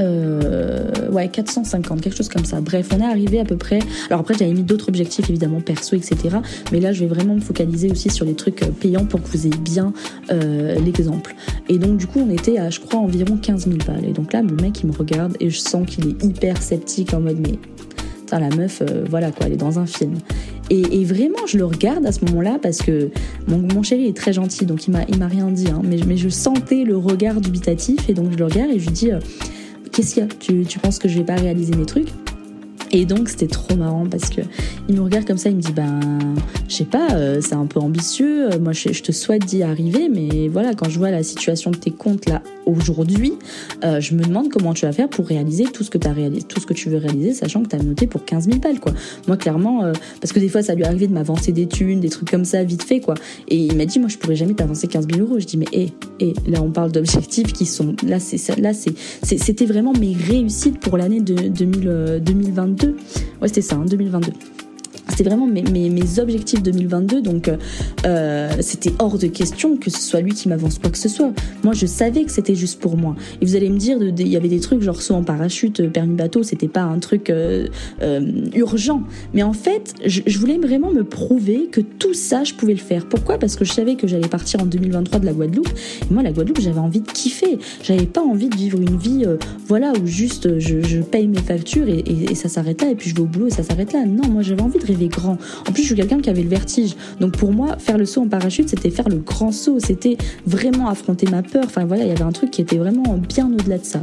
euh, 0.00 1.10
ouais, 1.10 1.28
450, 1.28 2.00
quelque 2.00 2.16
chose 2.16 2.28
comme 2.28 2.44
ça. 2.44 2.60
Bref, 2.60 2.88
on 2.94 3.00
est 3.00 3.04
arrivé 3.04 3.40
à 3.40 3.44
peu 3.44 3.56
près. 3.56 3.80
Alors 4.08 4.20
après, 4.20 4.34
j'avais 4.34 4.52
mis 4.52 4.62
d'autres 4.62 4.88
objectifs, 4.88 5.28
évidemment, 5.28 5.60
perso, 5.60 5.96
etc. 5.96 6.36
Mais 6.72 6.80
là, 6.80 6.92
je 6.92 7.00
vais 7.00 7.06
vraiment 7.06 7.34
me 7.34 7.40
focaliser 7.40 7.90
aussi 7.90 8.10
sur 8.10 8.24
les 8.24 8.34
trucs 8.34 8.62
euh, 8.62 8.70
payants 8.70 9.04
pour 9.04 9.22
que 9.22 9.28
vous 9.28 9.46
ayez 9.46 9.56
bien 9.56 9.92
euh, 10.30 10.78
l'exemple. 10.80 11.34
Et 11.68 11.78
donc, 11.78 11.96
du 11.96 12.06
coup, 12.06 12.20
on 12.20 12.30
était 12.30 12.58
à, 12.58 12.70
je 12.70 12.80
crois, 12.80 13.00
environ 13.00 13.36
15 13.36 13.64
000 13.66 13.78
balles. 13.86 14.04
Et 14.04 14.12
donc 14.12 14.32
là, 14.32 14.42
mon 14.42 14.54
mec, 14.54 14.80
il 14.82 14.86
me 14.88 14.96
regarde 14.96 15.36
et 15.40 15.50
je 15.50 15.58
sens 15.58 15.86
qu'il 15.86 16.08
est 16.08 16.24
hyper 16.24 16.60
sceptique 16.62 17.14
en 17.14 17.20
mode, 17.20 17.38
mais 17.40 17.58
la 18.36 18.50
meuf, 18.50 18.82
euh, 18.82 19.04
voilà 19.08 19.30
quoi, 19.30 19.46
elle 19.46 19.54
est 19.54 19.56
dans 19.56 19.78
un 19.78 19.86
film. 19.86 20.14
Et, 20.70 21.02
vraiment, 21.06 21.46
je 21.46 21.56
le 21.56 21.64
regarde 21.64 22.04
à 22.04 22.12
ce 22.12 22.22
moment-là 22.26 22.58
parce 22.60 22.78
que 22.78 23.08
mon, 23.46 23.82
chéri 23.82 24.06
est 24.06 24.14
très 24.14 24.34
gentil, 24.34 24.66
donc 24.66 24.86
il 24.86 24.90
m'a, 24.90 25.04
il 25.08 25.16
m'a 25.16 25.26
rien 25.26 25.50
dit, 25.50 25.68
hein. 25.68 25.80
mais, 25.82 25.96
mais 26.06 26.18
je 26.18 26.28
sentais 26.28 26.84
le 26.84 26.98
regard 26.98 27.40
dubitatif 27.40 28.10
et 28.10 28.12
donc 28.12 28.32
je 28.32 28.36
le 28.36 28.44
regarde 28.44 28.70
et 28.72 28.78
je 28.78 28.84
lui 28.84 28.92
dis 28.92 29.10
qu'est-ce 29.98 30.14
qu'il 30.14 30.22
y 30.22 30.26
a? 30.26 30.64
Tu, 30.68 30.78
penses 30.78 31.00
que 31.00 31.08
je 31.08 31.18
vais 31.18 31.24
pas 31.24 31.34
réaliser 31.34 31.74
mes 31.74 31.84
trucs? 31.84 32.06
Et 32.90 33.04
donc 33.04 33.28
c'était 33.28 33.46
trop 33.46 33.76
marrant 33.76 34.06
parce 34.06 34.30
que 34.30 34.40
il 34.88 34.96
me 34.96 35.02
regarde 35.02 35.26
comme 35.26 35.38
ça, 35.38 35.50
il 35.50 35.56
me 35.56 35.60
dit 35.60 35.72
ben 35.72 36.00
je 36.68 36.74
sais 36.74 36.84
pas, 36.84 37.12
euh, 37.12 37.40
c'est 37.40 37.54
un 37.54 37.66
peu 37.66 37.80
ambitieux, 37.80 38.48
moi 38.60 38.72
je, 38.72 39.02
te 39.02 39.12
souhaite 39.12 39.44
d'y 39.44 39.62
arriver, 39.62 40.08
mais 40.08 40.48
voilà 40.48 40.74
quand 40.74 40.88
je 40.88 40.98
vois 40.98 41.10
la 41.10 41.22
situation 41.22 41.70
de 41.70 41.76
tes 41.76 41.90
comptes 41.90 42.28
là 42.28 42.42
aujourd'hui, 42.66 43.32
euh, 43.84 44.00
je 44.00 44.14
me 44.14 44.22
demande 44.22 44.48
comment 44.50 44.74
tu 44.74 44.86
vas 44.86 44.92
faire 44.92 45.08
pour 45.08 45.26
réaliser 45.26 45.64
tout 45.64 45.84
ce 45.84 45.90
que 45.90 46.74
tu 46.74 46.88
veux 46.88 46.98
réaliser, 46.98 47.32
sachant 47.34 47.62
que 47.62 47.68
tu 47.68 47.76
as 47.76 47.82
noté 47.82 48.06
pour 48.06 48.24
15 48.24 48.46
000 48.46 48.58
balles 48.58 48.80
quoi. 48.80 48.92
Moi 49.26 49.36
clairement, 49.36 49.84
euh, 49.84 49.92
parce 50.20 50.32
que 50.32 50.38
des 50.38 50.48
fois 50.48 50.62
ça 50.62 50.74
lui 50.74 50.84
arrivait 50.84 51.06
de 51.06 51.14
m'avancer 51.14 51.52
des 51.52 51.66
thunes, 51.66 52.00
des 52.00 52.10
trucs 52.10 52.30
comme 52.30 52.44
ça 52.44 52.62
vite 52.64 52.82
fait 52.82 53.00
quoi. 53.00 53.14
Et 53.48 53.56
il 53.56 53.76
m'a 53.76 53.84
dit 53.84 53.98
moi 53.98 54.08
je 54.08 54.16
pourrais 54.16 54.36
jamais 54.36 54.54
t'avancer 54.54 54.86
15 54.86 55.08
000 55.12 55.26
euros. 55.26 55.38
Je 55.38 55.46
dis 55.46 55.56
mais 55.56 55.66
hé, 55.72 55.92
hey, 56.20 56.34
là 56.46 56.62
on 56.62 56.70
parle 56.70 56.92
d'objectifs 56.92 57.52
qui 57.52 57.66
sont 57.66 57.94
là 58.06 58.18
c'est 58.20 58.58
là 58.58 58.72
c'est 58.72 58.94
c'était 59.22 59.66
vraiment 59.66 59.92
mes 59.92 60.14
réussites 60.14 60.80
pour 60.80 60.96
l'année 60.96 61.20
de 61.20 61.48
2000, 61.48 62.22
2022 62.24 62.77
Ouais, 63.40 63.48
c'était 63.48 63.62
ça, 63.62 63.76
hein, 63.76 63.84
2022 63.84 64.32
c'était 65.08 65.24
vraiment 65.24 65.46
mes, 65.46 65.62
mes, 65.62 66.18
objectifs 66.18 66.62
2022, 66.62 67.22
donc 67.22 67.48
euh, 67.48 67.56
euh, 68.06 68.50
c'était 68.60 68.92
hors 68.98 69.18
de 69.18 69.26
question 69.26 69.76
que 69.76 69.90
ce 69.90 70.00
soit 70.00 70.20
lui 70.20 70.32
qui 70.32 70.48
m'avance 70.48 70.78
quoi 70.78 70.90
que 70.90 70.98
ce 70.98 71.08
soit. 71.08 71.32
Moi, 71.64 71.74
je 71.74 71.86
savais 71.86 72.24
que 72.24 72.30
c'était 72.30 72.54
juste 72.54 72.80
pour 72.80 72.96
moi. 72.96 73.16
Et 73.40 73.46
vous 73.46 73.56
allez 73.56 73.70
me 73.70 73.78
dire, 73.78 73.98
il 74.00 74.28
y 74.28 74.36
avait 74.36 74.48
des 74.48 74.60
trucs 74.60 74.82
genre 74.82 75.00
saut 75.00 75.14
en 75.14 75.22
parachute, 75.22 75.80
euh, 75.80 75.88
permis 75.88 76.14
bateau, 76.14 76.42
c'était 76.42 76.68
pas 76.68 76.82
un 76.82 76.98
truc 76.98 77.32
urgent. 78.54 79.02
Mais 79.34 79.42
en 79.42 79.52
fait, 79.52 79.94
je, 80.04 80.38
voulais 80.38 80.58
vraiment 80.58 80.92
me 80.92 81.04
prouver 81.04 81.68
que 81.70 81.80
tout 81.80 82.14
ça, 82.14 82.44
je 82.44 82.54
pouvais 82.54 82.74
le 82.74 82.78
faire. 82.78 83.06
Pourquoi? 83.06 83.38
Parce 83.38 83.56
que 83.56 83.64
je 83.64 83.72
savais 83.72 83.96
que 83.96 84.06
j'allais 84.06 84.28
partir 84.28 84.62
en 84.62 84.66
2023 84.66 85.20
de 85.20 85.26
la 85.26 85.32
Guadeloupe. 85.32 85.68
Et 85.68 86.14
moi, 86.14 86.22
la 86.22 86.32
Guadeloupe, 86.32 86.60
j'avais 86.60 86.80
envie 86.80 87.00
de 87.00 87.10
kiffer. 87.10 87.58
J'avais 87.82 88.06
pas 88.06 88.22
envie 88.22 88.48
de 88.48 88.56
vivre 88.56 88.80
une 88.80 88.96
vie, 88.96 89.24
voilà, 89.66 89.92
où 89.92 90.06
juste 90.06 90.58
je, 90.58 91.00
paye 91.00 91.26
mes 91.26 91.38
factures 91.38 91.88
et, 91.88 92.34
ça 92.34 92.48
s'arrête 92.48 92.82
là, 92.82 92.90
et 92.90 92.94
puis 92.94 93.10
je 93.10 93.14
vais 93.14 93.22
au 93.22 93.26
boulot 93.26 93.48
et 93.48 93.50
ça 93.50 93.62
s'arrête 93.62 93.92
là. 93.92 94.04
Non, 94.06 94.28
moi, 94.28 94.42
j'avais 94.42 94.62
envie 94.62 94.78
de 94.78 94.86
rêver 94.86 94.97
grand. 95.06 95.38
En 95.68 95.72
plus, 95.72 95.82
je 95.82 95.86
suis 95.86 95.94
quelqu'un 95.94 96.20
qui 96.20 96.30
avait 96.30 96.42
le 96.42 96.48
vertige. 96.48 96.96
Donc 97.20 97.36
pour 97.36 97.52
moi, 97.52 97.76
faire 97.78 97.96
le 97.96 98.06
saut 98.06 98.22
en 98.22 98.28
parachute, 98.28 98.68
c'était 98.68 98.90
faire 98.90 99.08
le 99.08 99.18
grand 99.18 99.52
saut. 99.52 99.78
C'était 99.78 100.18
vraiment 100.46 100.88
affronter 100.88 101.30
ma 101.30 101.42
peur. 101.42 101.62
Enfin 101.64 101.84
voilà, 101.84 102.02
il 102.02 102.08
y 102.08 102.12
avait 102.12 102.22
un 102.22 102.32
truc 102.32 102.50
qui 102.50 102.60
était 102.60 102.78
vraiment 102.78 103.16
bien 103.16 103.46
au-delà 103.46 103.78
de 103.78 103.84
ça. 103.84 104.02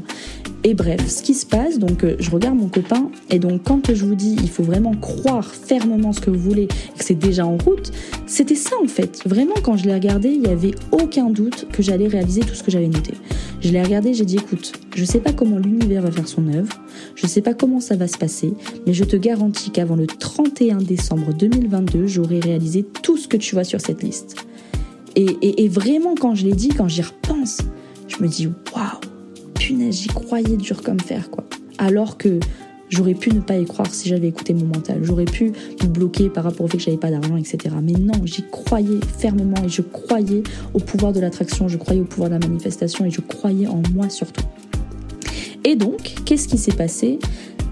Et 0.67 0.73
bref, 0.73 1.08
ce 1.08 1.21
qui 1.21 1.36
se 1.36 1.45
passe, 1.45 1.78
donc 1.78 2.04
euh, 2.04 2.15
je 2.19 2.32
regarde 2.32 2.58
mon 2.58 2.69
copain, 2.69 3.12
et 3.30 3.38
donc 3.38 3.62
quand 3.65 3.93
je 3.93 4.04
vous 4.04 4.15
dis 4.15 4.36
il 4.41 4.49
faut 4.49 4.63
vraiment 4.63 4.95
croire 4.95 5.45
fermement 5.45 6.12
ce 6.12 6.19
que 6.19 6.32
vous 6.32 6.39
voulez, 6.39 6.63
et 6.63 6.97
que 6.97 7.06
c'est 7.06 7.13
déjà 7.13 7.45
en 7.45 7.56
route, 7.56 7.91
c'était 8.25 8.56
ça 8.56 8.75
en 8.84 8.88
fait. 8.88 9.21
Vraiment, 9.28 9.54
quand 9.62 9.78
je 9.78 9.86
l'ai 9.86 9.93
regardé, 9.93 10.30
il 10.30 10.41
n'y 10.41 10.47
avait 10.47 10.73
aucun 10.91 11.30
doute 11.30 11.67
que 11.71 11.84
j'allais 11.84 12.08
réaliser 12.08 12.41
tout 12.41 12.56
ce 12.56 12.63
que 12.63 12.71
j'avais 12.71 12.88
noté. 12.88 13.13
Je 13.62 13.69
l'ai 13.69 13.84
regardé, 13.84 14.15
j'ai 14.15 14.25
dit 14.25 14.38
écoute, 14.38 14.73
je 14.95 15.06
sais 15.06 15.19
pas 15.19 15.34
comment 15.34 15.60
l'univers 15.60 16.01
va 16.01 16.10
faire 16.10 16.28
son 16.28 16.47
œuvre, 16.47 16.73
je 17.13 17.28
sais 17.28 17.41
pas 17.41 17.54
comment 17.54 17.80
ça 17.80 17.95
va 17.95 18.08
se 18.08 18.17
passer, 18.17 18.51
mais 18.88 18.93
je 18.93 19.04
te 19.04 19.15
garantis 19.15 19.69
qu'avant 19.69 19.95
le 19.95 20.08
31 20.08 20.78
décembre 20.78 21.32
2022, 21.32 22.08
j'aurai 22.08 22.39
réalisé 22.39 22.84
tout 23.04 23.17
ce 23.17 23.28
que 23.28 23.38
tu 23.38 23.54
vois 23.54 23.65
sur 23.65 23.82
cette 23.82 24.01
liste. 24.01 24.38
Et, 25.15 25.63
et 25.63 25.69
vraiment, 25.69 26.15
quand 26.19 26.34
je 26.34 26.43
l'ai 26.43 26.54
dit, 26.54 26.69
quand 26.69 26.88
j'y 26.88 27.04
repense, 27.04 27.60
je 28.08 28.23
me 28.23 28.28
dis 28.28 28.47
waouh 28.75 29.14
j'y 29.59 30.07
croyais 30.07 30.57
dur 30.57 30.81
comme 30.81 30.99
fer, 30.99 31.29
quoi. 31.29 31.43
Alors 31.77 32.17
que 32.17 32.39
j'aurais 32.89 33.13
pu 33.13 33.31
ne 33.31 33.39
pas 33.39 33.57
y 33.57 33.65
croire 33.65 33.93
si 33.93 34.09
j'avais 34.09 34.27
écouté 34.27 34.53
mon 34.53 34.65
mental. 34.65 34.99
J'aurais 35.03 35.25
pu 35.25 35.51
me 35.81 35.87
bloquer 35.87 36.29
par 36.29 36.43
rapport 36.43 36.65
au 36.65 36.67
fait 36.67 36.77
que 36.77 36.83
j'avais 36.83 36.97
pas 36.97 37.11
d'argent, 37.11 37.35
etc. 37.35 37.75
Mais 37.81 37.93
non, 37.93 38.25
j'y 38.25 38.43
croyais 38.43 38.99
fermement 39.17 39.63
et 39.63 39.69
je 39.69 39.81
croyais 39.81 40.43
au 40.73 40.79
pouvoir 40.79 41.13
de 41.13 41.19
l'attraction, 41.19 41.67
je 41.67 41.77
croyais 41.77 42.01
au 42.01 42.05
pouvoir 42.05 42.29
de 42.29 42.35
la 42.35 42.47
manifestation 42.47 43.05
et 43.05 43.11
je 43.11 43.21
croyais 43.21 43.67
en 43.67 43.81
moi 43.93 44.09
surtout. 44.09 44.45
Et 45.63 45.75
donc, 45.75 46.15
qu'est-ce 46.25 46.47
qui 46.47 46.57
s'est 46.57 46.73
passé? 46.73 47.19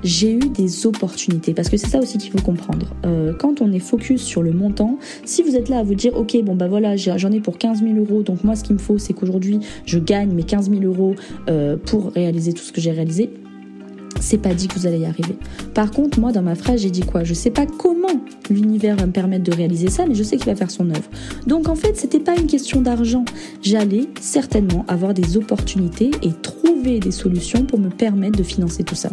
J'ai 0.04 0.34
eu 0.34 0.40
des 0.40 0.86
opportunités. 0.86 1.54
Parce 1.54 1.70
que 1.70 1.78
c'est 1.78 1.88
ça 1.88 2.00
aussi 2.00 2.18
qu'il 2.18 2.32
faut 2.32 2.42
comprendre. 2.42 2.88
Euh, 3.06 3.34
quand 3.34 3.62
on 3.62 3.72
est 3.72 3.80
focus 3.80 4.22
sur 4.22 4.44
le 4.44 4.52
montant, 4.52 4.98
si 5.26 5.44
vous 5.44 5.56
êtes 5.56 5.70
là 5.70 5.80
à 5.80 5.84
vous 5.84 5.96
dire, 5.96 6.16
ok, 6.16 6.38
bon 6.44 6.56
bah 6.56 6.68
voilà, 6.68 6.96
j'en 6.96 7.32
ai 7.32 7.40
pour 7.40 7.58
15 7.58 7.82
000 7.84 7.96
euros, 7.98 8.24
donc 8.24 8.44
moi 8.44 8.56
ce 8.56 8.64
qu'il 8.64 8.74
me 8.74 8.80
faut, 8.80 8.98
c'est 8.98 9.14
qu'aujourd'hui 9.14 9.60
je 9.86 10.00
gagne 10.00 10.32
mes 10.32 10.44
15 10.44 10.70
000 10.70 10.84
euros 10.84 11.16
euh, 11.50 11.78
pour 11.78 12.12
réaliser 12.12 12.54
tout 12.54 12.64
ce 12.64 12.72
que 12.72 12.82
j'ai 12.82 12.92
réalisé, 12.92 13.30
c'est 14.20 14.38
pas 14.38 14.54
dit 14.54 14.68
que 14.68 14.80
vous 14.80 14.88
allez 14.88 15.00
y 15.00 15.06
arriver. 15.06 15.36
Par 15.74 15.92
contre, 15.92 16.20
moi, 16.20 16.32
dans 16.32 16.42
ma 16.42 16.56
phrase, 16.56 16.82
j'ai 16.82 16.90
dit 16.90 17.02
quoi? 17.02 17.24
Je 17.24 17.34
sais 17.34 17.50
pas 17.50 17.66
comment 17.66 18.22
l'univers 18.50 18.96
va 18.96 19.06
me 19.06 19.12
permettre 19.12 19.44
de 19.44 19.54
réaliser 19.54 19.90
ça, 19.90 20.06
mais 20.06 20.16
je 20.16 20.24
sais 20.24 20.38
qu'il 20.38 20.46
va 20.46 20.56
faire 20.56 20.72
son 20.72 20.90
œuvre. 20.90 21.10
Donc, 21.46 21.68
en 21.68 21.76
fait, 21.76 21.98
c'était 21.98 22.20
pas 22.20 22.36
une 22.36 22.48
question 22.48 22.82
d'argent. 22.82 23.26
J'allais 23.62 24.08
certainement 24.22 24.86
avoir 24.88 25.14
des 25.14 25.36
opportunités 25.36 26.12
et 26.22 26.32
trouver 26.84 27.00
des 27.00 27.12
solutions 27.12 27.64
pour 27.64 27.80
me 27.80 27.90
permettre 27.90 28.38
de 28.38 28.44
financer 28.44 28.84
tout 28.84 28.96
ça. 28.96 29.10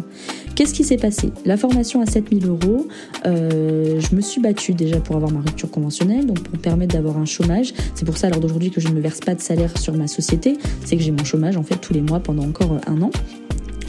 Qu'est-ce 0.55 0.73
qui 0.73 0.83
s'est 0.83 0.97
passé? 0.97 1.31
La 1.45 1.55
formation 1.55 2.01
à 2.01 2.05
7000 2.05 2.45
euros, 2.47 2.87
euh, 3.25 3.99
je 3.99 4.15
me 4.15 4.21
suis 4.21 4.41
battue 4.41 4.73
déjà 4.73 4.97
pour 4.97 5.15
avoir 5.15 5.31
ma 5.31 5.39
rupture 5.39 5.71
conventionnelle, 5.71 6.25
donc 6.25 6.41
pour 6.41 6.53
me 6.53 6.59
permettre 6.59 6.93
d'avoir 6.93 7.17
un 7.17 7.25
chômage. 7.25 7.73
C'est 7.95 8.05
pour 8.05 8.17
ça, 8.17 8.27
alors 8.27 8.39
d'aujourd'hui, 8.39 8.71
que 8.71 8.81
je 8.81 8.89
ne 8.89 8.93
me 8.93 8.99
verse 8.99 9.21
pas 9.21 9.35
de 9.35 9.41
salaire 9.41 9.77
sur 9.77 9.95
ma 9.95 10.07
société. 10.07 10.57
C'est 10.85 10.97
que 10.97 11.03
j'ai 11.03 11.11
mon 11.11 11.23
chômage, 11.23 11.55
en 11.55 11.63
fait, 11.63 11.77
tous 11.77 11.93
les 11.93 12.01
mois 12.01 12.19
pendant 12.19 12.43
encore 12.43 12.77
un 12.87 13.01
an. 13.01 13.11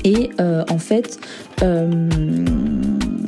Et 0.04 0.30
euh, 0.40 0.64
en 0.70 0.78
fait, 0.78 1.18
euh, 1.62 2.08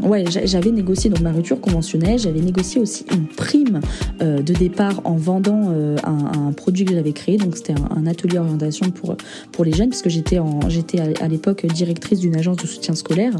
ouais, 0.05 0.25
j'avais 0.29 0.71
négocié 0.71 1.11
donc 1.11 1.21
ma 1.21 1.33
rupture 1.33 1.61
conventionnelle, 1.61 2.19
j'avais 2.19 2.41
négocié 2.41 2.81
aussi 2.81 3.05
une 3.13 3.27
prime 3.27 3.81
euh, 4.21 4.43
de 4.43 4.53
départ 4.53 5.01
en 5.05 5.17
vendant 5.17 5.71
euh, 5.71 5.97
un, 6.05 6.53
produit 6.53 6.85
que 6.85 6.95
j'avais 6.95 7.13
créé. 7.13 7.37
Donc 7.37 7.57
c'était 7.57 7.75
un, 7.75 8.07
atelier 8.07 8.39
orientation 8.39 8.91
pour 8.91 9.17
pour 9.53 9.65
les 9.65 9.73
jeunes, 9.73 9.89
puisque 9.89 10.09
j'étais 10.09 10.39
en 10.39 10.69
j'étais 10.69 11.01
à, 11.01 11.29
l'époque 11.29 11.67
directrice 11.67 12.21
d'une 12.21 12.37
agence 12.37 12.59
de 12.59 12.67
soutien 12.67 12.95
scolaire. 12.95 13.35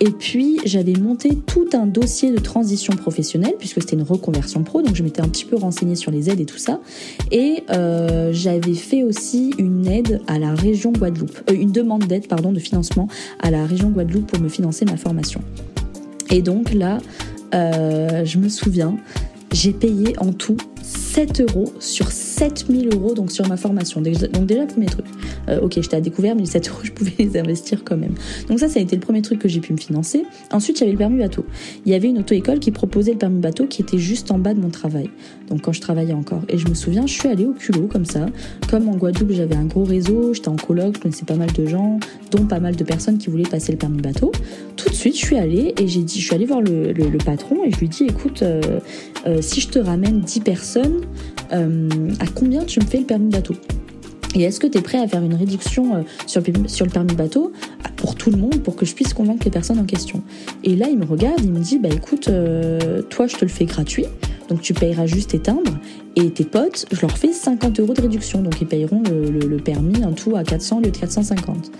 Et 0.00 0.10
puis 0.10 0.58
j'avais 0.64 0.94
monté 0.94 1.36
tout 1.46 1.68
un 1.74 1.86
dossier 1.86 2.32
de 2.32 2.38
transition 2.38 2.94
professionnelle, 2.94 3.54
puisque 3.58 3.80
c'était 3.80 3.96
une 3.96 4.02
reconversion 4.02 4.62
pro. 4.62 4.82
Donc 4.82 4.94
je 4.94 5.02
m'étais 5.02 5.20
un 5.20 5.28
petit 5.28 5.44
peu 5.44 5.56
renseignée 5.56 5.96
sur 5.96 6.10
les 6.10 6.30
aides 6.30 6.40
et 6.40 6.46
tout 6.46 6.58
ça. 6.58 6.80
Et 7.30 7.64
euh, 7.70 8.30
j'avais 8.32 8.74
fait 8.74 9.02
aussi 9.02 9.54
une 9.58 9.86
aide 9.86 10.20
à 10.26 10.38
la 10.38 10.54
région 10.54 10.92
Guadeloupe, 10.92 11.38
une 11.52 11.72
demande 11.72 12.06
d'aide 12.06 12.28
pardon 12.28 12.52
de 12.52 12.58
financement 12.58 13.08
à 13.40 13.50
la 13.50 13.66
région 13.66 13.90
Guadeloupe 13.90 14.26
pour 14.26 14.40
me 14.40 14.48
financer 14.48 14.84
ma 14.84 14.96
formation. 14.96 15.42
Et 16.30 16.42
donc 16.42 16.72
là, 16.72 16.98
euh, 17.54 18.24
je 18.24 18.38
me 18.38 18.48
souviens, 18.48 18.96
j'ai 19.52 19.72
payé 19.72 20.14
en 20.18 20.32
tout 20.32 20.56
7 20.88 21.42
euros 21.42 21.72
sur 21.80 22.10
7000 22.10 22.94
euros 22.94 23.12
donc 23.14 23.30
sur 23.30 23.46
ma 23.46 23.56
formation. 23.56 24.00
Donc 24.00 24.46
déjà, 24.46 24.66
premier 24.66 24.86
truc. 24.86 25.04
Euh, 25.48 25.60
ok, 25.60 25.74
j'étais 25.74 25.96
à 25.96 26.00
découvert, 26.00 26.34
mais 26.34 26.42
les 26.42 26.46
7 26.50 26.68
euros, 26.70 26.80
je 26.82 26.92
pouvais 26.92 27.12
les 27.18 27.36
investir 27.36 27.84
quand 27.84 27.96
même. 27.96 28.14
Donc 28.48 28.58
ça, 28.58 28.68
ça 28.68 28.78
a 28.78 28.82
été 28.82 28.96
le 28.96 29.02
premier 29.02 29.20
truc 29.20 29.38
que 29.38 29.48
j'ai 29.48 29.60
pu 29.60 29.72
me 29.72 29.78
financer. 29.78 30.24
Ensuite, 30.50 30.80
avait 30.80 30.92
le 30.92 30.98
permis 30.98 31.18
bateau. 31.18 31.44
Il 31.84 31.92
y 31.92 31.94
avait 31.94 32.08
une 32.08 32.18
auto-école 32.18 32.58
qui 32.58 32.70
proposait 32.70 33.12
le 33.12 33.18
permis 33.18 33.40
bateau 33.40 33.66
qui 33.66 33.82
était 33.82 33.98
juste 33.98 34.30
en 34.30 34.38
bas 34.38 34.54
de 34.54 34.60
mon 34.60 34.70
travail. 34.70 35.10
Donc 35.50 35.62
quand 35.62 35.72
je 35.72 35.80
travaillais 35.80 36.14
encore. 36.14 36.42
Et 36.48 36.56
je 36.56 36.68
me 36.68 36.74
souviens, 36.74 37.06
je 37.06 37.12
suis 37.12 37.28
allée 37.28 37.46
au 37.46 37.52
culot 37.52 37.86
comme 37.86 38.04
ça. 38.04 38.26
Comme 38.70 38.88
en 38.88 38.96
Guadeloupe, 38.96 39.32
j'avais 39.32 39.56
un 39.56 39.64
gros 39.64 39.84
réseau, 39.84 40.32
j'étais 40.32 40.48
en 40.48 40.56
coloc, 40.56 40.94
je 40.96 41.00
connaissais 41.00 41.26
pas 41.26 41.36
mal 41.36 41.52
de 41.52 41.66
gens, 41.66 41.98
dont 42.30 42.46
pas 42.46 42.60
mal 42.60 42.76
de 42.76 42.84
personnes 42.84 43.18
qui 43.18 43.28
voulaient 43.28 43.48
passer 43.48 43.72
le 43.72 43.78
permis 43.78 44.00
bateau. 44.00 44.32
Tout 44.76 44.90
de 44.90 44.94
suite, 44.94 45.18
je 45.18 45.24
suis 45.24 45.36
allée 45.36 45.74
et 45.78 45.88
j'ai 45.88 46.02
dit, 46.02 46.20
je 46.20 46.24
suis 46.24 46.34
allée 46.34 46.46
voir 46.46 46.60
le, 46.60 46.94
patron 47.24 47.64
et 47.64 47.70
je 47.70 47.78
lui 47.78 47.88
dit, 47.88 48.04
écoute, 48.04 48.42
euh, 48.42 48.78
euh, 49.26 49.42
si 49.42 49.60
je 49.60 49.68
te 49.68 49.78
ramène 49.78 50.20
10 50.20 50.40
personnes, 50.40 50.77
euh, 51.52 51.88
à 52.20 52.26
combien 52.26 52.64
tu 52.64 52.80
me 52.80 52.84
fais 52.84 52.98
le 52.98 53.04
permis 53.04 53.30
bateau 53.30 53.54
et 54.34 54.42
est-ce 54.42 54.60
que 54.60 54.66
tu 54.66 54.78
es 54.78 54.82
prêt 54.82 54.98
à 54.98 55.08
faire 55.08 55.22
une 55.22 55.34
réduction 55.34 55.96
euh, 55.96 56.02
sur 56.26 56.42
le, 56.42 56.68
sur 56.68 56.84
le 56.84 56.92
permis 56.92 57.14
bateau 57.14 57.52
pour 57.96 58.14
tout 58.14 58.30
le 58.30 58.36
monde 58.36 58.62
pour 58.62 58.76
que 58.76 58.84
je 58.84 58.94
puisse 58.94 59.14
convaincre 59.14 59.44
les 59.44 59.50
personnes 59.50 59.78
en 59.78 59.84
question 59.84 60.22
Et 60.64 60.76
là, 60.76 60.88
il 60.88 60.98
me 60.98 61.04
regarde, 61.04 61.40
il 61.42 61.50
me 61.50 61.60
dit 61.60 61.78
Bah 61.78 61.88
écoute, 61.90 62.28
euh, 62.28 63.02
toi, 63.02 63.26
je 63.26 63.36
te 63.36 63.44
le 63.44 63.50
fais 63.50 63.64
gratuit, 63.64 64.04
donc 64.48 64.60
tu 64.60 64.74
payeras 64.74 65.06
juste 65.06 65.30
tes 65.30 65.38
timbres, 65.38 65.78
et 66.16 66.30
tes 66.30 66.44
potes, 66.44 66.86
je 66.92 67.00
leur 67.00 67.16
fais 67.16 67.32
50 67.32 67.80
euros 67.80 67.94
de 67.94 68.02
réduction, 68.02 68.42
donc 68.42 68.60
ils 68.60 68.66
payeront 68.66 69.02
le, 69.10 69.30
le, 69.30 69.46
le 69.46 69.56
permis 69.56 70.04
en 70.04 70.12
tout 70.12 70.36
à 70.36 70.44
400 70.44 70.78
au 70.78 70.80
lieu 70.82 70.90
de 70.90 70.96
450. 70.96 71.70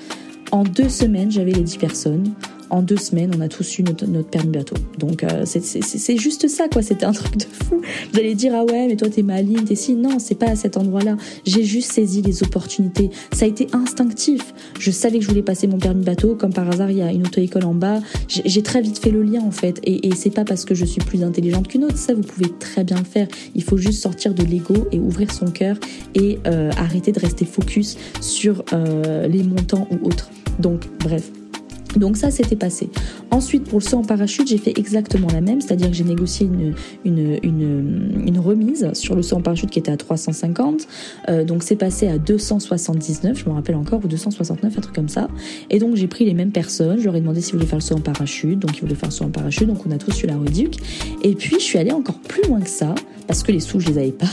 En 0.50 0.64
deux 0.64 0.88
semaines, 0.88 1.30
j'avais 1.30 1.52
les 1.52 1.62
10 1.62 1.76
personnes 1.76 2.32
en 2.70 2.82
deux 2.82 2.96
semaines, 2.96 3.32
on 3.36 3.40
a 3.40 3.48
tous 3.48 3.78
eu 3.78 3.82
notre, 3.82 4.06
permis 4.28 4.50
bateau. 4.50 4.76
Donc 4.98 5.24
euh, 5.24 5.44
c'est 5.44 6.16
juste 6.16 6.48
ça, 6.48 6.68
quoi. 6.68 6.82
C'était 6.82 7.06
un 7.06 7.12
truc 7.12 7.36
de 7.36 7.44
fou. 7.44 7.80
Vous 8.12 8.18
allez 8.18 8.34
dire 8.34 8.52
ah 8.54 8.64
ouais, 8.64 8.86
mais 8.86 8.96
toi 8.96 9.08
t'es 9.08 9.22
maligne, 9.22 9.64
t'es 9.64 9.74
si. 9.74 9.94
Non, 9.94 10.18
c'est 10.18 10.34
pas 10.34 10.50
à 10.50 10.56
cet 10.56 10.76
endroit-là. 10.76 11.16
J'ai 11.44 11.64
juste 11.64 11.92
saisi 11.92 12.22
les 12.22 12.42
opportunités. 12.42 13.10
Ça 13.32 13.44
a 13.44 13.48
été 13.48 13.66
instinctif. 13.72 14.54
Je 14.78 14.90
savais 14.90 15.18
que 15.18 15.24
je 15.24 15.28
voulais 15.28 15.42
passer 15.42 15.66
mon 15.66 15.78
permis 15.78 16.04
bateau. 16.04 16.34
Comme 16.34 16.52
par 16.52 16.68
hasard, 16.68 16.90
il 16.90 16.98
y 16.98 17.02
a 17.02 17.12
une 17.12 17.26
auto-école 17.26 17.64
en 17.64 17.74
bas. 17.74 18.00
J'ai 18.28 18.62
très 18.62 18.80
vite 18.80 18.98
fait 18.98 19.10
le 19.10 19.22
lien 19.22 19.42
en 19.42 19.50
fait. 19.50 19.80
Et, 19.84 20.08
et 20.08 20.14
c'est 20.14 20.30
pas 20.30 20.44
parce 20.44 20.64
que 20.64 20.74
je 20.74 20.84
suis 20.84 21.00
plus 21.00 21.22
intelligente 21.22 21.68
qu'une 21.68 21.84
autre. 21.84 21.98
Ça, 21.98 22.14
vous 22.14 22.22
pouvez 22.22 22.50
très 22.58 22.84
bien 22.84 22.98
le 22.98 23.04
faire. 23.04 23.28
Il 23.54 23.62
faut 23.62 23.76
juste 23.76 24.02
sortir 24.02 24.34
de 24.34 24.42
l'ego 24.42 24.86
et 24.92 24.98
ouvrir 24.98 25.32
son 25.32 25.46
cœur 25.46 25.76
et 26.14 26.38
euh, 26.46 26.70
arrêter 26.76 27.12
de 27.12 27.20
rester 27.20 27.44
focus 27.44 27.96
sur 28.20 28.64
euh, 28.72 29.26
les 29.28 29.42
montants 29.42 29.86
ou 29.90 30.06
autres. 30.06 30.30
Donc, 30.58 30.82
bref. 31.00 31.30
Donc 31.98 32.16
ça, 32.16 32.30
c'était 32.30 32.56
passé. 32.56 32.90
Ensuite, 33.30 33.64
pour 33.64 33.78
le 33.78 33.84
saut 33.84 33.98
en 33.98 34.02
parachute, 34.02 34.48
j'ai 34.48 34.58
fait 34.58 34.78
exactement 34.78 35.28
la 35.32 35.40
même, 35.40 35.60
c'est-à-dire 35.60 35.88
que 35.88 35.94
j'ai 35.94 36.04
négocié 36.04 36.48
une, 37.04 38.38
remise 38.38 38.92
sur 38.94 39.14
le 39.14 39.22
saut 39.22 39.36
en 39.36 39.42
parachute 39.42 39.70
qui 39.70 39.78
était 39.78 39.90
à 39.90 39.96
350. 39.96 40.86
Euh, 41.28 41.44
donc 41.44 41.62
c'est 41.62 41.76
passé 41.76 42.08
à 42.08 42.18
279, 42.18 43.38
je 43.38 43.48
me 43.48 43.54
rappelle 43.54 43.74
encore, 43.74 44.00
ou 44.04 44.08
269, 44.08 44.78
un 44.78 44.80
truc 44.80 44.94
comme 44.94 45.08
ça. 45.08 45.28
Et 45.70 45.78
donc 45.78 45.96
j'ai 45.96 46.06
pris 46.06 46.24
les 46.24 46.34
mêmes 46.34 46.52
personnes, 46.52 46.98
je 46.98 47.04
leur 47.04 47.16
ai 47.16 47.20
demandé 47.20 47.40
s'ils 47.40 47.54
voulaient 47.54 47.66
faire 47.66 47.78
le 47.78 47.84
saut 47.84 47.96
en 47.96 48.00
parachute, 48.00 48.58
donc 48.58 48.78
ils 48.78 48.80
voulaient 48.80 48.94
faire 48.94 49.08
le 49.08 49.14
saut 49.14 49.24
en 49.24 49.30
parachute, 49.30 49.66
donc 49.66 49.84
on 49.86 49.90
a 49.90 49.98
tous 49.98 50.22
eu 50.22 50.26
la 50.26 50.36
reduc. 50.36 50.76
Et 51.22 51.34
puis 51.34 51.56
je 51.58 51.64
suis 51.64 51.78
allée 51.78 51.92
encore 51.92 52.18
plus 52.20 52.42
loin 52.48 52.60
que 52.60 52.70
ça, 52.70 52.94
parce 53.26 53.42
que 53.42 53.52
les 53.52 53.60
sous, 53.60 53.80
je 53.80 53.88
les 53.88 53.98
avais 53.98 54.12
pas. 54.12 54.26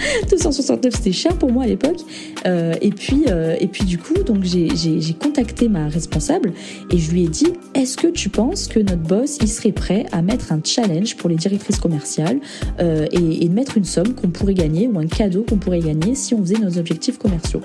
269 0.30 0.94
c'était 0.94 1.12
cher 1.12 1.36
pour 1.36 1.52
moi 1.52 1.64
à 1.64 1.66
l'époque. 1.66 1.98
Euh, 2.46 2.74
et 2.80 2.90
puis 2.90 3.24
euh, 3.28 3.56
et 3.60 3.66
puis 3.66 3.84
du 3.84 3.98
coup 3.98 4.14
donc 4.26 4.44
j'ai 4.44 5.14
contacté 5.18 5.68
ma 5.68 5.88
responsable 5.88 6.52
je 7.00 7.10
lui 7.10 7.24
ai 7.24 7.28
dit 7.28 7.48
est-ce 7.74 7.96
que 7.96 8.06
tu 8.06 8.28
penses 8.28 8.68
que 8.68 8.78
notre 8.78 9.02
boss 9.02 9.38
il 9.40 9.48
serait 9.48 9.72
prêt 9.72 10.06
à 10.12 10.22
mettre 10.22 10.52
un 10.52 10.60
challenge 10.62 11.16
pour 11.16 11.28
les 11.28 11.36
directrices 11.36 11.78
commerciales 11.78 12.40
euh, 12.78 13.06
et, 13.12 13.44
et 13.44 13.48
mettre 13.48 13.76
une 13.76 13.84
somme 13.84 14.14
qu'on 14.14 14.28
pourrait 14.28 14.54
gagner 14.54 14.86
ou 14.86 14.98
un 14.98 15.06
cadeau 15.06 15.44
qu'on 15.48 15.58
pourrait 15.58 15.80
gagner 15.80 16.14
si 16.14 16.34
on 16.34 16.40
faisait 16.40 16.58
nos 16.58 16.78
objectifs 16.78 17.18
commerciaux? 17.18 17.62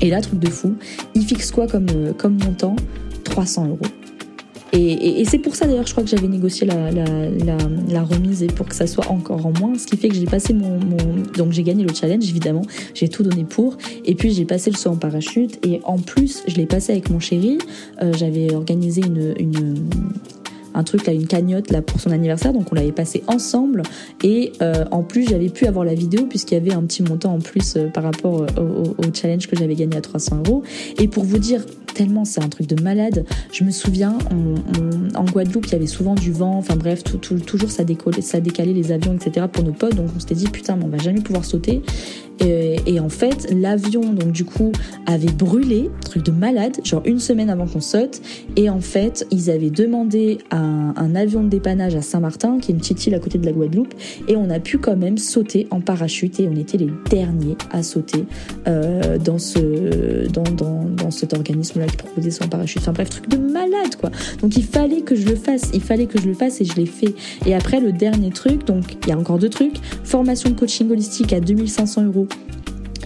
Et 0.00 0.10
là 0.10 0.20
truc 0.20 0.38
de 0.38 0.50
fou, 0.50 0.76
il 1.14 1.24
fixe 1.24 1.50
quoi 1.50 1.66
comme 1.66 2.14
comme 2.16 2.38
montant? 2.38 2.76
300 3.24 3.68
euros. 3.68 3.97
Et, 4.72 5.24
c'est 5.24 5.38
pour 5.38 5.56
ça 5.56 5.66
d'ailleurs, 5.66 5.86
je 5.86 5.92
crois 5.92 6.04
que 6.04 6.10
j'avais 6.10 6.28
négocié 6.28 6.66
la, 6.66 8.02
remise 8.02 8.42
et 8.42 8.46
pour 8.46 8.66
que 8.66 8.74
ça 8.74 8.86
soit 8.86 9.10
encore 9.10 9.44
en 9.44 9.52
moins, 9.58 9.76
ce 9.76 9.86
qui 9.86 9.96
fait 9.96 10.08
que 10.08 10.14
j'ai 10.14 10.24
passé 10.24 10.54
mon, 10.54 10.78
donc 11.36 11.52
j'ai 11.52 11.62
gagné 11.62 11.84
le 11.84 11.92
challenge 11.92 12.28
évidemment, 12.28 12.62
j'ai 12.94 13.08
tout 13.08 13.22
donné 13.22 13.44
pour, 13.44 13.76
et 14.04 14.14
puis 14.14 14.32
j'ai 14.32 14.44
passé 14.44 14.70
le 14.70 14.76
saut 14.76 14.90
en 14.90 14.96
parachute 14.96 15.58
et 15.66 15.80
en 15.84 15.98
plus 15.98 16.42
je 16.46 16.54
l'ai 16.56 16.66
passé 16.66 16.92
avec 16.92 17.10
mon 17.10 17.20
chéri, 17.20 17.58
euh, 18.02 18.12
j'avais 18.14 18.54
organisé 18.54 19.02
une 19.04 19.34
un 20.78 20.84
truc 20.84 21.06
là, 21.06 21.12
une 21.12 21.26
cagnotte 21.26 21.70
là 21.70 21.82
pour 21.82 22.00
son 22.00 22.10
anniversaire, 22.10 22.52
donc 22.52 22.72
on 22.72 22.74
l'avait 22.74 22.92
passé 22.92 23.22
ensemble. 23.26 23.82
Et 24.22 24.52
en 24.90 25.02
plus, 25.02 25.28
j'avais 25.28 25.48
pu 25.48 25.66
avoir 25.66 25.84
la 25.84 25.94
vidéo 25.94 26.26
puisqu'il 26.26 26.54
y 26.54 26.56
avait 26.56 26.72
un 26.72 26.82
petit 26.82 27.02
montant 27.02 27.34
en 27.34 27.40
plus 27.40 27.76
par 27.92 28.04
rapport 28.04 28.46
au, 28.56 29.06
au 29.06 29.12
challenge 29.12 29.46
que 29.46 29.56
j'avais 29.56 29.74
gagné 29.74 29.96
à 29.96 30.00
300 30.00 30.42
euros. 30.46 30.62
Et 30.98 31.08
pour 31.08 31.24
vous 31.24 31.38
dire 31.38 31.62
tellement 31.98 32.24
c'est 32.24 32.42
un 32.42 32.48
truc 32.48 32.68
de 32.68 32.80
malade. 32.80 33.24
Je 33.52 33.64
me 33.64 33.72
souviens, 33.72 34.16
en 35.16 35.24
Guadeloupe, 35.24 35.66
il 35.66 35.72
y 35.72 35.74
avait 35.74 35.86
souvent 35.86 36.14
du 36.14 36.30
vent, 36.30 36.56
enfin 36.56 36.76
bref, 36.76 37.02
toujours 37.02 37.70
ça, 37.70 37.82
ça 38.20 38.40
décalait 38.40 38.72
les 38.72 38.92
avions, 38.92 39.14
etc. 39.14 39.46
pour 39.52 39.64
nos 39.64 39.72
potes. 39.72 39.96
Donc 39.96 40.06
on 40.16 40.20
s'était 40.20 40.36
dit, 40.36 40.46
putain, 40.46 40.76
mais 40.76 40.84
on 40.84 40.88
va 40.88 40.98
jamais 40.98 41.20
pouvoir 41.20 41.44
sauter. 41.44 41.82
Et, 42.40 43.00
en 43.00 43.08
fait, 43.08 43.52
l'avion, 43.52 44.00
donc 44.12 44.32
du 44.32 44.44
coup, 44.44 44.72
avait 45.06 45.32
brûlé, 45.32 45.90
truc 46.04 46.24
de 46.24 46.32
malade, 46.32 46.78
genre 46.84 47.02
une 47.04 47.18
semaine 47.18 47.50
avant 47.50 47.66
qu'on 47.66 47.80
saute. 47.80 48.20
Et 48.56 48.70
en 48.70 48.80
fait, 48.80 49.26
ils 49.30 49.50
avaient 49.50 49.70
demandé 49.70 50.38
un, 50.50 50.94
un 50.96 51.14
avion 51.14 51.42
de 51.42 51.48
dépannage 51.48 51.94
à 51.94 52.02
Saint-Martin, 52.02 52.58
qui 52.60 52.72
est 52.72 52.74
une 52.74 52.80
petite 52.80 53.06
île 53.06 53.14
à 53.14 53.18
côté 53.18 53.38
de 53.38 53.46
la 53.46 53.52
Guadeloupe. 53.52 53.94
Et 54.28 54.36
on 54.36 54.50
a 54.50 54.60
pu 54.60 54.78
quand 54.78 54.96
même 54.96 55.18
sauter 55.18 55.66
en 55.70 55.80
parachute. 55.80 56.40
Et 56.40 56.48
on 56.48 56.56
était 56.56 56.78
les 56.78 56.90
derniers 57.10 57.56
à 57.70 57.82
sauter 57.82 58.24
euh, 58.66 59.18
dans, 59.18 59.38
ce, 59.38 60.28
dans, 60.28 60.42
dans, 60.42 60.84
dans 60.84 61.10
cet 61.10 61.34
organisme-là 61.34 61.86
qui 61.86 61.96
proposait 61.96 62.30
son 62.30 62.48
parachute. 62.48 62.82
Enfin 62.82 62.92
bref, 62.92 63.10
truc 63.10 63.28
de 63.28 63.36
malade, 63.36 63.96
quoi. 64.00 64.10
Donc 64.40 64.56
il 64.56 64.64
fallait 64.64 65.02
que 65.02 65.14
je 65.14 65.26
le 65.28 65.36
fasse. 65.36 65.70
Il 65.74 65.82
fallait 65.82 66.06
que 66.06 66.20
je 66.20 66.26
le 66.26 66.34
fasse 66.34 66.60
et 66.60 66.64
je 66.64 66.74
l'ai 66.74 66.86
fait. 66.86 67.14
Et 67.46 67.54
après, 67.54 67.80
le 67.80 67.92
dernier 67.92 68.30
truc, 68.30 68.66
donc 68.66 68.96
il 69.02 69.08
y 69.08 69.12
a 69.12 69.18
encore 69.18 69.38
deux 69.38 69.50
trucs. 69.50 69.76
Formation 70.04 70.50
de 70.50 70.54
coaching 70.54 70.90
holistique 70.90 71.32
à 71.32 71.40
2500 71.40 72.04
euros 72.04 72.27
you. 72.36 72.57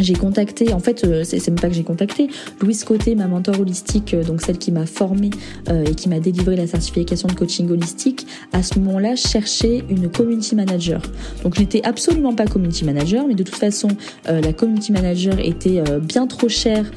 J'ai 0.03 0.14
contacté, 0.14 0.72
en 0.72 0.78
fait, 0.78 1.05
euh, 1.05 1.24
c'est 1.24 1.46
même 1.48 1.59
pas 1.59 1.68
que 1.68 1.74
j'ai 1.74 1.84
contacté, 1.84 2.28
Louise 2.61 2.84
Côté, 2.84 3.14
ma 3.14 3.26
mentor 3.26 3.61
holistique, 3.61 4.14
euh, 4.14 4.24
donc 4.24 4.42
celle 4.42 4.59
qui 4.59 4.72
m'a 4.72 4.86
formée 4.86 5.30
euh, 5.68 5.84
et 5.84 5.94
qui 5.94 6.09
m'a 6.09 6.20
délivré 6.20 6.57
la 6.57 6.66
certification 6.66 7.28
de 7.28 7.34
coaching 7.34 7.70
holistique, 7.70 8.26
à 8.53 8.62
ce 8.62 8.78
moment-là, 8.78 9.16
cherchait 9.16 9.84
une 9.88 10.11
community 10.11 10.55
manager. 10.55 11.03
Donc, 11.42 11.55
je 11.55 11.61
n'étais 11.61 11.82
absolument 11.84 12.34
pas 12.34 12.46
community 12.46 12.84
manager, 12.84 13.26
mais 13.26 13.34
de 13.34 13.42
toute 13.42 13.55
façon, 13.55 13.88
la 14.26 14.53
community 14.53 14.92
manager 14.92 15.38
était 15.38 15.82
bien 16.00 16.26
trop 16.26 16.48
chère 16.48 16.90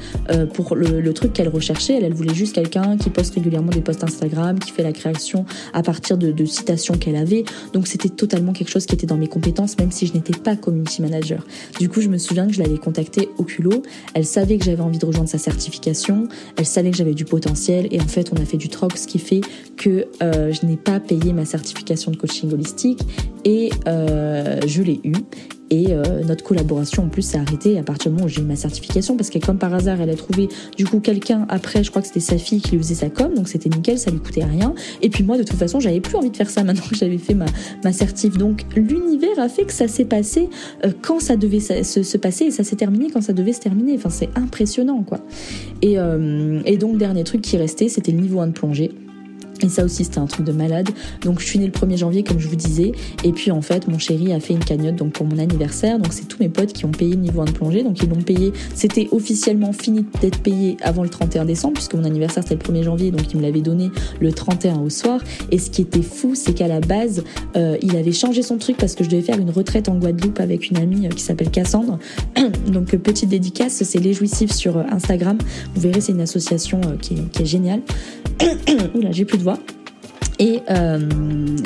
pour 0.54 0.74
le, 0.74 1.12
truc 1.12 1.32
qu'elle 1.32 1.48
recherchait. 1.48 1.94
Elle, 1.94 2.04
elle 2.04 2.14
voulait 2.14 2.34
juste 2.34 2.54
quelqu'un 2.54 2.96
qui 2.96 3.10
poste 3.10 3.34
régulièrement 3.34 3.70
des 3.70 3.80
posts 3.80 4.04
Instagram, 4.04 4.58
qui 4.58 4.70
fait 4.70 4.82
la 4.82 4.92
création 4.92 5.44
à 5.72 5.82
partir 5.82 6.18
de, 6.18 6.30
de 6.30 6.44
citations 6.44 6.94
qu'elle 6.94 7.16
avait. 7.16 7.44
Donc, 7.72 7.86
c'était 7.86 8.08
totalement 8.08 8.52
quelque 8.52 8.70
chose 8.70 8.86
qui 8.86 8.94
était 8.94 9.06
dans 9.06 9.16
mes 9.16 9.28
compétences, 9.28 9.78
même 9.78 9.90
si 9.90 10.06
je 10.06 10.14
n'étais 10.14 10.36
pas 10.36 10.56
community 10.56 11.02
manager. 11.02 11.44
Du 11.78 11.88
coup, 11.88 12.00
je 12.00 12.08
me 12.08 12.18
souviens 12.18 12.46
que 12.46 12.52
je 12.52 12.62
l'avais 12.62 12.78
au 13.38 13.44
culot. 13.44 13.82
Elle 14.14 14.24
savait 14.24 14.58
que 14.58 14.64
j'avais 14.64 14.82
envie 14.82 14.98
de 14.98 15.06
rejoindre 15.06 15.28
sa 15.28 15.38
certification. 15.38 16.28
Elle 16.56 16.66
savait 16.66 16.90
que 16.90 16.96
j'avais 16.96 17.14
du 17.14 17.24
potentiel. 17.24 17.88
Et 17.90 18.00
en 18.00 18.06
fait, 18.06 18.30
on 18.32 18.40
a 18.40 18.44
fait 18.44 18.56
du 18.56 18.68
troc, 18.68 18.96
ce 18.96 19.06
qui 19.06 19.18
fait 19.18 19.40
que 19.76 20.06
euh, 20.22 20.52
je 20.52 20.66
n'ai 20.66 20.76
pas 20.76 21.00
payé 21.00 21.32
ma 21.32 21.44
certification 21.44 22.10
de 22.10 22.16
coaching 22.16 22.52
holistique. 22.52 23.00
Et 23.44 23.70
euh, 23.86 24.60
je 24.66 24.82
l'ai 24.82 25.00
eu. 25.04 25.14
Et 25.70 25.86
euh, 25.90 26.22
notre 26.22 26.44
collaboration 26.44 27.04
en 27.04 27.08
plus 27.08 27.22
s'est 27.22 27.38
arrêtée 27.38 27.78
à 27.78 27.82
partir 27.82 28.10
du 28.10 28.16
moment 28.16 28.26
où 28.26 28.28
j'ai 28.28 28.40
eu 28.40 28.44
ma 28.44 28.56
certification. 28.56 29.16
Parce 29.16 29.30
que 29.30 29.38
comme 29.38 29.58
par 29.58 29.74
hasard 29.74 30.00
elle 30.00 30.10
a 30.10 30.14
trouvé 30.14 30.48
du 30.76 30.84
coup 30.84 31.00
quelqu'un 31.00 31.46
après 31.48 31.82
je 31.82 31.90
crois 31.90 32.02
que 32.02 32.08
c'était 32.08 32.20
sa 32.20 32.38
fille 32.38 32.60
qui 32.60 32.72
lui 32.72 32.78
faisait 32.78 32.94
sa 32.94 33.10
com. 33.10 33.34
Donc 33.34 33.48
c'était 33.48 33.68
nickel 33.68 33.98
ça 33.98 34.10
lui 34.10 34.20
coûtait 34.20 34.44
rien. 34.44 34.74
Et 35.02 35.10
puis 35.10 35.24
moi 35.24 35.36
de 35.38 35.42
toute 35.42 35.58
façon 35.58 35.80
j'avais 35.80 36.00
plus 36.00 36.16
envie 36.16 36.30
de 36.30 36.36
faire 36.36 36.50
ça 36.50 36.62
maintenant 36.64 36.86
que 36.88 36.96
j'avais 36.96 37.18
fait 37.18 37.34
ma, 37.34 37.46
ma 37.84 37.92
certif. 37.92 38.36
Donc 38.38 38.64
l'univers 38.76 39.38
a 39.38 39.48
fait 39.48 39.64
que 39.64 39.72
ça 39.72 39.88
s'est 39.88 40.04
passé 40.04 40.48
euh, 40.84 40.92
quand 41.02 41.20
ça 41.20 41.36
devait 41.36 41.60
se, 41.60 41.82
se, 42.02 42.16
passer. 42.16 42.44
Et 42.46 42.50
ça 42.50 42.64
s'est 42.64 42.76
terminé 42.76 43.08
quand 43.10 43.22
ça 43.22 43.32
devait 43.32 43.52
se 43.52 43.60
terminer. 43.60 43.94
Enfin 43.96 44.10
c'est 44.10 44.30
impressionnant 44.36 45.02
quoi. 45.02 45.18
Et, 45.82 45.98
euh, 45.98 46.60
et 46.64 46.76
donc 46.76 46.98
dernier 46.98 47.24
truc 47.24 47.42
qui 47.42 47.56
restait 47.56 47.88
c'était 47.88 48.12
le 48.12 48.18
niveau 48.18 48.40
1 48.40 48.48
de 48.48 48.52
plongée 48.52 48.92
et 49.62 49.68
ça 49.68 49.84
aussi, 49.84 50.04
c'était 50.04 50.18
un 50.18 50.26
truc 50.26 50.44
de 50.44 50.52
malade. 50.52 50.90
Donc, 51.22 51.40
je 51.40 51.46
suis 51.46 51.58
née 51.58 51.66
le 51.66 51.72
1er 51.72 51.96
janvier, 51.96 52.22
comme 52.22 52.38
je 52.38 52.48
vous 52.48 52.56
disais. 52.56 52.92
Et 53.24 53.32
puis, 53.32 53.50
en 53.50 53.62
fait, 53.62 53.88
mon 53.88 53.98
chéri 53.98 54.32
a 54.32 54.40
fait 54.40 54.54
une 54.54 54.64
cagnotte 54.64 54.96
donc 54.96 55.12
pour 55.12 55.26
mon 55.26 55.38
anniversaire. 55.38 55.98
Donc, 55.98 56.12
c'est 56.12 56.26
tous 56.26 56.38
mes 56.40 56.48
potes 56.48 56.72
qui 56.72 56.84
ont 56.84 56.90
payé 56.90 57.14
le 57.14 57.20
niveau 57.20 57.40
1 57.40 57.46
de 57.46 57.50
plongée. 57.52 57.82
Donc, 57.82 58.02
ils 58.02 58.08
l'ont 58.08 58.22
payé. 58.22 58.52
C'était 58.74 59.08
officiellement 59.12 59.72
fini 59.72 60.04
d'être 60.20 60.38
payé 60.38 60.76
avant 60.82 61.02
le 61.02 61.08
31 61.08 61.44
décembre, 61.44 61.74
puisque 61.74 61.94
mon 61.94 62.04
anniversaire, 62.04 62.42
c'était 62.42 62.56
le 62.56 62.74
1er 62.74 62.84
janvier. 62.84 63.10
Donc, 63.10 63.32
il 63.32 63.38
me 63.38 63.42
l'avait 63.42 63.60
donné 63.60 63.90
le 64.20 64.32
31 64.32 64.80
au 64.80 64.90
soir. 64.90 65.20
Et 65.50 65.58
ce 65.58 65.70
qui 65.70 65.82
était 65.82 66.02
fou, 66.02 66.34
c'est 66.34 66.52
qu'à 66.52 66.68
la 66.68 66.80
base, 66.80 67.24
euh, 67.56 67.76
il 67.82 67.96
avait 67.96 68.12
changé 68.12 68.42
son 68.42 68.58
truc 68.58 68.76
parce 68.76 68.94
que 68.94 69.04
je 69.04 69.10
devais 69.10 69.22
faire 69.22 69.38
une 69.38 69.50
retraite 69.50 69.88
en 69.88 69.96
Guadeloupe 69.96 70.40
avec 70.40 70.70
une 70.70 70.76
amie 70.76 71.06
euh, 71.06 71.10
qui 71.10 71.22
s'appelle 71.22 71.50
Cassandre. 71.50 71.98
donc, 72.66 72.94
euh, 72.94 72.98
petite 72.98 73.28
dédicace, 73.28 73.82
c'est 73.82 73.98
Les 73.98 74.12
Jouissifs 74.12 74.52
sur 74.52 74.78
Instagram. 74.78 75.38
Vous 75.74 75.80
verrez, 75.80 76.00
c'est 76.00 76.12
une 76.12 76.20
association 76.20 76.80
qui 77.00 77.14
est, 77.14 77.30
qui 77.32 77.42
est 77.42 77.46
géniale. 77.46 77.82
Oula, 78.94 79.12
j'ai 79.12 79.24
plus 79.24 79.38
de 79.38 79.42
Et, 80.38 80.60
euh, 80.70 81.00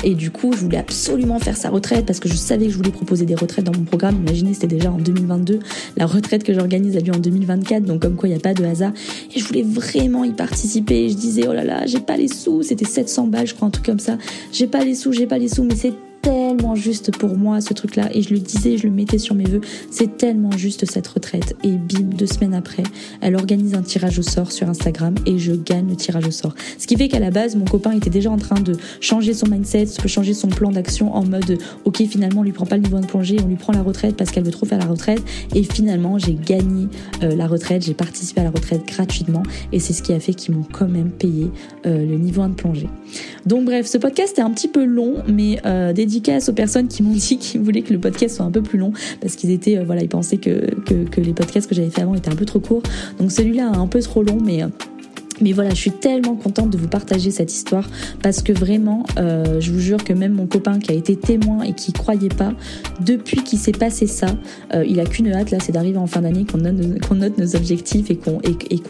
et 0.05 0.15
du 0.15 0.31
coup, 0.31 0.53
je 0.53 0.59
voulais 0.59 0.79
absolument 0.79 1.39
faire 1.39 1.57
sa 1.57 1.71
retraite 1.71 2.07
parce 2.07 2.21
que 2.21 2.29
je 2.29 2.35
savais 2.35 2.67
que 2.67 2.73
je 2.73 2.77
voulais 2.77 2.93
proposer 2.93 3.27
des 3.27 3.35
retraites 3.35 3.65
dans 3.65 3.77
mon 3.77 3.85
programme. 3.85 4.17
Imaginez, 4.17 4.55
c'était 4.55 4.69
déjà 4.69 4.93
en 4.93 4.99
2022. 4.99 5.59
La 5.97 6.07
retraite 6.07 6.45
que 6.45 6.55
j'organise 6.55 6.97
a 6.97 7.01
lieu 7.01 7.13
en 7.13 7.19
2024, 7.19 7.85
donc 7.85 8.01
comme 8.01 8.15
quoi 8.15 8.29
il 8.29 8.33
n'y 8.33 8.39
a 8.39 8.41
pas 8.41 8.55
de 8.55 8.65
hasard. 8.65 8.93
Et 9.35 9.41
je 9.41 9.45
voulais 9.45 9.65
vraiment 9.65 10.25
y 10.25 10.33
participer. 10.33 11.09
Je 11.09 11.17
disais, 11.17 11.49
oh 11.49 11.53
là 11.53 11.65
là, 11.65 11.87
j'ai 11.87 12.01
pas 12.01 12.17
les 12.17 12.29
sous. 12.29 12.63
C'était 12.63 12.85
700 12.85 13.27
balles, 13.27 13.49
je 13.49 13.55
crois, 13.55 13.67
un 13.67 13.73
truc 13.73 13.87
comme 13.87 13.99
ça. 13.99 14.19
J'ai 14.53 14.69
pas 14.69 14.85
les 14.85 14.95
sous, 14.95 15.13
j'ai 15.13 15.27
pas 15.27 15.39
les 15.39 15.49
sous, 15.49 15.65
mais 15.65 15.75
c'est 15.75 15.95
tellement 16.23 16.75
juste 16.75 17.17
pour 17.17 17.37
moi 17.37 17.61
ce 17.61 17.75
truc-là. 17.75 18.09
Et 18.15 18.23
je 18.23 18.31
le 18.31 18.41
disais, 18.41 18.77
je 18.77 18.85
le 18.87 18.93
mettais 18.93 19.19
sur 19.19 19.35
mes 19.35 19.45
voeux. 19.45 19.61
C'est 19.91 20.17
tellement 20.17 20.51
juste 20.53 20.91
cette 20.91 21.07
retraite. 21.07 21.57
Et 21.65 21.73
bim, 21.73 22.11
deux 22.17 22.27
semaines 22.27 22.55
après, 22.55 22.83
elle 23.21 23.37
organise 23.37 23.75
un 23.75 23.83
tirage 23.83 24.19
au 24.19 24.23
sort 24.23 24.53
sur 24.53 24.69
Instagram 24.69 25.15
et 25.27 25.39
je 25.39 25.53
gagne 25.53 25.89
le 25.89 25.97
tirage 25.97 26.27
au 26.27 26.31
sort. 26.31 26.55
Ce 26.79 26.87
qui 26.87 26.97
fait 26.97 27.09
qu'à 27.09 27.19
la 27.19 27.31
base, 27.31 27.57
mon 27.57 27.65
copain 27.65 27.93
était 27.93 28.11
déjà 28.11 28.31
en 28.31 28.37
train 28.37 28.61
de 28.61 28.77
changer 29.01 29.35
son 29.35 29.47
mindset, 29.49 29.87
de 30.03 30.09
changer 30.09 30.35
son 30.35 30.49
plan 30.49 30.71
d'action 30.71 31.15
en 31.15 31.25
mode 31.25 31.59
ok, 31.85 32.03
finalement, 32.07 32.41
on 32.41 32.45
lui 32.45 32.53
prend 32.53 32.67
pas 32.67 32.77
le 32.77 32.83
niveau 32.83 33.01
de 33.01 33.07
plongée, 33.07 33.37
on 33.43 33.49
lui 33.49 33.57
prend 33.57 33.73
la 33.73 33.83
retraite 33.83 34.17
parce 34.17 34.31
qu'elle 34.31 34.45
veut 34.45 34.51
trop 34.51 34.67
faire 34.67 34.79
la 34.79 34.87
retraite. 34.87 35.23
Et 35.55 35.63
finalement, 35.63 36.19
j'ai 36.19 36.35
gagné 36.35 36.89
euh, 37.23 37.35
la 37.35 37.47
retraite, 37.47 37.85
j'ai 37.85 37.95
participé 37.95 38.41
à 38.41 38.45
la 38.45 38.51
retraite 38.51 38.87
gratuitement 38.87 39.43
et 39.73 39.79
c'est 39.79 39.93
ce 39.93 40.03
qui 40.03 40.13
a 40.13 40.21
fait 40.21 40.35
qu'ils 40.35 40.55
m'ont 40.55 40.67
quand 40.71 40.89
même 40.89 41.11
payé 41.11 41.51
euh, 41.87 42.05
le 42.05 42.17
niveau 42.17 42.43
1 42.43 42.51
de 42.51 42.55
plongée. 42.55 42.89
Donc 43.47 43.65
bref, 43.65 43.87
ce 43.87 43.99
podcast 43.99 44.39
est 44.39 44.43
un 44.43 44.51
petit 44.51 44.69
peu 44.69 44.85
long, 44.85 45.15
mais 45.27 45.59
euh, 45.65 45.93
aux 46.49 46.53
personnes 46.53 46.89
qui 46.89 47.03
m'ont 47.03 47.13
dit 47.13 47.39
qu'ils 47.39 47.61
voulaient 47.61 47.83
que 47.83 47.93
le 47.93 47.99
podcast 47.99 48.37
soit 48.37 48.45
un 48.45 48.51
peu 48.51 48.63
plus 48.63 48.79
long 48.79 48.93
parce 49.21 49.37
qu'ils 49.37 49.51
étaient, 49.51 49.79
euh, 49.79 49.85
voilà, 49.85 50.03
ils 50.03 50.09
pensaient 50.09 50.39
que, 50.39 50.67
les 51.17 51.33
podcasts 51.33 51.69
que 51.69 51.75
j'avais 51.75 51.91
fait 51.91 52.03
avant 52.03 52.15
étaient 52.15 52.31
un 52.31 52.37
peu 52.37 52.47
trop 52.47 52.61
courts. 52.61 52.83
Donc 53.19 53.31
celui-là 53.33 53.71
un 53.73 53.87
peu 53.87 54.01
trop 54.01 54.23
long, 54.23 54.39
mais 54.43 54.63
euh, 54.63 54.69
mais 55.41 55.53
voilà, 55.53 55.71
je 55.71 55.77
suis 55.77 55.91
tellement 55.91 56.35
contente 56.35 56.71
de 56.71 56.79
vous 56.79 56.89
partager 56.89 57.31
cette 57.31 57.53
histoire 57.53 57.89
parce 58.23 58.43
que 58.43 58.53
vraiment, 58.53 59.05
euh, 59.19 59.61
je 59.61 59.73
vous 59.73 59.81
jure 59.81 60.03
que 60.05 60.13
même 60.13 60.33
mon 60.33 60.47
copain 60.47 60.79
qui 60.79 60.91
a 60.91 60.95
été 60.95 61.17
témoin 61.17 61.63
et 61.63 61.73
qui 61.73 61.93
croyait 61.93 62.29
pas, 62.29 62.53
depuis 63.01 63.43
qu'il 63.43 63.59
s'est 63.59 63.73
passé 63.73 64.07
ça, 64.07 64.27
euh, 64.75 64.85
il 64.87 65.01
a 65.01 65.05
qu'une 65.05 65.33
hâte 65.33 65.51
là, 65.51 65.59
c'est 65.61 65.73
d'arriver 65.73 65.99
en 65.99 66.07
fin 66.07 66.21
d'année, 66.21 66.45
qu'on 66.45 66.59
note, 66.59 67.39
nos 67.39 67.57
objectifs 67.57 68.11
et 68.11 68.17
qu'on 68.17 68.41
et, 68.41 68.83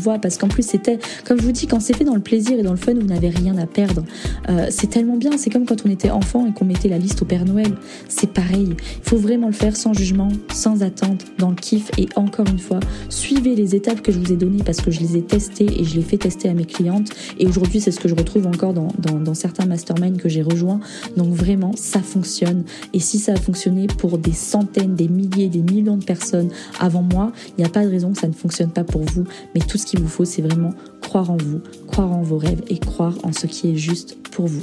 voit. 0.00 0.18
Parce 0.18 0.38
qu'en 0.38 0.48
plus, 0.48 0.64
c'était, 0.64 0.98
comme 1.26 1.38
je 1.40 1.44
vous 1.44 1.52
dis, 1.52 1.66
quand 1.66 1.80
c'est 1.80 1.96
fait 1.96 2.04
dans 2.04 2.14
le 2.14 2.20
plaisir 2.20 2.58
et 2.58 2.62
dans 2.62 2.72
le 2.72 2.76
fun, 2.76 2.94
vous 2.94 3.06
n'avez 3.06 3.28
rien 3.28 3.56
à 3.58 3.66
perdre. 3.66 4.04
Euh, 4.48 4.66
c'est 4.70 4.88
tellement 4.88 5.16
bien. 5.16 5.32
C'est 5.36 5.50
comme 5.50 5.66
quand 5.66 5.86
on 5.86 5.90
était 5.90 6.10
enfant 6.10 6.46
et 6.46 6.52
qu'on 6.52 6.64
mettait 6.64 6.88
la 6.88 6.98
liste 6.98 7.22
au 7.22 7.24
Père 7.24 7.44
Noël. 7.44 7.72
C'est 8.08 8.32
pareil. 8.32 8.70
Il 8.70 9.08
faut 9.08 9.16
vraiment 9.16 9.46
le 9.46 9.52
faire 9.52 9.76
sans 9.76 9.92
jugement, 9.92 10.28
sans 10.52 10.82
attente, 10.82 11.24
dans 11.38 11.50
le 11.50 11.56
kiff. 11.56 11.90
Et 11.98 12.08
encore 12.16 12.48
une 12.48 12.58
fois, 12.58 12.80
suivez 13.08 13.54
les 13.54 13.74
étapes 13.74 14.02
que 14.02 14.12
je 14.12 14.18
vous 14.18 14.32
ai 14.32 14.36
données 14.36 14.62
parce 14.64 14.80
que 14.80 14.90
je 14.90 15.00
les 15.00 15.16
ai 15.16 15.22
testées 15.22 15.80
et 15.80 15.84
je 15.92 15.96
l'ai 15.96 16.02
fait 16.02 16.18
tester 16.18 16.48
à 16.48 16.54
mes 16.54 16.64
clientes. 16.64 17.10
Et 17.38 17.46
aujourd'hui, 17.46 17.80
c'est 17.80 17.92
ce 17.92 18.00
que 18.00 18.08
je 18.08 18.14
retrouve 18.14 18.46
encore 18.46 18.72
dans, 18.72 19.34
certains 19.34 19.66
masterminds 19.66 20.18
que 20.18 20.28
j'ai 20.28 20.42
rejoints. 20.42 20.80
Donc 21.16 21.32
vraiment, 21.32 21.72
ça 21.76 22.00
fonctionne. 22.00 22.64
Et 22.92 23.00
si 23.00 23.18
ça 23.18 23.32
a 23.32 23.36
fonctionné 23.36 23.86
pour 23.86 24.18
des 24.18 24.32
centaines, 24.32 24.94
des 24.94 25.08
milliers, 25.08 25.48
des 25.48 25.62
millions 25.62 25.96
de 25.96 26.04
personnes 26.04 26.50
avant 26.78 27.02
moi, 27.02 27.32
il 27.56 27.62
n'y 27.62 27.64
a 27.64 27.70
pas 27.70 27.84
de 27.84 27.90
raison 27.90 28.12
que 28.12 28.18
ça 28.18 28.28
ne 28.28 28.32
fonctionne 28.32 28.70
pas 28.70 28.84
pour 28.84 29.02
vous. 29.02 29.24
Mais 29.54 29.60
tout 29.60 29.78
ce 29.78 29.86
qu'il 29.86 30.00
vous 30.00 30.08
faut, 30.08 30.24
c'est 30.24 30.42
vraiment 30.42 30.74
croire 31.00 31.30
en 31.30 31.36
vous, 31.36 31.60
croire 31.86 32.12
en 32.12 32.22
vos 32.22 32.38
rêves 32.38 32.62
et 32.68 32.78
croire 32.78 33.14
en 33.22 33.32
ce 33.32 33.46
qui 33.46 33.70
est 33.70 33.76
juste 33.76 34.16
pour 34.30 34.46
vous. 34.46 34.62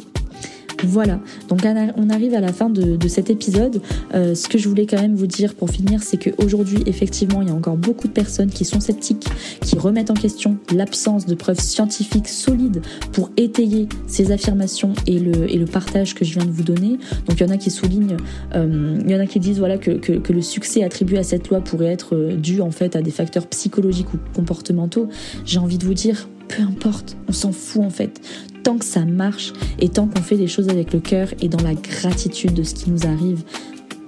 Voilà, 0.84 1.20
donc 1.50 1.60
on 1.98 2.10
arrive 2.10 2.34
à 2.34 2.40
la 2.40 2.54
fin 2.54 2.70
de, 2.70 3.08
cet 3.08 3.30
épisode. 3.30 3.82
Euh, 4.14 4.34
ce 4.34 4.48
que 4.48 4.58
je 4.58 4.70
voulais 4.70 4.86
quand 4.86 5.02
même 5.02 5.16
vous 5.16 5.28
dire 5.28 5.56
pour 5.56 5.70
finir, 5.70 6.02
c'est 6.04 6.18
qu'aujourd'hui, 6.18 6.84
effectivement, 6.86 7.42
il 7.42 7.50
y 7.50 7.52
a 7.52 7.54
encore 7.54 7.76
beaucoup 7.76 8.08
de 8.08 8.14
personnes 8.14 8.50
qui 8.50 8.66
sont 8.66 8.80
sceptiques, 8.80 9.28
qui 9.62 9.78
remettent 9.78 10.12
en 10.12 10.16
question 10.16 10.58
l'absence 10.74 11.26
de 11.26 11.36
preuves 11.36 11.60
scientifiques 11.60 12.28
solides 12.28 12.82
pour 13.12 13.30
étayer 13.36 13.90
ces 14.08 14.32
affirmations 14.32 14.94
et 15.06 15.20
le, 15.20 15.66
partage 15.66 16.16
que 16.16 16.26
je 16.26 16.34
viens 16.34 16.46
de 16.46 16.52
vous 16.52 16.64
donner. 16.64 16.98
Donc 17.28 17.40
il 17.40 17.42
y 17.42 17.46
en 17.46 17.54
a 17.54 17.58
qui 17.58 17.70
soulignent, 17.70 18.18
euh, 18.56 18.98
il 19.06 19.12
y 19.12 19.16
en 19.16 19.20
a 19.20 19.28
qui 19.28 19.40
disent 19.40 19.60
voilà 19.60 19.78
que, 19.78 19.92
que, 19.92 20.34
le 20.34 20.42
succès 20.42 20.84
attribué 20.84 21.18
à 21.20 21.24
cette 21.24 21.50
loi 21.50 21.62
pourrait 21.62 21.88
être 21.88 22.16
euh, 22.16 22.36
dû 22.36 22.62
en 22.62 22.72
fait 22.72 22.96
à 22.96 23.02
des 23.02 23.12
facteurs 23.12 23.46
psychologiques 23.48 24.14
ou 24.14 24.18
comportementaux. 24.34 25.10
J'ai 25.46 25.60
envie 25.60 25.78
de 25.78 25.86
vous 25.86 25.94
dire, 25.94 26.28
peu 26.48 26.64
importe, 26.64 27.18
on 27.28 27.34
s'en 27.34 27.52
fout 27.52 27.84
en 27.84 27.90
fait 27.90 28.20
tant 28.64 28.78
que 28.78 28.86
ça 28.86 29.06
marche 29.06 29.54
et 29.80 29.90
tant 29.90 30.08
qu'on 30.08 30.22
fait 30.22 30.38
des 30.38 30.48
choses 30.48 30.70
avec 30.70 30.94
le 30.94 31.00
cœur 31.00 31.30
et 31.42 31.50
dans 31.50 31.62
la 31.62 31.74
gratitude 31.74 32.54
de 32.54 32.64
ce 32.64 32.76
qui 32.76 32.90
nous 32.90 33.06
arrive, 33.06 33.44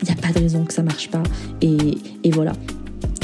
il 0.02 0.06
n'y 0.06 0.12
a 0.12 0.22
pas 0.22 0.32
de 0.34 0.40
raison 0.40 0.64
que 0.66 0.74
ça 0.74 0.84
marche 0.84 1.10
pas. 1.10 1.24
Et, 1.62 1.98
et 2.24 2.32
voilà. 2.32 2.54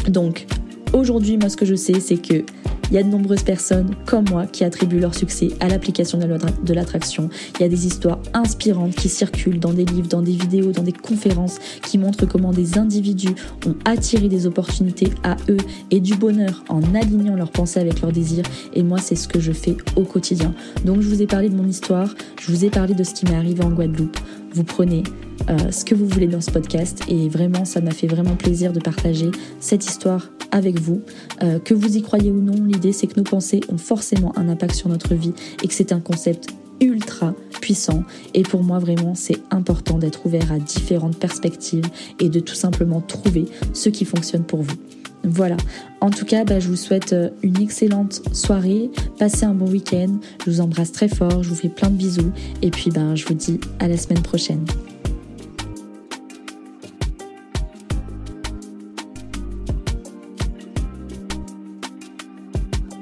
Donc, 0.07 0.45
aujourd'hui, 0.93 1.37
moi, 1.37 1.49
ce 1.49 1.57
que 1.57 1.65
je 1.65 1.75
sais, 1.75 1.99
c'est 1.99 2.17
que 2.17 2.43
Il 2.89 2.95
y 2.95 2.97
a 2.97 3.03
de 3.03 3.09
nombreuses 3.09 3.43
personnes 3.43 3.95
comme 4.05 4.25
moi 4.29 4.45
qui 4.45 4.63
attribuent 4.63 4.99
leur 4.99 5.13
succès 5.13 5.49
à 5.59 5.67
l'application 5.67 6.19
de 6.19 6.73
l'attraction. 6.73 7.29
Il 7.55 7.61
y 7.61 7.65
a 7.65 7.69
des 7.69 7.85
histoires 7.85 8.19
inspirantes 8.33 8.95
qui 8.95 9.09
circulent 9.09 9.59
dans 9.59 9.73
des 9.73 9.85
livres, 9.85 10.07
dans 10.07 10.21
des 10.21 10.31
vidéos, 10.31 10.71
dans 10.71 10.83
des 10.83 10.93
conférences 10.93 11.57
qui 11.83 11.97
montrent 11.97 12.25
comment 12.25 12.51
des 12.51 12.77
individus 12.77 13.35
ont 13.65 13.75
attiré 13.85 14.29
des 14.29 14.47
opportunités 14.47 15.09
à 15.23 15.35
eux 15.49 15.57
et 15.91 15.99
du 15.99 16.15
bonheur 16.15 16.63
en 16.69 16.81
alignant 16.95 17.35
leurs 17.35 17.51
pensées 17.51 17.79
avec 17.79 18.01
leurs 18.01 18.11
désirs. 18.11 18.45
Et 18.73 18.83
moi, 18.83 18.99
c'est 18.99 19.15
ce 19.15 19.27
que 19.27 19.39
je 19.39 19.51
fais 19.51 19.75
au 19.95 20.03
quotidien. 20.03 20.53
Donc, 20.85 21.01
je 21.01 21.09
vous 21.09 21.21
ai 21.21 21.27
parlé 21.27 21.49
de 21.49 21.55
mon 21.55 21.67
histoire, 21.67 22.13
je 22.39 22.51
vous 22.51 22.63
ai 22.63 22.69
parlé 22.69 22.93
de 22.93 23.03
ce 23.03 23.13
qui 23.13 23.25
m'est 23.25 23.35
arrivé 23.35 23.63
en 23.63 23.71
Guadeloupe. 23.71 24.17
Vous 24.57 24.63
prenez 24.63 25.03
euh, 25.51 25.71
ce 25.71 25.85
que 25.85 25.93
vous 25.93 26.07
voulez 26.07 26.25
dans 26.25 26.41
ce 26.41 26.49
podcast 26.49 27.03
et 27.07 27.29
vraiment, 27.29 27.63
ça 27.63 27.79
m'a 27.79 27.91
fait 27.91 28.07
vraiment 28.07 28.35
plaisir 28.35 28.73
de 28.73 28.79
partager 28.79 29.29
cette 29.59 29.85
histoire 29.85 30.31
avec 30.49 30.79
vous. 30.79 31.03
Euh, 31.43 31.59
que 31.59 31.75
vous 31.75 31.95
y 31.95 32.01
croyez 32.01 32.31
ou 32.31 32.41
non, 32.41 32.63
l'idée 32.63 32.91
c'est 32.91 33.05
que 33.05 33.17
nos 33.17 33.23
pensées 33.23 33.61
ont 33.69 33.77
forcément 33.77 34.35
un 34.35 34.49
impact 34.49 34.73
sur 34.73 34.89
notre 34.89 35.13
vie 35.13 35.33
et 35.63 35.67
que 35.67 35.75
c'est 35.75 35.91
un 35.91 35.99
concept 35.99 36.47
ultra 36.79 37.35
puissant 37.61 38.03
et 38.33 38.41
pour 38.41 38.63
moi 38.63 38.79
vraiment 38.79 39.13
c'est 39.13 39.37
important 39.51 39.99
d'être 39.99 40.25
ouvert 40.25 40.51
à 40.51 40.57
différentes 40.57 41.17
perspectives 41.17 41.85
et 42.19 42.29
de 42.29 42.39
tout 42.39 42.55
simplement 42.55 43.01
trouver 43.01 43.45
ce 43.73 43.89
qui 43.89 44.05
fonctionne 44.05 44.43
pour 44.43 44.63
vous. 44.63 44.75
Voilà, 45.23 45.57
en 45.99 46.09
tout 46.09 46.25
cas 46.25 46.45
bah, 46.45 46.59
je 46.59 46.69
vous 46.69 46.75
souhaite 46.75 47.11
euh, 47.11 47.29
une 47.43 47.61
excellente 47.61 48.21
soirée, 48.31 48.89
passez 49.19 49.45
un 49.45 49.53
bon 49.53 49.67
week-end, 49.69 50.19
je 50.45 50.51
vous 50.51 50.61
embrasse 50.61 50.91
très 50.91 51.09
fort, 51.09 51.43
je 51.43 51.49
vous 51.49 51.55
fais 51.55 51.69
plein 51.69 51.89
de 51.89 51.95
bisous 51.95 52.31
et 52.61 52.71
puis 52.71 52.91
ben, 52.91 53.15
je 53.15 53.25
vous 53.25 53.33
dis 53.33 53.59
à 53.79 53.87
la 53.87 53.97
semaine 53.97 54.21
prochaine. 54.21 54.65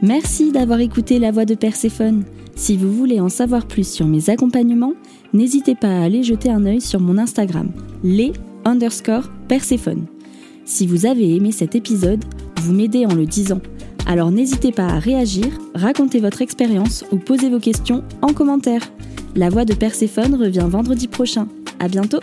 Merci 0.02 0.52
d'avoir 0.52 0.82
écouté 0.82 1.18
la 1.18 1.32
voix 1.32 1.46
de 1.46 1.56
Perséphone. 1.56 2.26
Si 2.56 2.78
vous 2.78 2.92
voulez 2.92 3.20
en 3.20 3.30
savoir 3.30 3.66
plus 3.66 3.88
sur 3.88 4.06
mes 4.06 4.30
accompagnements, 4.30 4.94
n'hésitez 5.34 5.74
pas 5.74 5.90
à 5.90 6.04
aller 6.04 6.22
jeter 6.22 6.50
un 6.50 6.66
œil 6.66 6.80
sur 6.80 7.00
mon 7.00 7.18
Instagram, 7.18 7.72
les 8.04 8.32
underscore 8.66 9.30
Perséphone. 9.48 10.06
Si 10.66 10.88
vous 10.88 11.06
avez 11.06 11.36
aimé 11.36 11.52
cet 11.52 11.76
épisode, 11.76 12.26
vous 12.62 12.74
m'aidez 12.74 13.06
en 13.06 13.14
le 13.14 13.28
disant. 13.28 13.62
Alors 14.08 14.32
n'hésitez 14.32 14.72
pas 14.72 14.88
à 14.88 15.00
réagir, 15.00 15.48
raconter 15.76 16.20
votre 16.20 16.42
expérience 16.42 17.06
ou 17.12 17.18
poser 17.18 17.50
vos 17.50 17.60
questions 17.60 18.04
en 18.24 18.34
commentaire. 18.34 18.82
La 19.36 19.50
voix 19.50 19.66
de 19.66 19.76
Perséphone 19.76 20.36
revient 20.36 20.66
vendredi 20.68 21.08
prochain. 21.08 21.48
À 21.80 21.88
bientôt! 21.88 22.20